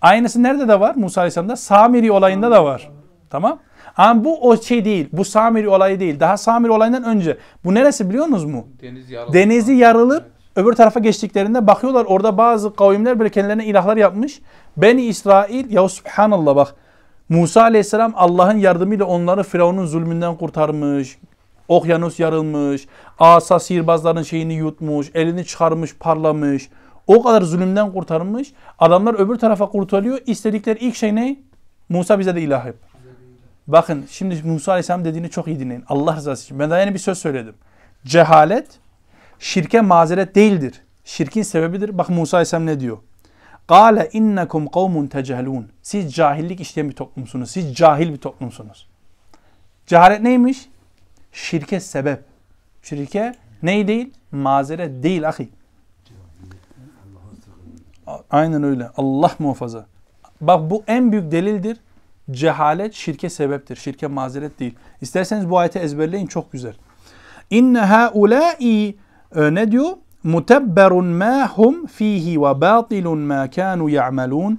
Aynısı 0.00 0.42
nerede 0.42 0.68
de 0.68 0.80
var 0.80 0.94
Musa 0.94 1.20
Aleyhisselam'da? 1.20 1.56
Samiri 1.56 2.12
olayında 2.12 2.50
da 2.50 2.64
var. 2.64 2.90
Tamam. 3.30 3.58
Ama 3.96 4.24
bu 4.24 4.48
o 4.48 4.56
şey 4.56 4.84
değil. 4.84 5.08
Bu 5.12 5.24
Samiri 5.24 5.68
olayı 5.68 6.00
değil. 6.00 6.20
Daha 6.20 6.36
Samiri 6.36 6.70
olayından 6.72 7.04
önce. 7.04 7.38
Bu 7.64 7.74
neresi 7.74 8.08
biliyor 8.08 8.26
musunuz 8.26 8.54
mu? 8.54 8.66
Deniz 8.82 9.10
yarıldı. 9.10 9.32
Denizi 9.32 9.72
yarılıp 9.72 10.24
öbür 10.56 10.72
tarafa 10.72 11.00
geçtiklerinde 11.00 11.66
bakıyorlar 11.66 12.04
orada 12.04 12.38
bazı 12.38 12.74
kavimler 12.74 13.18
böyle 13.18 13.30
kendilerine 13.30 13.64
ilahlar 13.64 13.96
yapmış. 13.96 14.40
Beni 14.76 15.02
İsrail 15.02 15.70
ya 15.70 15.88
subhanallah 15.88 16.56
bak 16.56 16.74
Musa 17.28 17.62
aleyhisselam 17.62 18.12
Allah'ın 18.16 18.58
yardımıyla 18.58 19.04
onları 19.04 19.42
Firavun'un 19.42 19.86
zulmünden 19.86 20.36
kurtarmış. 20.36 21.18
Okyanus 21.68 22.20
yarılmış. 22.20 22.86
Asa 23.18 23.58
sihirbazların 23.58 24.22
şeyini 24.22 24.54
yutmuş. 24.54 25.10
Elini 25.14 25.44
çıkarmış 25.44 25.96
parlamış. 25.96 26.68
O 27.10 27.22
kadar 27.22 27.42
zulümden 27.42 27.92
kurtarmış. 27.92 28.52
Adamlar 28.78 29.14
öbür 29.14 29.36
tarafa 29.36 29.68
kurtarıyor. 29.68 30.18
İstedikleri 30.26 30.78
ilk 30.78 30.96
şey 30.96 31.14
ne? 31.14 31.36
Musa 31.88 32.18
bize 32.18 32.34
de 32.34 32.42
ilah 32.42 32.66
yap. 32.66 32.76
Bakın 33.66 34.06
şimdi 34.10 34.42
Musa 34.44 34.72
aleyhisselam 34.72 35.04
dediğini 35.04 35.30
çok 35.30 35.46
iyi 35.46 35.60
dinleyin. 35.60 35.84
Allah 35.88 36.16
rızası 36.16 36.44
için. 36.44 36.58
Ben 36.58 36.70
daha 36.70 36.78
yeni 36.80 36.94
bir 36.94 36.98
söz 36.98 37.18
söyledim. 37.18 37.54
Cehalet 38.04 38.66
şirke 39.38 39.80
mazeret 39.80 40.34
değildir. 40.34 40.82
Şirkin 41.04 41.42
sebebidir. 41.42 41.98
Bak 41.98 42.08
Musa 42.08 42.36
Aleyhisselam 42.36 42.66
ne 42.66 42.80
diyor? 42.80 42.98
Kale 43.68 44.08
innekum 44.12 44.66
kavmun 44.66 45.06
tecelun. 45.06 45.68
Siz 45.82 46.14
cahillik 46.14 46.60
işleyen 46.60 46.88
bir 46.88 46.94
toplumsunuz. 46.94 47.50
Siz 47.50 47.74
cahil 47.74 48.12
bir 48.12 48.18
toplumsunuz. 48.18 48.88
Cehalet 49.86 50.20
neymiş? 50.20 50.68
Şirke 51.32 51.80
sebep. 51.80 52.24
Şirke 52.82 53.34
ney 53.62 53.88
değil? 53.88 54.14
Mazeret 54.32 55.02
değil 55.02 55.28
ahi. 55.28 55.59
Aynen 58.30 58.62
öyle. 58.62 58.90
Allah 58.96 59.30
muhafaza. 59.38 59.86
Bak 60.40 60.70
bu 60.70 60.82
en 60.86 61.12
büyük 61.12 61.32
delildir. 61.32 61.76
Cehalet 62.30 62.94
şirke 62.94 63.30
sebeptir. 63.30 63.76
Şirke 63.76 64.06
mazeret 64.06 64.60
değil. 64.60 64.74
İsterseniz 65.00 65.50
bu 65.50 65.58
ayeti 65.58 65.78
ezberleyin 65.78 66.26
çok 66.26 66.52
güzel. 66.52 66.74
İnne 67.50 67.80
haulâi 67.80 68.96
e, 69.36 69.54
ne 69.54 69.72
diyor? 69.72 69.90
Mutebberun 70.22 71.06
ma 71.06 71.48
hum 71.48 71.86
fihi 71.86 72.42
ve 72.42 72.60
batilun 72.60 73.18
ma 73.18 73.50
kanu 73.50 73.88
ya'malun. 73.88 74.58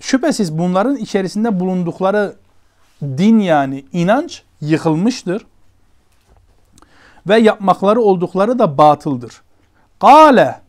Şüphesiz 0.00 0.58
bunların 0.58 0.96
içerisinde 0.96 1.60
bulundukları 1.60 2.36
din 3.02 3.38
yani 3.38 3.84
inanç 3.92 4.42
yıkılmıştır. 4.60 5.46
Ve 7.28 7.38
yapmakları 7.38 8.00
oldukları 8.00 8.58
da 8.58 8.78
batıldır. 8.78 9.42
Kale 10.00 10.60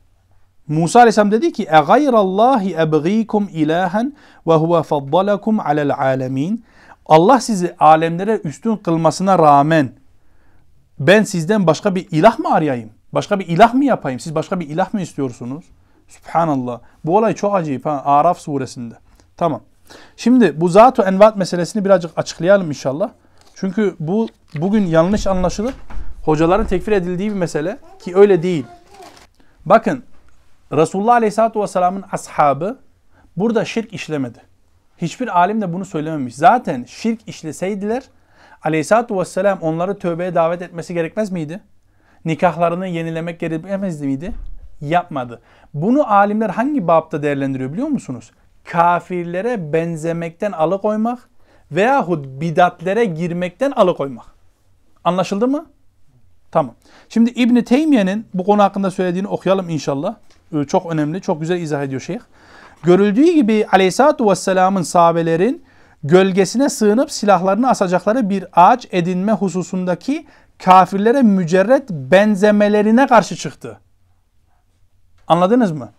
Musa 0.70 1.00
Aleyhisselam 1.00 1.32
dedi 1.32 1.52
ki: 1.52 1.64
"E 1.64 1.80
gayrallahi 1.80 2.76
ebgîkum 2.76 3.50
ilahen 3.54 4.14
ve 4.48 4.54
huve 4.54 4.84
faddalakum 4.84 5.60
alel 5.60 5.94
alemin." 5.94 6.66
Allah 7.06 7.40
sizi 7.40 7.76
alemlere 7.80 8.42
üstün 8.44 8.78
kılmasına 8.78 9.40
rağmen 9.40 9.92
ben 11.00 11.24
sizden 11.24 11.68
başka 11.68 11.96
bir 11.96 12.08
ilah 12.12 12.40
mı 12.40 12.54
arayayım? 12.54 12.90
Başka 13.14 13.40
bir 13.40 13.48
ilah 13.48 13.74
mı 13.74 13.86
yapayım? 13.86 14.20
Siz 14.20 14.36
başka 14.36 14.60
bir 14.60 14.70
ilah 14.70 14.94
mı 14.94 15.02
istiyorsunuz? 15.02 15.66
Subhanallah. 16.08 16.80
Bu 17.06 17.18
olay 17.18 17.36
çok 17.36 17.56
acayip. 17.56 17.86
Ha? 17.86 18.02
Araf 18.06 18.40
suresinde. 18.40 18.96
Tamam. 19.38 19.62
Şimdi 20.18 20.62
bu 20.62 20.70
zat-ı 20.70 21.02
envat 21.02 21.38
meselesini 21.38 21.86
birazcık 21.86 22.12
açıklayalım 22.16 22.68
inşallah. 22.68 23.10
Çünkü 23.56 23.96
bu 24.00 24.28
bugün 24.56 24.86
yanlış 24.86 25.28
anlaşılıp 25.28 25.74
hocaların 26.26 26.68
tekfir 26.68 26.92
edildiği 26.92 27.30
bir 27.30 27.36
mesele 27.36 27.78
ki 28.04 28.16
öyle 28.16 28.44
değil. 28.44 28.66
Bakın 29.66 30.04
Resulullah 30.72 31.14
Aleyhisselatü 31.14 31.60
Vesselam'ın 31.60 32.04
ashabı 32.12 32.80
burada 33.38 33.66
şirk 33.66 33.94
işlemedi. 33.94 34.42
Hiçbir 34.98 35.40
alim 35.40 35.62
de 35.62 35.74
bunu 35.74 35.86
söylememiş. 35.86 36.36
Zaten 36.36 36.84
şirk 36.84 37.28
işleseydiler 37.28 38.04
Aleyhisselatü 38.64 39.18
Vesselam 39.18 39.60
onları 39.62 40.00
tövbeye 40.00 40.36
davet 40.36 40.62
etmesi 40.62 40.94
gerekmez 40.94 41.32
miydi? 41.32 41.60
Nikahlarını 42.26 42.88
yenilemek 42.88 43.40
gerekmez 43.40 44.02
miydi? 44.02 44.34
Yapmadı. 44.82 45.42
Bunu 45.74 46.12
alimler 46.12 46.50
hangi 46.50 46.88
babda 46.88 47.24
değerlendiriyor 47.24 47.74
biliyor 47.74 47.88
musunuz? 47.88 48.32
Kafirlere 48.64 49.74
benzemekten 49.74 50.52
alıkoymak 50.52 51.30
veyahut 51.72 52.26
bidatlere 52.42 53.06
girmekten 53.06 53.72
alıkoymak. 53.72 54.26
Anlaşıldı 55.04 55.48
mı? 55.48 55.66
Tamam. 56.52 56.76
Şimdi 57.10 57.30
İbn 57.30 57.62
Teymiye'nin 57.62 58.26
bu 58.34 58.44
konu 58.44 58.64
hakkında 58.64 58.92
söylediğini 58.92 59.28
okuyalım 59.28 59.70
inşallah. 59.70 60.16
Ee, 60.56 60.64
Çok 60.64 60.92
önemli, 60.92 61.22
çok 61.22 61.42
güzel 61.42 61.62
izah 61.62 61.84
ediyor 61.84 62.02
şeyh. 62.02 62.20
Görüldüğü 62.84 63.32
gibi 63.32 63.66
Aleyhisselatü 63.72 64.26
Vesselam'ın 64.26 64.82
sahabelerin 64.82 65.64
gölgesine 66.04 66.70
sığınıp 66.70 67.12
silahlarını 67.12 67.70
asacakları 67.70 68.30
bir 68.30 68.46
ağaç 68.54 68.88
edinme 68.92 69.32
hususundaki 69.32 70.26
kafirlere 70.64 71.22
mücerret 71.22 71.90
benzemelerine 71.90 73.08
karşı 73.08 73.36
çıktı. 73.36 73.80
Anladınız 75.28 75.72
mı? 75.72 75.90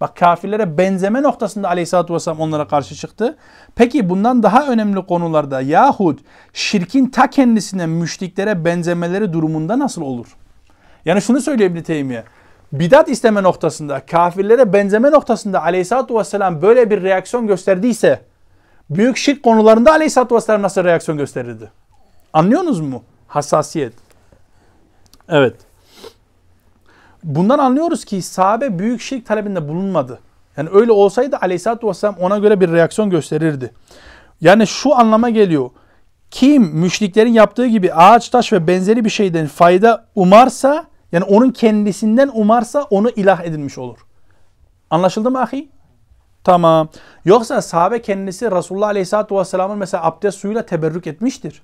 Bak 0.00 0.16
kafirlere 0.16 0.78
benzeme 0.78 1.22
noktasında 1.22 1.68
aleyhissalatü 1.68 2.14
vesselam 2.14 2.40
onlara 2.40 2.68
karşı 2.68 2.94
çıktı. 2.94 3.36
Peki 3.74 4.08
bundan 4.08 4.42
daha 4.42 4.66
önemli 4.66 5.06
konularda 5.06 5.60
yahut 5.60 6.20
şirkin 6.52 7.06
ta 7.06 7.30
kendisine 7.30 7.86
müşriklere 7.86 8.64
benzemeleri 8.64 9.32
durumunda 9.32 9.78
nasıl 9.78 10.02
olur? 10.02 10.36
Yani 11.04 11.22
şunu 11.22 11.40
söylüyor 11.40 11.70
İbn 11.70 11.82
Teymiye. 11.82 12.24
Bidat 12.74 13.08
isteme 13.08 13.42
noktasında, 13.42 14.06
kafirlere 14.06 14.72
benzeme 14.72 15.10
noktasında 15.10 15.62
aleyhissalatü 15.62 16.14
vesselam 16.14 16.62
böyle 16.62 16.90
bir 16.90 17.02
reaksiyon 17.02 17.46
gösterdiyse 17.46 18.20
büyük 18.90 19.16
şirk 19.16 19.42
konularında 19.42 19.92
aleyhissalatü 19.92 20.34
vesselam 20.34 20.62
nasıl 20.62 20.84
reaksiyon 20.84 21.18
gösterirdi? 21.18 21.70
Anlıyorsunuz 22.32 22.80
mu? 22.80 23.02
Hassasiyet. 23.26 23.92
Evet. 25.28 25.56
Bundan 27.24 27.58
anlıyoruz 27.58 28.04
ki 28.04 28.22
sahabe 28.22 28.78
büyük 28.78 29.00
şirk 29.00 29.26
talebinde 29.26 29.68
bulunmadı. 29.68 30.18
Yani 30.56 30.68
öyle 30.72 30.92
olsaydı 30.92 31.36
aleyhissalatü 31.36 31.86
vesselam 31.86 32.16
ona 32.20 32.38
göre 32.38 32.60
bir 32.60 32.72
reaksiyon 32.72 33.10
gösterirdi. 33.10 33.72
Yani 34.40 34.66
şu 34.66 34.94
anlama 34.94 35.30
geliyor. 35.30 35.70
Kim 36.30 36.62
müşriklerin 36.62 37.32
yaptığı 37.32 37.66
gibi 37.66 37.94
ağaç, 37.94 38.28
taş 38.28 38.52
ve 38.52 38.66
benzeri 38.66 39.04
bir 39.04 39.10
şeyden 39.10 39.46
fayda 39.46 40.04
umarsa, 40.14 40.86
yani 41.14 41.24
onun 41.24 41.50
kendisinden 41.50 42.30
umarsa 42.34 42.82
onu 42.82 43.10
ilah 43.10 43.44
edinmiş 43.44 43.78
olur. 43.78 43.98
Anlaşıldı 44.90 45.30
mı 45.30 45.40
ahi? 45.40 45.68
Tamam. 46.44 46.88
Yoksa 47.24 47.62
sahabe 47.62 48.02
kendisi 48.02 48.50
Resulullah 48.50 48.88
Aleyhisselatü 48.88 49.36
Vesselam'ın 49.36 49.78
mesela 49.78 50.04
abdest 50.04 50.38
suyuyla 50.38 50.66
teberrük 50.66 51.06
etmiştir. 51.06 51.62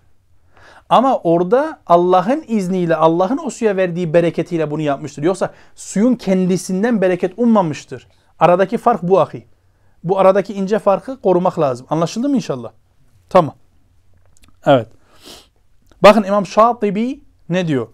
Ama 0.89 1.19
orada 1.19 1.79
Allah'ın 1.87 2.45
izniyle, 2.49 2.97
Allah'ın 2.97 3.41
o 3.45 3.51
suya 3.51 3.77
verdiği 3.77 4.15
bereketiyle 4.15 4.71
bunu 4.71 4.83
yapmıştır. 4.83 5.23
Yoksa 5.23 5.51
suyun 5.75 6.15
kendisinden 6.15 7.01
bereket 7.01 7.33
ummamıştır. 7.37 8.09
Aradaki 8.39 8.79
fark 8.79 9.03
bu 9.03 9.21
ahi. 9.21 9.47
Bu 10.05 10.19
aradaki 10.19 10.55
ince 10.55 10.79
farkı 10.79 11.21
korumak 11.21 11.59
lazım. 11.59 11.87
Anlaşıldı 11.91 12.29
mı 12.29 12.37
inşallah? 12.37 12.71
Tamam. 13.29 13.55
Evet. 14.67 14.89
Bakın 16.03 16.25
İmam 16.25 16.47
Şatibi 16.47 17.21
ne 17.49 17.69
diyor 17.69 17.89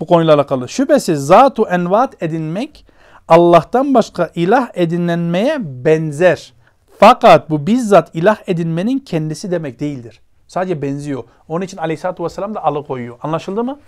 bu 0.00 0.06
konuyla 0.06 0.34
alakalı? 0.34 0.68
Şüphesiz 0.68 1.26
zatu 1.26 1.66
envat 1.66 2.22
edinmek 2.22 2.86
Allah'tan 3.28 3.94
başka 3.94 4.30
ilah 4.34 4.68
edinlenmeye 4.74 5.56
benzer. 5.84 6.52
Fakat 6.98 7.50
bu 7.50 7.66
bizzat 7.66 8.14
ilah 8.14 8.36
edinmenin 8.46 8.98
kendisi 8.98 9.50
demek 9.50 9.80
değildir. 9.80 10.20
Sadece 10.48 10.82
benziyor. 10.82 11.24
Onun 11.48 11.64
için 11.64 11.76
aleyhissalatü 11.76 12.24
vesselam 12.24 12.54
da 12.54 12.64
alıkoyuyor. 12.64 13.18
Anlaşıldı 13.22 13.64
mı? 13.64 13.78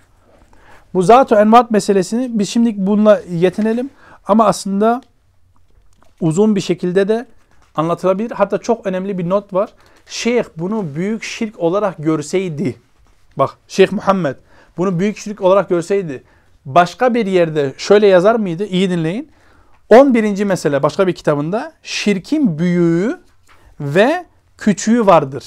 Bu 0.93 1.01
zat-ı 1.01 1.35
envat 1.35 1.71
meselesini 1.71 2.39
biz 2.39 2.49
şimdi 2.49 2.73
bununla 2.77 3.21
yetinelim. 3.29 3.89
Ama 4.27 4.45
aslında 4.45 5.01
uzun 6.21 6.55
bir 6.55 6.61
şekilde 6.61 7.07
de 7.07 7.25
anlatılabilir. 7.75 8.31
Hatta 8.31 8.57
çok 8.57 8.85
önemli 8.85 9.17
bir 9.17 9.29
not 9.29 9.53
var. 9.53 9.69
Şeyh 10.05 10.43
bunu 10.57 10.95
büyük 10.95 11.23
şirk 11.23 11.59
olarak 11.59 11.97
görseydi. 11.97 12.75
Bak 13.37 13.57
Şeyh 13.67 13.91
Muhammed 13.91 14.35
bunu 14.77 14.99
büyük 14.99 15.17
şirk 15.17 15.41
olarak 15.41 15.69
görseydi. 15.69 16.23
Başka 16.65 17.13
bir 17.13 17.25
yerde 17.25 17.73
şöyle 17.77 18.07
yazar 18.07 18.35
mıydı? 18.35 18.65
İyi 18.65 18.89
dinleyin. 18.89 19.31
11. 19.89 20.43
mesele 20.43 20.83
başka 20.83 21.07
bir 21.07 21.13
kitabında 21.13 21.73
şirkin 21.83 22.59
büyüğü 22.59 23.19
ve 23.79 24.25
küçüğü 24.57 25.05
vardır. 25.05 25.45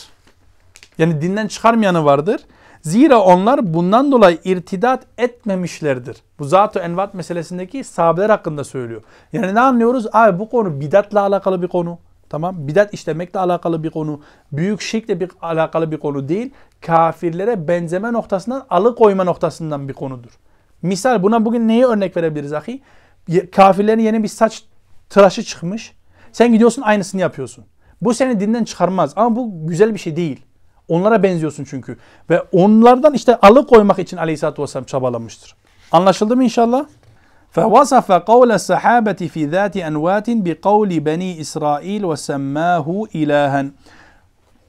Yani 0.98 1.20
dinden 1.20 1.46
çıkarmayanı 1.46 2.04
vardır. 2.04 2.40
Zira 2.82 3.20
onlar 3.20 3.74
bundan 3.74 4.12
dolayı 4.12 4.38
irtidat 4.44 5.02
etmemişlerdir. 5.18 6.16
Bu 6.38 6.44
zat-ı 6.44 6.78
envat 6.78 7.14
meselesindeki 7.14 7.84
sahabeler 7.84 8.30
hakkında 8.30 8.64
söylüyor. 8.64 9.02
Yani 9.32 9.54
ne 9.54 9.60
anlıyoruz? 9.60 10.06
Abi 10.12 10.38
bu 10.38 10.50
konu 10.50 10.80
bidatla 10.80 11.20
alakalı 11.20 11.62
bir 11.62 11.68
konu. 11.68 11.98
Tamam. 12.34 12.68
Bidat 12.68 12.94
işlemekle 12.94 13.40
alakalı 13.40 13.82
bir 13.82 13.90
konu. 13.90 14.20
Büyük 14.52 14.80
şirkle 14.80 15.20
bir 15.20 15.30
alakalı 15.42 15.90
bir 15.90 15.96
konu 15.96 16.28
değil. 16.28 16.50
Kafirlere 16.80 17.68
benzeme 17.68 18.12
noktasından 18.12 18.66
alıkoyma 18.70 19.24
noktasından 19.24 19.88
bir 19.88 19.92
konudur. 19.92 20.30
Misal 20.82 21.22
buna 21.22 21.44
bugün 21.44 21.68
neyi 21.68 21.84
örnek 21.84 22.16
verebiliriz 22.16 22.52
ahi? 22.52 22.82
Kafirlerin 23.52 23.98
yeni 23.98 24.22
bir 24.22 24.28
saç 24.28 24.64
tıraşı 25.10 25.42
çıkmış. 25.42 25.92
Sen 26.32 26.52
gidiyorsun 26.52 26.82
aynısını 26.82 27.20
yapıyorsun. 27.20 27.64
Bu 28.02 28.14
seni 28.14 28.40
dinden 28.40 28.64
çıkarmaz 28.64 29.12
ama 29.16 29.36
bu 29.36 29.66
güzel 29.66 29.94
bir 29.94 29.98
şey 29.98 30.16
değil. 30.16 30.44
Onlara 30.88 31.22
benziyorsun 31.22 31.64
çünkü. 31.64 31.96
Ve 32.30 32.42
onlardan 32.52 33.14
işte 33.14 33.36
alıkoymak 33.36 33.98
için 33.98 34.16
aleyhissalatü 34.16 34.62
vesselam 34.62 34.84
çabalamıştır. 34.84 35.54
Anlaşıldı 35.92 36.36
mı 36.36 36.44
inşallah? 36.44 36.86
فوصف 37.53 38.11
قول 38.11 38.51
الصحابة 38.51 39.19
في 39.33 39.41
ذات 39.45 39.75
أنوات 39.77 40.27
بقول 40.29 40.89
بني 40.99 41.41
إسرائيل 41.41 42.01
وسماه 42.05 42.87
إلها 43.15 43.65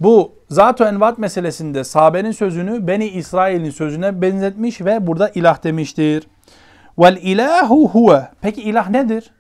bu 0.01 0.32
zat-ı 0.51 0.84
envat 0.84 1.18
meselesinde 1.18 1.84
sahabenin 1.84 2.30
sözünü 2.32 2.86
Beni 2.86 3.07
İsrail'in 3.09 3.70
sözüne 3.70 4.22
benzetmiş 4.22 4.80
ve 4.80 5.07
burada 5.07 5.28
ilah 5.28 5.64
demiştir. 5.64 6.26
Vel 6.98 7.16
ilahu 7.22 7.88
huve. 7.88 8.28
Peki 8.40 8.62
ilah 8.62 8.90
nedir? 8.90 9.30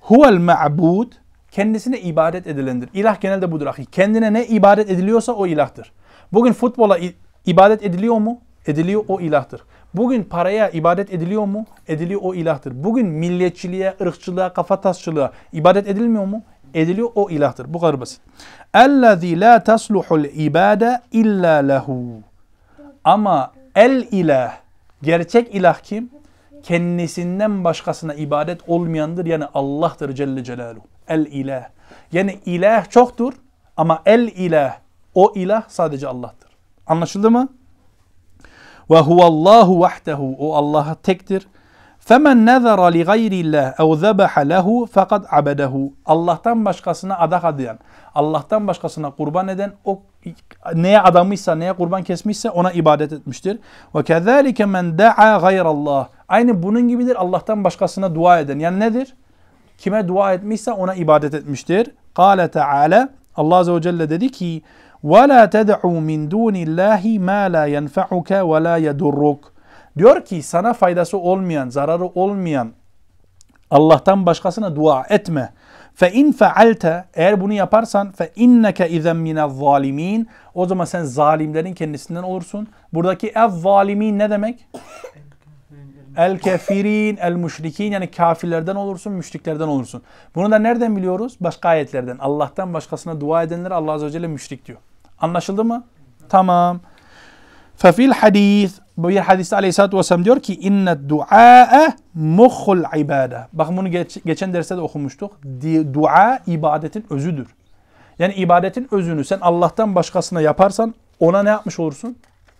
Huvel 0.00 0.36
ma'bud. 0.38 1.12
Kendisine 1.50 2.00
ibadet 2.00 2.46
edilendir. 2.46 2.88
İlah 2.94 3.20
genelde 3.20 3.52
budur 3.52 3.66
ahi. 3.66 3.86
Kendine 3.86 4.32
ne 4.32 4.46
ibadet 4.46 4.90
ediliyorsa 4.90 5.32
o 5.32 5.46
ilahtır. 5.46 5.92
Bugün 6.32 6.52
futbola 6.52 6.98
i- 6.98 7.14
ibadet 7.46 7.84
ediliyor 7.84 8.18
mu? 8.18 8.40
Ediliyor 8.67 9.03
o 9.07 9.21
ilahtır. 9.21 9.61
Bugün 9.93 10.23
paraya 10.23 10.69
ibadet 10.69 11.13
ediliyor 11.13 11.45
mu? 11.45 11.65
Ediliyor 11.87 12.21
o 12.23 12.33
ilahtır. 12.33 12.83
Bugün 12.83 13.07
milliyetçiliğe, 13.07 13.93
ırkçılığa, 14.01 14.53
kafatasçılığa 14.53 15.31
ibadet 15.53 15.87
edilmiyor 15.87 16.25
mu? 16.25 16.43
Ediliyor 16.73 17.09
o 17.15 17.29
ilahtır. 17.29 17.73
Bu 17.73 17.79
kadar 17.79 18.01
basit. 18.01 18.21
Ellezî 18.73 19.41
lâ 19.41 19.63
tasluhul 19.63 20.23
ibâde 20.23 21.01
illâ 21.11 21.55
lehu. 21.55 22.05
Ama 23.03 23.51
el 23.75 24.07
ilah, 24.11 24.57
gerçek 25.03 25.55
ilah 25.55 25.79
kim? 25.79 26.09
Kendisinden 26.63 27.63
başkasına 27.63 28.13
ibadet 28.13 28.69
olmayandır. 28.69 29.25
Yani 29.25 29.45
Allah'tır 29.53 30.15
Celle 30.15 30.43
Celaluhu. 30.43 30.85
El 31.07 31.25
ilah. 31.25 31.69
Yani 32.11 32.39
ilah 32.45 32.89
çoktur 32.89 33.33
ama 33.77 34.01
el 34.05 34.27
ilah, 34.27 34.77
o 35.13 35.33
ilah 35.35 35.63
sadece 35.67 36.07
Allah'tır. 36.07 36.49
Anlaşıldı 36.87 37.31
mı? 37.31 37.47
Ve 38.91 38.99
huvallahu 38.99 39.79
vahdehu. 39.79 40.35
O 40.39 40.55
Allah'a 40.55 40.95
tektir. 40.95 41.47
Femen 42.05 42.45
nezara 42.45 42.85
li 42.85 43.03
gayrillah 43.03 43.79
ev 43.79 43.95
zebaha 43.95 44.41
lehu 44.41 44.85
fekad 44.85 45.25
abedehu. 45.31 45.93
Allah'tan 46.05 46.65
başkasına 46.65 47.19
adak 47.19 47.43
adayan, 47.45 47.79
Allah'tan 48.15 48.67
başkasına 48.67 49.11
kurban 49.11 49.47
eden 49.47 49.71
o 49.85 50.01
neye 50.73 51.01
adamışsa, 51.01 51.55
neye 51.55 51.73
kurban 51.73 52.03
kesmişse 52.03 52.49
ona 52.49 52.71
ibadet 52.71 53.13
etmiştir. 53.13 53.59
Ve 53.95 54.03
kezalike 54.03 54.65
men 54.65 54.97
da'a 54.97 55.37
gayrallah. 55.37 56.07
Aynı 56.27 56.63
bunun 56.63 56.87
gibidir 56.87 57.15
Allah'tan 57.15 57.63
başkasına 57.63 58.15
dua 58.15 58.39
eden. 58.39 58.59
Yani 58.59 58.79
nedir? 58.79 59.13
Kime 59.77 60.07
dua 60.07 60.33
etmişse 60.33 60.71
ona 60.71 60.95
ibadet 60.95 61.33
etmiştir. 61.33 61.91
Kale 62.13 62.51
Teala 62.51 63.09
Allah 63.35 63.55
Azze 63.55 63.73
ve 63.73 63.81
Celle 63.81 64.09
dedi 64.09 64.31
ki 64.31 64.61
وَلَا 65.04 65.44
تَدْعُوا 65.46 66.00
مِنْ 66.10 66.28
دُونِ 66.28 66.54
اللّٰهِ 66.66 67.18
مَا 67.28 67.42
لَا 67.54 67.64
يَنْفَعُكَ 67.76 68.30
وَلَا 68.50 68.78
يَدُرُّكَ 68.78 69.38
Diyor 69.98 70.24
ki 70.24 70.42
sana 70.42 70.72
faydası 70.72 71.18
olmayan, 71.18 71.68
zararı 71.68 72.04
olmayan 72.04 72.72
Allah'tan 73.70 74.26
başkasına 74.26 74.76
dua 74.76 75.04
etme. 75.08 75.52
فَاِنْ 76.00 76.32
فَعَلْتَ 76.32 77.04
Eğer 77.14 77.40
bunu 77.40 77.52
yaparsan 77.52 78.10
فَاِنَّكَ 78.10 78.82
اِذَنْ 78.82 79.16
مِنَ 79.16 79.38
الظَّالِمِينَ 79.38 80.26
O 80.54 80.66
zaman 80.66 80.84
sen 80.84 81.04
zalimlerin 81.04 81.74
kendisinden 81.74 82.22
olursun. 82.22 82.68
Buradaki 82.92 83.28
ev-zalimin 83.28 84.18
ne 84.18 84.30
demek? 84.30 84.66
El 86.16 86.38
kefirin, 86.38 87.16
el 87.16 87.32
müşrikin 87.32 87.92
yani 87.92 88.10
kafirlerden 88.10 88.74
olursun, 88.74 89.12
müşriklerden 89.12 89.68
olursun. 89.68 90.02
Bunu 90.34 90.50
da 90.50 90.58
nereden 90.58 90.96
biliyoruz? 90.96 91.36
Başka 91.40 91.68
ayetlerden. 91.68 92.18
Allah'tan 92.18 92.74
başkasına 92.74 93.20
dua 93.20 93.42
edenlere 93.42 93.74
Allah 93.74 93.92
Azze 93.92 94.06
ve 94.06 94.10
Celle 94.10 94.26
müşrik 94.26 94.66
diyor. 94.66 94.78
Anlaşıldı 95.19 95.65
mı? 95.65 95.83
Tamam. 96.29 96.79
Fefil 97.77 98.11
hadis 98.11 98.79
bu 98.97 99.09
bir 99.09 99.17
hadiste 99.17 99.55
Aleyhisselatü 99.55 99.97
Vesselam 99.97 100.25
diyor 100.25 100.39
ki 100.39 100.55
inne 100.55 101.09
du'a 101.09 101.93
muhul 102.13 102.83
ibade. 102.97 103.47
Bakın 103.53 103.77
bunu 103.77 103.91
geç, 103.91 104.17
geçen 104.25 104.53
derste 104.53 104.77
de 104.77 104.81
okumuştuk. 104.81 105.33
Dua 105.93 106.39
ibadetin 106.47 107.05
özüdür. 107.09 107.47
Yani 108.19 108.33
ibadetin 108.33 108.87
özünü 108.91 109.25
sen 109.25 109.39
Allah'tan 109.41 109.95
başkasına 109.95 110.41
yaparsan 110.41 110.93
ona 111.19 111.43
ne 111.43 111.49
yapmış 111.49 111.79
olursun? 111.79 112.17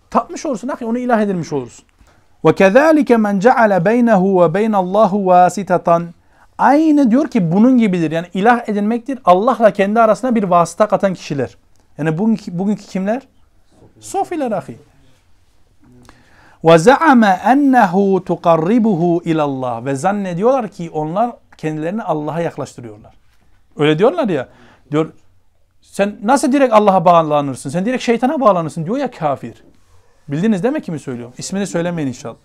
Tapmış 0.09 0.45
olursun. 0.45 0.67
Ahi, 0.67 0.85
onu 0.85 0.97
ilah 0.97 1.21
edilmiş 1.21 1.53
olursun. 1.53 1.85
Ve 2.45 2.55
kezalike 2.55 3.17
men 3.17 3.39
ceale 3.39 3.85
beynehu 3.85 4.43
ve 4.43 4.53
beynallahu 4.53 5.25
vasitatan. 5.25 6.05
Aynı 6.57 7.11
diyor 7.11 7.27
ki 7.27 7.51
bunun 7.51 7.77
gibidir. 7.77 8.11
Yani 8.11 8.27
ilah 8.33 8.69
edinmektir. 8.69 9.19
Allah'la 9.25 9.71
kendi 9.71 9.99
arasına 9.99 10.35
bir 10.35 10.43
vasıta 10.43 10.87
katan 10.87 11.13
kişiler. 11.13 11.57
Yani 11.97 12.17
bugünkü, 12.17 12.59
bugünkü 12.59 12.83
kimler? 12.83 13.21
Sofiler 13.99 14.51
ahi. 14.51 14.77
Ve 16.63 16.77
zaama 16.77 17.29
ennehu 17.29 18.23
tuqarribuhu 18.25 19.21
ilallah. 19.25 19.85
Ve 19.85 19.95
zannediyorlar 19.95 20.67
ki 20.67 20.89
onlar 20.93 21.31
kendilerini 21.57 22.03
Allah'a 22.03 22.41
yaklaştırıyorlar. 22.41 23.13
Öyle 23.77 23.99
diyorlar 23.99 24.29
ya. 24.29 24.49
Diyor 24.91 25.13
sen 25.81 26.17
nasıl 26.23 26.51
direkt 26.51 26.73
Allah'a 26.73 27.05
bağlanırsın? 27.05 27.69
Sen 27.69 27.85
direkt 27.85 28.03
şeytana 28.03 28.41
bağlanırsın 28.41 28.85
diyor 28.85 28.97
ya 28.97 29.11
kafir. 29.11 29.63
Bildiniz 30.27 30.63
değil 30.63 30.73
mi 30.73 30.81
kimi 30.81 30.99
söylüyorum? 30.99 31.33
İsmini 31.37 31.67
söylemeyin 31.67 32.07
inşallah. 32.07 32.35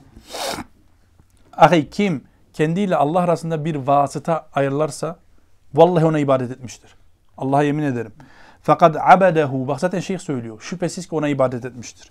Ahi 1.57 1.90
kim 1.90 2.24
kendiyle 2.53 2.96
Allah 2.96 3.20
arasında 3.20 3.64
bir 3.64 3.74
vasıta 3.74 4.46
ayrılarsa 4.55 5.16
vallahi 5.74 6.05
ona 6.05 6.18
ibadet 6.18 6.51
etmiştir. 6.51 6.94
Allah'a 7.38 7.62
yemin 7.62 7.82
ederim. 7.82 8.12
Fakat 8.63 8.97
abedehu 9.01 9.69
bak 9.69 9.81
zaten 9.81 10.01
şeyh 10.01 10.19
söylüyor. 10.19 10.61
Şüphesiz 10.61 11.09
ki 11.09 11.15
ona 11.15 11.29
ibadet 11.29 11.65
etmiştir. 11.65 12.11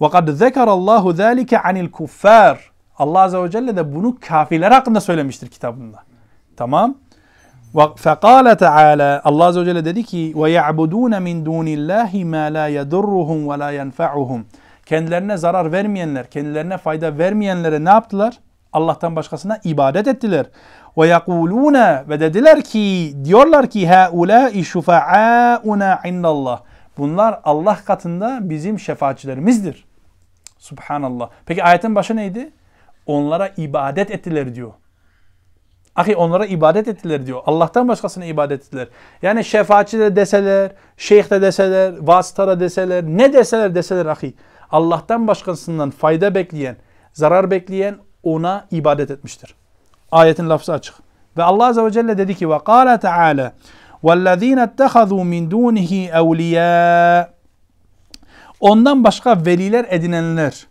Ve 0.00 0.10
kad 0.10 0.28
zekarallahu 0.28 1.12
zalike 1.12 1.58
anil 1.58 1.90
kuffar. 1.90 2.72
Allah 2.98 3.20
azze 3.20 3.42
ve 3.42 3.50
celle 3.50 3.76
de 3.76 3.94
bunu 3.94 4.16
kafirler 4.20 4.70
hakkında 4.70 5.00
söylemiştir 5.00 5.48
kitabında. 5.48 5.98
Tamam? 6.56 6.94
Fekale 7.96 8.56
Teala 8.56 9.20
Allah 9.24 9.44
azze 9.44 9.60
ve 9.60 9.64
celle 9.64 9.84
dedi 9.84 10.04
ki 10.04 10.34
ya'budun 10.36 11.22
min 11.22 11.46
dunillahi 11.46 12.24
ma 12.24 12.36
la 12.36 12.66
yedurruhum 12.66 13.50
ve 13.50 13.58
la 13.58 13.70
yenfa'uhum. 13.70 14.46
Kendilerine 14.86 15.36
zarar 15.36 15.72
vermeyenler, 15.72 16.30
kendilerine 16.30 16.78
fayda 16.78 17.18
vermeyenlere 17.18 17.84
ne 17.84 17.88
yaptılar? 17.88 18.38
Allah'tan 18.72 19.16
başkasına 19.16 19.58
ibadet 19.64 20.08
ettiler. 20.08 20.46
Ve 20.98 21.08
yekulune 21.08 22.04
ve 22.08 22.20
dediler 22.20 22.62
ki 22.62 23.14
diyorlar 23.24 23.70
ki 23.70 23.88
haulâi 23.88 24.64
şufa'auna 24.64 26.00
indallah. 26.04 26.60
Bunlar 26.98 27.40
Allah 27.44 27.78
katında 27.84 28.38
bizim 28.42 28.78
şefaatçilerimizdir. 28.78 29.84
Subhanallah. 30.58 31.30
Peki 31.46 31.64
ayetin 31.64 31.94
başı 31.94 32.16
neydi? 32.16 32.52
Onlara 33.06 33.50
ibadet 33.56 34.10
ettiler 34.10 34.54
diyor. 34.54 34.72
Ahi 35.96 36.16
onlara 36.16 36.46
ibadet 36.46 36.88
ettiler 36.88 37.26
diyor. 37.26 37.40
Allah'tan 37.46 37.88
başkasına 37.88 38.24
ibadet 38.24 38.64
ettiler. 38.64 38.88
Yani 39.22 39.44
şefaatçi 39.44 39.98
de 39.98 40.16
deseler, 40.16 40.72
şeyh 40.96 41.30
de 41.30 41.42
deseler, 41.42 41.94
vasıtara 42.00 42.60
deseler, 42.60 43.04
ne 43.04 43.32
deseler 43.32 43.74
deseler 43.74 44.06
ahi. 44.06 44.34
Allah'tan 44.70 45.28
başkasından 45.28 45.90
fayda 45.90 46.34
bekleyen, 46.34 46.76
zarar 47.12 47.50
bekleyen 47.50 47.96
ona 48.22 48.66
ibadet 48.70 49.10
etmiştir. 49.10 49.54
Ayetin 50.11 50.49
lafzı 50.49 50.73
açık. 50.73 50.95
Ve 51.37 51.43
Allah 51.43 51.65
Azze 51.65 51.83
ve 51.83 51.91
Celle 51.91 52.17
dedi 52.17 52.35
ki 52.35 52.49
ve 52.49 52.59
kâle 52.59 52.99
Teala 52.99 53.53
وَالَّذ۪ينَ 54.03 54.59
اتَّخَذُوا 54.67 55.23
مِنْ 55.23 55.49
دُونِهِ 55.49 56.11
اَوْلِيَاءَ 56.11 57.27
Ondan 58.59 59.03
başka 59.03 59.45
veliler 59.45 59.85
edinenler 59.89 60.67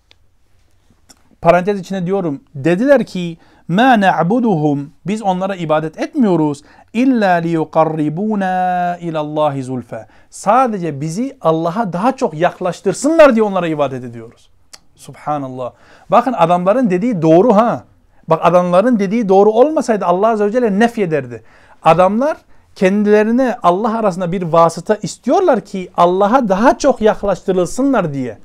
parantez 1.40 1.80
içine 1.80 2.06
diyorum 2.06 2.40
dediler 2.54 3.04
ki 3.04 3.38
ma 3.68 4.00
na'buduhum 4.00 4.90
biz 5.06 5.22
onlara 5.22 5.56
ibadet 5.56 5.98
etmiyoruz 6.00 6.62
illa 6.92 7.32
liyuqarribuna 7.32 8.96
ila 9.00 9.20
Allah 9.20 9.62
zulfa. 9.62 10.06
Sadece 10.30 11.00
bizi 11.00 11.36
Allah'a 11.40 11.92
daha 11.92 12.16
çok 12.16 12.34
yaklaştırsınlar 12.34 13.34
diye 13.34 13.42
onlara 13.42 13.66
ibadet 13.68 14.04
ediyoruz. 14.04 14.50
Subhanallah. 14.96 15.72
Bakın 16.10 16.32
adamların 16.32 16.90
dediği 16.90 17.22
doğru 17.22 17.56
ha. 17.56 17.84
Bak 18.27 18.39
adamların 18.43 18.99
dediği 18.99 19.29
doğru 19.29 19.51
olmasaydı 19.51 20.05
Allah 20.05 20.27
Azze 20.27 20.45
ve 20.45 20.51
Celle 20.51 20.79
nef 20.79 20.99
ederdi. 20.99 21.43
Adamlar 21.83 22.37
kendilerine 22.75 23.57
Allah 23.63 23.97
arasında 23.97 24.31
bir 24.31 24.41
vasıta 24.41 24.95
istiyorlar 24.95 25.61
ki 25.61 25.89
Allah'a 25.97 26.49
daha 26.49 26.77
çok 26.77 27.01
yaklaştırılsınlar 27.01 28.13
diye. 28.13 28.37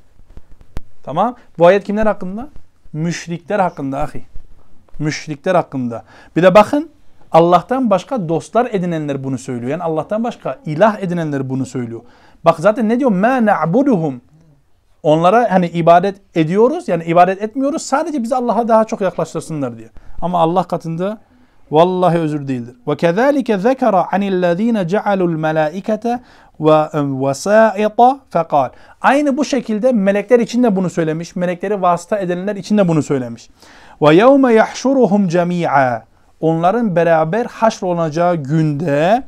Tamam. 1.02 1.36
Bu 1.58 1.66
ayet 1.66 1.84
kimler 1.84 2.06
hakkında? 2.06 2.48
Müşrikler 2.92 3.58
hakkında 3.58 3.98
ahi. 3.98 4.22
Müşrikler 4.98 5.54
hakkında. 5.54 6.04
Bir 6.36 6.42
de 6.42 6.54
bakın 6.54 6.90
Allah'tan 7.32 7.90
başka 7.90 8.28
dostlar 8.28 8.68
edinenler 8.72 9.24
bunu 9.24 9.38
söylüyor. 9.38 9.70
Yani 9.70 9.82
Allah'tan 9.82 10.24
başka 10.24 10.58
ilah 10.66 10.98
edinenler 11.00 11.50
bunu 11.50 11.66
söylüyor. 11.66 12.00
Bak 12.44 12.58
zaten 12.58 12.88
ne 12.88 13.00
diyor? 13.00 13.10
Ma 13.10 13.46
na'buduhum 13.46 14.20
Onlara 15.06 15.52
hani 15.52 15.66
ibadet 15.66 16.16
ediyoruz 16.34 16.88
yani 16.88 17.04
ibadet 17.04 17.42
etmiyoruz 17.42 17.82
sadece 17.82 18.22
bizi 18.22 18.36
Allah'a 18.36 18.68
daha 18.68 18.84
çok 18.84 19.00
yaklaştırsınlar 19.00 19.78
diye. 19.78 19.88
Ama 20.20 20.38
Allah 20.38 20.64
katında 20.64 21.18
vallahi 21.70 22.18
özür 22.18 22.48
değildir. 22.48 22.76
Ve 22.88 22.96
kezalike 22.96 23.58
zekara 23.58 24.12
anillezine 24.12 24.88
cealul 24.88 25.36
melaikete 25.36 26.20
ve 26.60 26.88
vesaita 27.28 28.20
fekal. 28.30 28.68
Aynı 29.00 29.36
bu 29.36 29.44
şekilde 29.44 29.92
melekler 29.92 30.40
için 30.40 30.62
de 30.62 30.76
bunu 30.76 30.90
söylemiş. 30.90 31.36
Melekleri 31.36 31.82
vasıta 31.82 32.18
edenler 32.18 32.56
için 32.56 32.78
de 32.78 32.88
bunu 32.88 33.02
söylemiş. 33.02 33.50
Ve 34.02 34.14
yevme 34.14 34.52
yahşuruhum 34.52 35.28
cemi'a. 35.28 36.04
Onların 36.40 36.96
beraber 36.96 37.46
haşr 37.46 37.82
olacağı 37.82 38.36
günde 38.36 39.22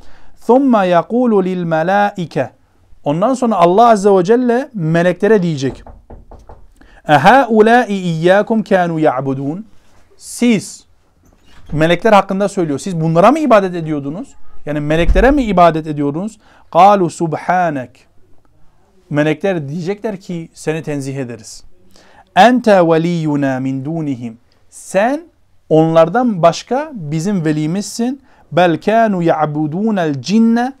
yaqulu 0.85 1.43
lil 1.43 1.63
melaike. 1.63 2.58
Ondan 3.09 3.33
sonra 3.33 3.55
Allah 3.55 3.89
Azze 3.89 4.09
ve 4.09 4.23
Celle 4.23 4.69
meleklere 4.73 5.43
diyecek. 5.43 5.83
Ehaulâi 7.07 7.93
iyyâkum 7.93 8.61
kânû 8.61 8.99
ya'budûn. 8.99 9.65
Siz 10.17 10.85
melekler 11.71 12.13
hakkında 12.13 12.49
söylüyor. 12.49 12.79
Siz 12.79 13.01
bunlara 13.01 13.31
mı 13.31 13.39
ibadet 13.39 13.75
ediyordunuz? 13.75 14.35
Yani 14.65 14.79
meleklere 14.79 15.31
mi 15.31 15.43
ibadet 15.43 15.87
ediyordunuz? 15.87 16.39
Kalu 16.71 17.09
subhanek. 17.09 18.07
Melekler 19.09 19.69
diyecekler 19.69 20.17
ki 20.19 20.49
seni 20.53 20.83
tenzih 20.83 21.15
ederiz. 21.15 21.63
Ente 22.35 22.87
veliyuna 22.87 23.59
min 23.59 23.85
dunihim. 23.85 24.37
Sen 24.69 25.21
onlardan 25.69 26.41
başka 26.41 26.91
bizim 26.93 27.45
velimizsin. 27.45 28.21
Bel 28.51 28.81
kanu 28.81 29.23
ya'budunel 29.23 30.21
cinne. 30.21 30.73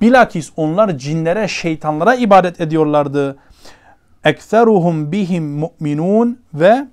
Bilakis 0.00 0.50
onlar 0.56 0.98
cinlere, 0.98 1.48
şeytanlara 1.48 2.14
ibadet 2.14 2.60
ediyorlardı. 2.60 3.36
Ekseruhum 4.24 5.12
bihim 5.12 5.44
mu'minun 5.44 6.40
ve 6.54 6.86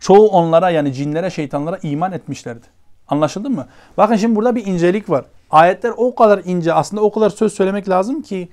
çoğu 0.00 0.28
onlara 0.28 0.70
yani 0.70 0.92
cinlere, 0.92 1.30
şeytanlara 1.30 1.78
iman 1.82 2.12
etmişlerdi. 2.12 2.66
Anlaşıldı 3.08 3.50
mı? 3.50 3.66
Bakın 3.96 4.16
şimdi 4.16 4.36
burada 4.36 4.54
bir 4.54 4.66
incelik 4.66 5.10
var. 5.10 5.24
Ayetler 5.50 5.92
o 5.96 6.14
kadar 6.14 6.40
ince 6.44 6.72
aslında 6.72 7.02
o 7.02 7.12
kadar 7.12 7.30
söz 7.30 7.52
söylemek 7.52 7.88
lazım 7.88 8.22
ki 8.22 8.48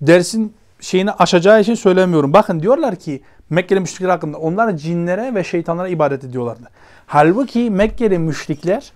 dersin 0.00 0.54
şeyini 0.80 1.12
aşacağı 1.12 1.60
için 1.60 1.74
söylemiyorum. 1.74 2.32
Bakın 2.32 2.60
diyorlar 2.60 2.96
ki 2.96 3.22
Mekkeli 3.50 3.80
müşrikler 3.80 4.08
hakkında 4.08 4.38
onlar 4.38 4.76
cinlere 4.76 5.34
ve 5.34 5.44
şeytanlara 5.44 5.88
ibadet 5.88 6.24
ediyorlardı. 6.24 6.68
Halbuki 7.06 7.70
Mekkeli 7.70 8.18
müşrikler 8.18 8.92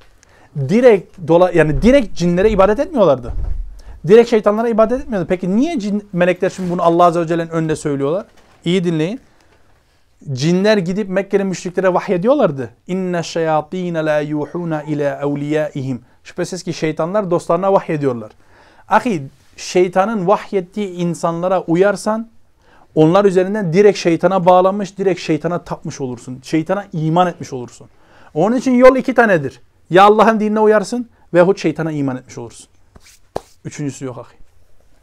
direkt 0.57 1.29
dola 1.29 1.51
yani 1.55 1.83
direkt 1.83 2.17
cinlere 2.17 2.51
ibadet 2.51 2.79
etmiyorlardı. 2.79 3.33
Direkt 4.09 4.31
şeytanlara 4.31 4.69
ibadet 4.69 5.01
etmiyordu. 5.01 5.27
Peki 5.29 5.57
niye 5.57 5.79
cin, 5.79 6.09
melekler 6.13 6.51
şimdi 6.51 6.71
bunu 6.71 6.83
Allah 6.83 7.05
Azze 7.05 7.21
ve 7.21 7.27
Celle'nin 7.27 7.51
önünde 7.51 7.77
söylüyorlar? 7.77 8.27
İyi 8.65 8.85
dinleyin. 8.85 9.21
Cinler 10.33 10.77
gidip 10.77 11.09
Mekke'li 11.09 11.45
müşriklere 11.45 11.95
vahyediyorlardı. 11.95 12.71
İnne 12.87 13.23
şeyatîne 13.23 14.05
la 14.05 14.21
yuhuna 14.21 14.83
ila 14.83 15.21
evliyaihim. 15.21 16.01
Şüphesiz 16.25 16.63
ki 16.63 16.73
şeytanlar 16.73 17.31
dostlarına 17.31 17.73
vahyediyorlar. 17.73 18.33
Ahi 18.89 19.23
şeytanın 19.57 20.27
vahyettiği 20.27 20.91
insanlara 20.91 21.61
uyarsan 21.61 22.29
onlar 22.95 23.25
üzerinden 23.25 23.73
direkt 23.73 23.99
şeytana 23.99 24.47
bağlanmış, 24.47 24.99
direkt 24.99 25.21
şeytana 25.21 25.59
tapmış 25.59 26.01
olursun. 26.01 26.41
Şeytana 26.43 26.85
iman 26.93 27.27
etmiş 27.27 27.53
olursun. 27.53 27.89
Onun 28.35 28.57
için 28.57 28.73
yol 28.73 28.97
iki 28.97 29.15
tanedir. 29.15 29.61
Ya 29.91 30.05
Allah'ın 30.05 30.41
dinine 30.41 30.61
uyarsın 30.61 31.09
veyahut 31.35 31.59
şeytana 31.59 31.93
iman 31.93 32.17
etmiş 32.17 32.39
olursun. 32.39 32.67
Üçüncüsü 33.66 34.06
yok 34.06 34.18
ahi. 34.18 34.38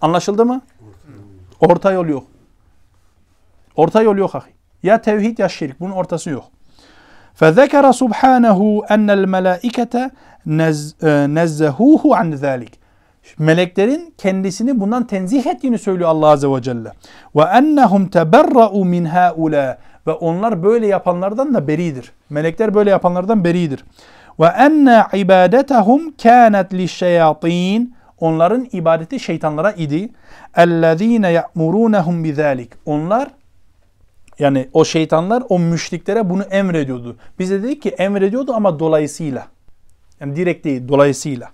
Anlaşıldı 0.01 0.47
mı? 0.47 0.61
Orta 1.61 1.93
yol 1.93 2.07
yok. 2.07 2.25
Orta 3.77 4.03
yol 4.03 4.17
yok 4.17 4.35
ahi. 4.35 4.51
Ya 4.83 5.01
tevhid 5.03 5.39
ya 5.39 5.49
şirk. 5.49 5.81
Bunun 5.81 5.93
ortası 5.93 6.31
yok. 6.31 6.45
فذكر 7.41 7.85
سبحانه 8.03 8.61
أن 8.95 9.09
الملائكة 9.19 9.95
نزهوه 11.39 12.03
عن 12.19 12.29
ذلك. 12.45 12.73
Meleklerin 13.39 14.15
kendisini 14.19 14.81
bundan 14.81 15.07
tenzih 15.07 15.47
ettiğini 15.47 15.79
söylüyor 15.79 16.11
Allah 16.11 16.29
Azze 16.29 16.49
ve 16.49 16.63
Celle. 16.63 16.93
Ve 17.37 17.43
ennehum 17.43 18.09
teberra'u 18.09 18.85
min 18.85 19.05
haula 19.05 19.79
ve 20.07 20.13
onlar 20.13 20.63
böyle 20.63 20.87
yapanlardan 20.87 21.55
da 21.55 21.69
beridir. 21.69 22.13
Melekler 22.31 22.75
böyle 22.75 22.91
yapanlardan 22.91 23.45
beridir. 23.45 23.85
Ve 24.41 24.47
enne 24.47 25.07
ibadetahum 25.13 26.17
kanet 26.23 26.75
lişşeyatin 26.75 27.95
onların 28.22 28.68
ibadeti 28.72 29.20
şeytanlara 29.20 29.72
idi. 29.72 30.10
Ellezine 30.58 31.32
ya'murunhum 31.32 32.24
bizalik. 32.24 32.72
Onlar 32.86 33.30
yani 34.40 34.70
o 34.74 34.86
şeytanlar 34.86 35.44
o 35.50 35.60
müşriklere 35.60 36.30
bunu 36.30 36.44
emrediyordu. 36.44 37.18
Biz 37.40 37.52
de 37.52 37.64
dedik 37.64 37.82
ki 37.82 37.90
emrediyordu 37.90 38.54
ama 38.54 38.80
dolayısıyla. 38.80 39.48
Yani 40.20 40.36
direkt 40.36 40.66
değil, 40.66 40.88
dolayısıyla. 40.88 41.50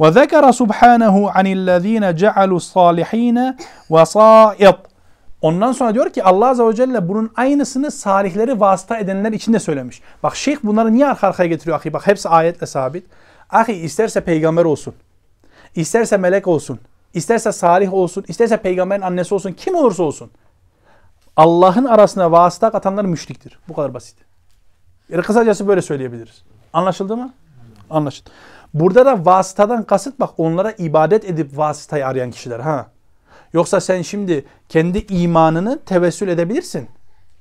Ve 0.00 0.12
zekara 0.12 0.52
subhanahu 0.52 1.30
anillezine 1.34 2.16
cealu 2.16 2.60
salihine 2.60 3.56
vesait. 3.90 4.76
Ondan 5.42 5.72
sonra 5.72 5.94
diyor 5.94 6.10
ki 6.10 6.24
Allah 6.24 6.48
Azze 6.48 6.66
ve 6.66 6.74
Celle 6.74 7.08
bunun 7.08 7.32
aynısını 7.36 7.90
salihleri 7.90 8.60
vasıta 8.60 8.98
edenler 8.98 9.32
için 9.32 9.52
de 9.52 9.58
söylemiş. 9.58 10.00
Bak 10.22 10.36
şeyh 10.36 10.56
bunları 10.62 10.94
niye 10.94 11.06
arka 11.06 11.28
arkaya 11.28 11.46
getiriyor 11.46 11.80
ahi? 11.80 11.92
Bak 11.92 12.06
hepsi 12.06 12.28
ayetle 12.28 12.66
sabit. 12.66 13.06
Ahi 13.50 13.72
isterse 13.72 14.20
peygamber 14.20 14.64
olsun. 14.64 14.94
İsterse 15.76 16.16
melek 16.16 16.46
olsun. 16.46 16.78
isterse 17.14 17.52
salih 17.52 17.94
olsun. 17.94 18.24
isterse 18.28 18.56
peygamberin 18.56 19.02
annesi 19.02 19.34
olsun. 19.34 19.52
Kim 19.52 19.74
olursa 19.74 20.02
olsun. 20.02 20.30
Allah'ın 21.36 21.84
arasına 21.84 22.32
vasıta 22.32 22.70
katanlar 22.70 23.04
müşriktir. 23.04 23.58
Bu 23.68 23.74
kadar 23.74 23.94
basit. 23.94 24.16
Yani 25.08 25.22
kısacası 25.22 25.68
böyle 25.68 25.82
söyleyebiliriz. 25.82 26.42
Anlaşıldı 26.72 27.16
mı? 27.16 27.32
Anlaşıldı. 27.90 28.30
Burada 28.74 29.06
da 29.06 29.24
vasıtadan 29.26 29.82
kasıt 29.82 30.20
bak 30.20 30.30
onlara 30.38 30.72
ibadet 30.78 31.24
edip 31.24 31.58
vasıtayı 31.58 32.06
arayan 32.06 32.30
kişiler. 32.30 32.60
ha. 32.60 32.86
Yoksa 33.52 33.80
sen 33.80 34.02
şimdi 34.02 34.44
kendi 34.68 34.98
imanını 34.98 35.78
tevessül 35.78 36.28
edebilirsin. 36.28 36.88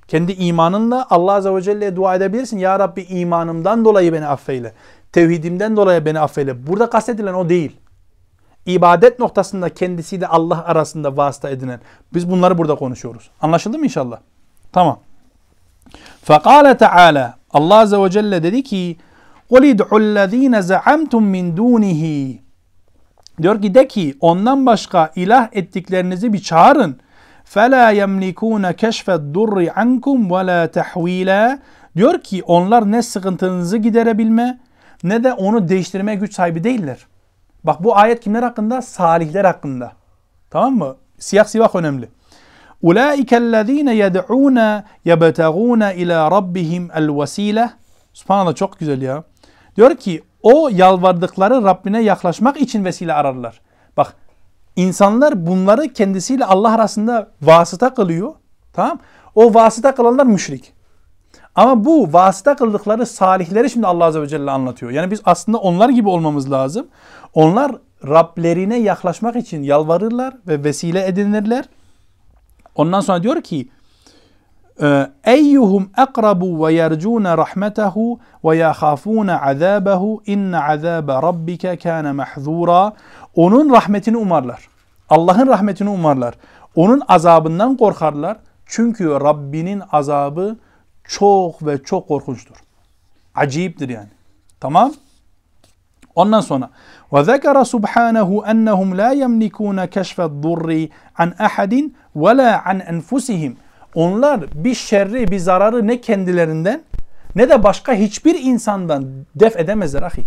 Kendi 0.07 0.31
imanınla 0.31 1.07
Allah 1.09 1.33
Azze 1.33 1.55
ve 1.55 1.61
Celle'ye 1.61 1.95
dua 1.95 2.15
edebilirsin. 2.15 2.57
Ya 2.57 2.79
Rabbi 2.79 3.01
imanımdan 3.01 3.86
dolayı 3.86 4.13
beni 4.13 4.25
affeyle. 4.25 4.73
Tevhidimden 5.11 5.77
dolayı 5.77 6.05
beni 6.05 6.19
affeyle. 6.19 6.67
Burada 6.67 6.89
kastedilen 6.89 7.33
o 7.33 7.49
değil 7.49 7.75
İbadet 8.66 9.18
noktasında 9.18 9.68
kendisiyle 9.68 10.26
Allah 10.26 10.64
arasında 10.64 11.16
vasıta 11.16 11.51
edinen. 11.51 11.80
Biz 12.14 12.30
bunları 12.30 12.59
burada 12.59 12.74
konuşuyoruz. 12.74 13.30
Anlaşıldı 13.40 13.78
mı 13.78 13.84
inşallah? 13.84 14.18
Tamam. 14.72 14.98
Fekale 16.22 16.76
Teala 16.76 17.34
Allah 17.51 17.78
Azze 17.78 17.98
ve 17.98 18.11
Celle 18.11 18.42
dedi 18.42 18.62
ki 18.62 18.96
قُلِ 19.51 19.76
ادْعُوا 19.76 20.01
الَّذ۪ينَ 20.01 20.61
زَعَمْتُمْ 20.61 21.22
مِنْ 21.22 21.57
دُونِهِ 21.57 22.34
Diyor 23.42 23.62
ki 23.62 23.74
de 23.74 23.88
ki 23.88 24.14
ondan 24.20 24.66
başka 24.66 25.12
ilah 25.16 25.48
ettiklerinizi 25.53 26.32
bir 26.32 26.42
çağırın. 26.42 27.01
فَلَا 27.55 27.94
يَمْلِكُونَ 27.94 28.72
كَشْفَ 28.72 29.07
الدُّرِّ 29.18 29.70
عَنْكُمْ 29.70 30.28
وَلَا 30.28 30.66
تَحْو۪يلًا 30.66 31.59
Diyor 31.96 32.20
ki 32.20 32.42
onlar 32.46 32.92
ne 32.92 33.03
sıkıntınızı 33.03 33.76
giderebilme 33.76 34.59
ne 35.03 35.24
de 35.24 35.32
onu 35.32 35.68
değiştirme 35.68 36.14
güç 36.14 36.34
sahibi 36.34 36.64
değiller. 36.64 37.07
Bak 37.66 37.84
bu 37.84 37.97
ayet 37.97 38.20
kimler 38.20 38.43
hakkında? 38.43 38.82
Salihler 38.82 39.45
hakkında. 39.45 39.91
Tamam 40.49 40.78
mı? 40.78 40.95
Siyah 41.20 41.45
sivak 41.45 41.76
önemli. 41.76 42.09
Ellezine 42.84 43.95
yed'ûne 43.95 44.84
yebtegûne 45.05 45.95
ila 45.95 46.32
rabbihim 46.32 46.89
el 46.95 47.09
vesile. 47.09 47.70
Subhanallah 48.13 48.55
çok 48.55 48.80
güzel 48.80 49.01
ya. 49.01 49.24
Diyor 49.76 49.95
ki 49.95 50.24
o 50.41 50.70
yalvardıkları 50.72 51.63
Rabbine 51.63 52.01
yaklaşmak 52.01 52.61
için 52.61 52.86
vesile 52.86 53.13
ararlar. 53.13 53.61
Bak 53.97 54.13
insanlar 54.76 55.45
bunları 55.45 55.93
kendisiyle 55.93 56.45
Allah 56.45 56.76
arasında 56.76 57.28
vasıta 57.41 57.93
kılıyor. 57.93 58.34
Tamam? 58.74 58.99
O 59.36 59.53
vasıta 59.53 59.95
kılanlar 59.95 60.26
müşrik. 60.26 60.74
Ama 61.56 61.86
bu 61.86 62.14
vasıta 62.14 62.56
kıldıkları 62.56 63.06
salihleri 63.06 63.70
şimdi 63.70 63.88
Allah 63.88 64.06
Azze 64.06 64.22
ve 64.22 64.28
Celle 64.28 64.51
anlatıyor. 64.51 64.91
Yani 64.91 65.12
biz 65.12 65.22
aslında 65.26 65.58
onlar 65.58 65.89
gibi 65.89 66.10
olmamız 66.10 66.51
lazım. 66.51 66.88
Onlar 67.34 67.72
Rablerine 68.08 68.80
yaklaşmak 68.80 69.36
için 69.36 69.64
yalvarırlar 69.64 70.34
ve 70.47 70.64
vesile 70.64 71.08
edinirler. 71.08 71.66
Ondan 72.76 72.99
sonra 72.99 73.24
diyor 73.24 73.41
ki 73.41 73.70
Ee, 74.82 75.08
Eyyuhum 75.24 75.89
akrabu 75.97 76.68
ve 76.68 76.74
yercuna 76.74 77.38
rahmetehu 77.38 78.20
ve 78.45 78.58
yahafuna 78.58 79.41
azabehu 79.41 80.24
inne 80.26 80.60
azabe 80.60 81.14
rabbike 81.14 81.78
kana 81.78 82.14
mahzura. 82.14 82.93
Onun 83.36 83.74
rahmetini 83.74 84.18
umarlar. 84.18 84.68
Allah'ın 85.10 85.47
rahmetini 85.47 85.89
umarlar. 85.89 86.34
Onun 86.76 87.01
azabından 87.08 87.78
korkarlar. 87.78 88.38
Çünkü 88.66 89.10
Rabbinin 89.10 89.82
azabı 89.91 90.56
çok 91.08 91.66
ve 91.66 91.84
çok 91.84 92.08
korkunçtur. 92.08 92.56
Acayiptir 93.36 93.89
yani. 93.89 94.10
Tamam? 94.60 94.93
Ondan 96.16 96.41
sonra 96.41 96.70
ve 97.14 97.24
zekara 97.24 97.66
subhanahu 97.66 98.43
ennehum 98.45 98.97
la 98.97 99.12
yemlikuna 99.12 99.88
keşfet 99.88 100.32
durri 100.43 100.89
an 101.18 101.34
ahadin 101.39 101.97
ve 102.16 102.38
la 102.38 102.62
an 102.66 102.80
enfusihim. 102.80 103.58
Onlar 103.95 104.41
bir 104.64 104.76
şerri, 104.76 105.32
bir 105.32 105.39
zararı 105.39 105.88
ne 105.88 106.01
kendilerinden 106.01 106.84
ne 107.36 107.49
de 107.49 107.64
başka 107.64 107.93
hiçbir 107.93 108.39
insandan 108.39 109.26
def 109.36 109.58
edemezler 109.58 110.01
ahi. 110.01 110.24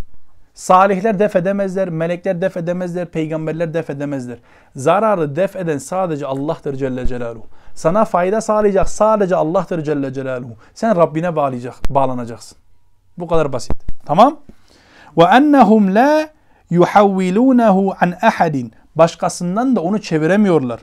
Salihler 0.59 1.19
def 1.19 1.37
edemezler, 1.37 1.89
melekler 1.89 2.41
def 2.41 2.57
edemezler, 2.57 3.07
peygamberler 3.07 3.75
def 3.75 3.91
edemezler. 3.91 4.39
Zararı 4.77 5.37
def 5.37 5.57
eden 5.57 5.79
sadece 5.79 6.27
Allah'tır 6.27 6.75
Celle 6.75 7.07
Celaluhu. 7.07 7.47
Sana 7.75 8.05
fayda 8.05 8.41
sağlayacak 8.41 8.89
sadece 8.89 9.37
Allah'tır 9.37 9.85
Celle 9.85 10.13
Celaluhu. 10.13 10.57
Sen 10.75 10.97
Rabbine 10.97 11.37
bağlayacak, 11.37 11.75
bağlanacaksın. 11.91 12.59
Bu 13.19 13.27
kadar 13.27 13.53
basit. 13.53 13.77
Tamam? 14.07 14.37
Ve 15.19 15.25
ennehum 15.25 15.95
la 15.95 16.29
yuhavvilunehu 16.71 17.95
an 18.01 18.15
ahadin 18.23 18.73
başkasından 18.99 19.77
da 19.77 19.81
onu 19.81 20.01
çeviremiyorlar. 20.01 20.81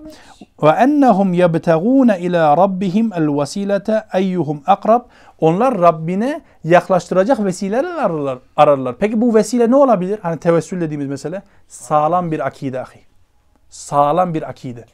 Ve 0.63 0.70
ennehum 0.70 1.34
yebtaguna 1.34 2.18
ila 2.18 2.57
rabbihim 2.57 3.13
el 3.13 3.28
vesilete 3.28 4.03
eyyuhum 4.13 4.61
akrab. 4.68 5.01
Onlar 5.39 5.82
Rabbine 5.82 6.41
yaklaştıracak 6.63 7.43
vesileler 7.45 7.95
ararlar, 7.95 8.38
ararlar. 8.57 8.95
Peki 8.99 9.22
bu 9.22 9.36
vesile 9.36 9.72
ne 9.72 9.76
olabilir? 9.76 10.20
Hani 10.22 10.39
tevessül 10.39 10.82
dediğimiz 10.82 11.07
mesele 11.07 11.41
sağlam 11.68 12.32
bir 12.32 12.47
akide 12.47 12.82
ahi. 12.82 12.99
Sağlam 13.70 14.34
bir 14.34 14.49
akide. 14.49 14.86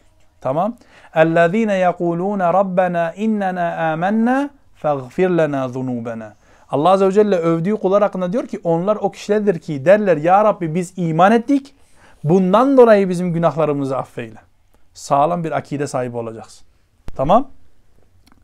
Tamam. 0.41 0.75
Ellezine 1.15 1.77
yekuluna 1.77 2.53
rabbena 2.53 3.13
innena 3.13 3.91
amennâ 3.91 4.49
faghfir 4.75 5.29
lana 5.29 5.69
zunubena. 5.69 6.33
Allah 6.71 6.89
Azze 6.89 7.07
ve 7.07 7.11
Celle 7.11 7.35
övdüğü 7.35 7.75
kullar 7.75 8.03
hakkında 8.03 8.33
diyor 8.33 8.47
ki 8.47 8.59
onlar 8.63 8.95
o 8.95 9.11
kişilerdir 9.11 9.59
ki 9.59 9.85
derler 9.85 10.17
ya 10.17 10.43
Rabbi 10.45 10.75
biz 10.75 10.93
iman 10.97 11.31
ettik 11.31 11.75
Bundan 12.23 12.77
dolayı 12.77 13.09
bizim 13.09 13.33
günahlarımızı 13.33 13.97
affeyle. 13.97 14.39
Sağlam 14.93 15.43
bir 15.43 15.51
akide 15.51 15.87
sahibi 15.87 16.17
olacaksın. 16.17 16.67
Tamam? 17.15 17.47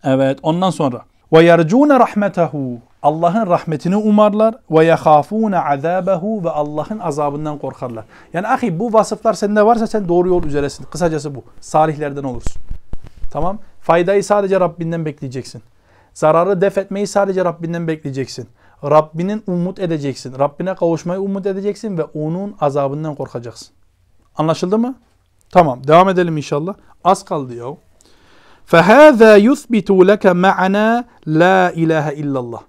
Evet 0.04 0.40
ondan 0.44 0.70
sonra. 0.70 1.02
Ve 1.34 1.44
yercûne 1.44 2.00
rahmetehu. 2.00 2.80
Allah'ın 3.02 3.48
rahmetini 3.48 3.96
umarlar 3.96 4.56
ve 4.72 4.86
yehafûne 4.86 5.60
azâbehu 5.60 6.44
ve 6.44 6.50
Allah'ın 6.50 7.00
azabından 7.00 7.58
korkarlar. 7.58 8.06
Yani 8.34 8.48
ahi 8.48 8.80
bu 8.80 8.94
vasıflar 8.94 9.34
sende 9.34 9.66
varsa 9.66 9.88
sen 9.88 10.08
doğru 10.08 10.28
yol 10.28 10.44
üzeresin. 10.44 10.86
Kısacası 10.92 11.36
bu. 11.36 11.44
Salihlerden 11.62 12.24
olursun. 12.24 12.62
Tamam? 13.32 13.60
Faydayı 13.82 14.24
sadece 14.24 14.60
Rabbinden 14.60 15.06
bekleyeceksin. 15.06 15.62
Zararı 16.14 16.62
def 16.62 16.78
etmeyi 16.78 17.08
sadece 17.08 17.46
Rabbinden 17.46 17.88
bekleyeceksin. 17.88 18.48
Rabbinin 18.85 19.43
umut 19.47 19.79
edeceksin. 19.79 20.39
Rabbine 20.39 20.75
kavuşmayı 20.75 21.21
umut 21.21 21.47
edeceksin 21.47 21.99
ve 21.99 22.05
onun 22.05 22.57
azabından 22.61 23.15
korkacaksın. 23.15 23.69
Anlaşıldı 24.37 24.79
mı? 24.79 24.95
Tamam. 25.51 25.87
Devam 25.87 26.09
edelim 26.09 26.37
inşallah. 26.37 26.75
Az 27.05 27.25
kaldı 27.25 27.55
ya. 27.55 27.67
فَهَذَا 28.71 29.39
يُثْبِتُ 29.39 29.89
لَكَ 30.11 30.25
مَعَنَا 30.47 31.05
لَا 31.27 31.73
اِلَٰهَ 31.73 32.15
illallah. 32.15 32.61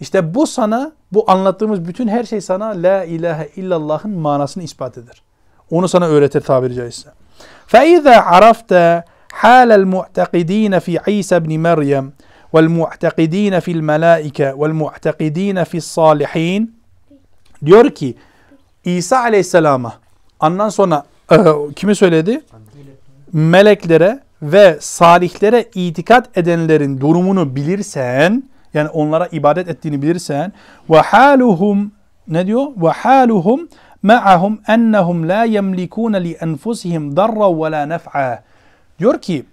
İşte 0.00 0.34
bu 0.34 0.46
sana, 0.46 0.92
bu 1.12 1.30
anlattığımız 1.30 1.88
bütün 1.88 2.08
her 2.08 2.24
şey 2.24 2.40
sana 2.40 2.68
La 2.68 3.04
ilahe 3.04 3.48
illallah'ın 3.56 4.10
manasını 4.10 4.62
ispat 4.62 4.98
eder. 4.98 5.22
Onu 5.70 5.88
sana 5.88 6.06
öğretir 6.06 6.40
tabiri 6.40 6.74
caizse. 6.74 7.10
فَاِذَا 7.68 8.16
عَرَفْتَ 8.16 9.02
حَالَ 9.42 9.70
الْمُعْتَقِد۪ينَ 9.82 10.80
فِي 10.80 10.98
عِيسَ 10.98 11.34
بْنِ 11.34 11.60
مَرْيَمْ 11.60 12.10
وَالْمُعْتَقِد۪ينَ 12.54 13.54
فِي 13.60 13.72
الْمَلَائِكَ 13.78 14.40
وَالْمُعْتَقِد۪ينَ 14.60 15.58
فِي 15.64 15.76
الصَّالِح۪ينَ 15.84 16.66
Diyor 17.64 17.90
ki 17.90 18.14
İsa 18.84 19.18
aleyhisselama 19.18 19.94
ondan 20.40 20.68
sonra 20.68 21.04
e, 21.32 21.36
kimi 21.76 21.94
söyledi? 21.94 22.40
Meleklere 23.32 24.20
ve 24.42 24.78
salihlere 24.80 25.64
itikat 25.74 26.38
edenlerin 26.38 27.00
durumunu 27.00 27.56
bilirsen 27.56 28.42
yani 28.74 28.88
onlara 28.88 29.26
ibadet 29.26 29.68
ettiğini 29.68 30.02
bilirsen 30.02 30.52
ve 30.90 31.00
haluhum 31.00 31.92
ne 32.28 32.46
diyor? 32.46 32.66
Ve 32.76 32.88
haluhum 32.88 33.68
ma'ahum 34.02 34.60
ennehum 34.68 35.28
la 35.28 35.44
yemlikun 35.44 36.12
li 36.12 36.32
enfusihim 36.32 37.16
darra 37.16 37.58
ve 37.58 37.70
la 37.70 37.86
nef'a. 37.86 38.42
Diyor 38.98 39.20
ki 39.20 39.44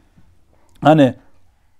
hani 0.81 1.15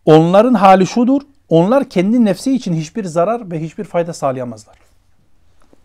onların 0.09 0.55
hali 0.55 0.87
şudur. 0.87 1.23
Onlar 1.49 1.89
kendi 1.89 2.25
nefsi 2.25 2.55
için 2.55 2.75
hiçbir 2.75 3.05
zarar 3.05 3.51
ve 3.51 3.61
hiçbir 3.61 3.85
fayda 3.85 4.13
sağlayamazlar. 4.13 4.77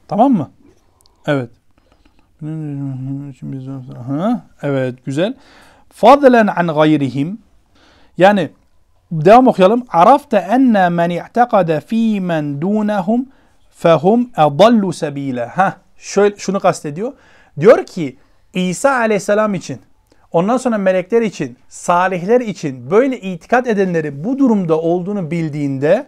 Tamam 0.08 0.34
mı? 0.34 0.50
Evet. 1.26 1.50
Evet 4.62 5.06
güzel. 5.06 5.34
Fadlen 5.90 6.48
an 6.48 6.68
gayrihim 6.68 7.38
yani 8.18 8.50
devam 9.12 9.48
okuyalım. 9.48 9.86
Arafte 9.90 10.38
enne 10.38 10.90
men 10.90 11.10
i'tekade 11.10 11.82
fî 11.82 12.22
men 12.22 12.62
dûnehum 12.62 13.26
fehum 13.70 14.30
edallu 14.38 14.94
sebîle. 14.94 15.46
Ha, 15.46 15.78
şöyle 15.98 16.36
şunu 16.38 16.60
kastediyor. 16.60 17.14
Diyor 17.60 17.86
ki 17.86 18.18
İsa 18.54 18.92
aleyhisselam 18.96 19.54
için 19.54 19.80
Ondan 20.34 20.58
sonra 20.58 20.78
melekler 20.78 21.22
için, 21.22 21.58
salihler 21.68 22.42
için 22.42 22.92
böyle 22.92 23.20
itikat 23.20 23.68
edenlerin 23.68 24.24
bu 24.24 24.40
durumda 24.40 24.80
olduğunu 24.80 25.32
bildiğinde 25.32 26.08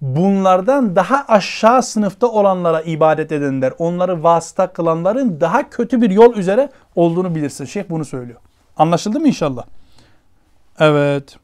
bunlardan 0.00 0.96
daha 0.96 1.24
aşağı 1.28 1.82
sınıfta 1.82 2.26
olanlara 2.26 2.80
ibadet 2.80 3.32
edenler, 3.32 3.72
onları 3.78 4.22
vasıta 4.22 4.72
kılanların 4.72 5.40
daha 5.40 5.70
kötü 5.70 6.02
bir 6.02 6.10
yol 6.10 6.36
üzere 6.36 6.68
olduğunu 6.96 7.34
bilirsin. 7.34 7.64
Şeyh 7.64 7.84
bunu 7.90 8.04
söylüyor. 8.04 8.40
Anlaşıldı 8.76 9.20
mı 9.20 9.28
inşallah? 9.28 9.64
Evet. 10.78 11.36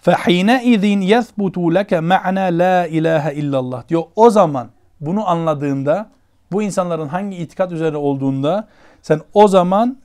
Fehine 0.00 0.64
izin 0.64 1.00
yesbutu 1.00 1.74
leke 1.74 2.00
ma'na 2.00 2.40
la 2.40 2.86
ilahe 2.86 3.34
illallah 3.34 3.88
diyor. 3.88 4.02
O 4.16 4.30
zaman 4.30 4.68
bunu 5.00 5.28
anladığında 5.28 6.10
bu 6.52 6.62
insanların 6.62 7.08
hangi 7.08 7.36
itikat 7.36 7.72
üzere 7.72 7.96
olduğunda 7.96 8.68
sen 9.02 9.20
o 9.34 9.48
zaman 9.48 9.96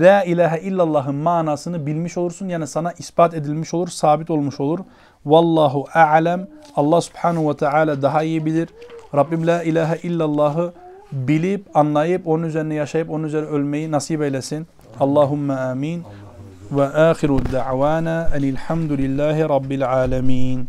La 0.00 0.24
ilahe 0.24 0.60
illallah'ın 0.60 1.14
manasını 1.14 1.86
bilmiş 1.86 2.18
olursun. 2.18 2.48
Yani 2.48 2.66
sana 2.66 2.92
ispat 2.92 3.34
edilmiş 3.34 3.74
olur, 3.74 3.88
sabit 3.88 4.30
olmuş 4.30 4.60
olur. 4.60 4.78
Vallahu 5.26 5.84
a'lem. 5.94 6.48
Allah 6.76 7.00
subhanahu 7.00 7.50
ve 7.50 7.56
teala 7.56 8.02
daha 8.02 8.22
iyi 8.22 8.46
bilir. 8.46 8.68
Rabbim 9.14 9.46
La 9.46 9.62
ilahe 9.62 9.96
illallah'ı 10.08 10.72
bilip, 11.12 11.76
anlayıp, 11.76 12.28
onun 12.28 12.42
üzerine 12.42 12.74
yaşayıp, 12.74 13.10
onun 13.10 13.24
üzerine 13.24 13.48
ölmeyi 13.48 13.90
nasip 13.90 14.22
eylesin. 14.22 14.66
Allahümme 15.00 15.54
amin. 15.54 16.02
Ve 16.72 16.82
ahiru 16.82 17.38
da'vana 17.52 18.28
enilhamdülillahi 18.36 19.42
rabbil 19.42 19.88
alemin. 19.88 20.68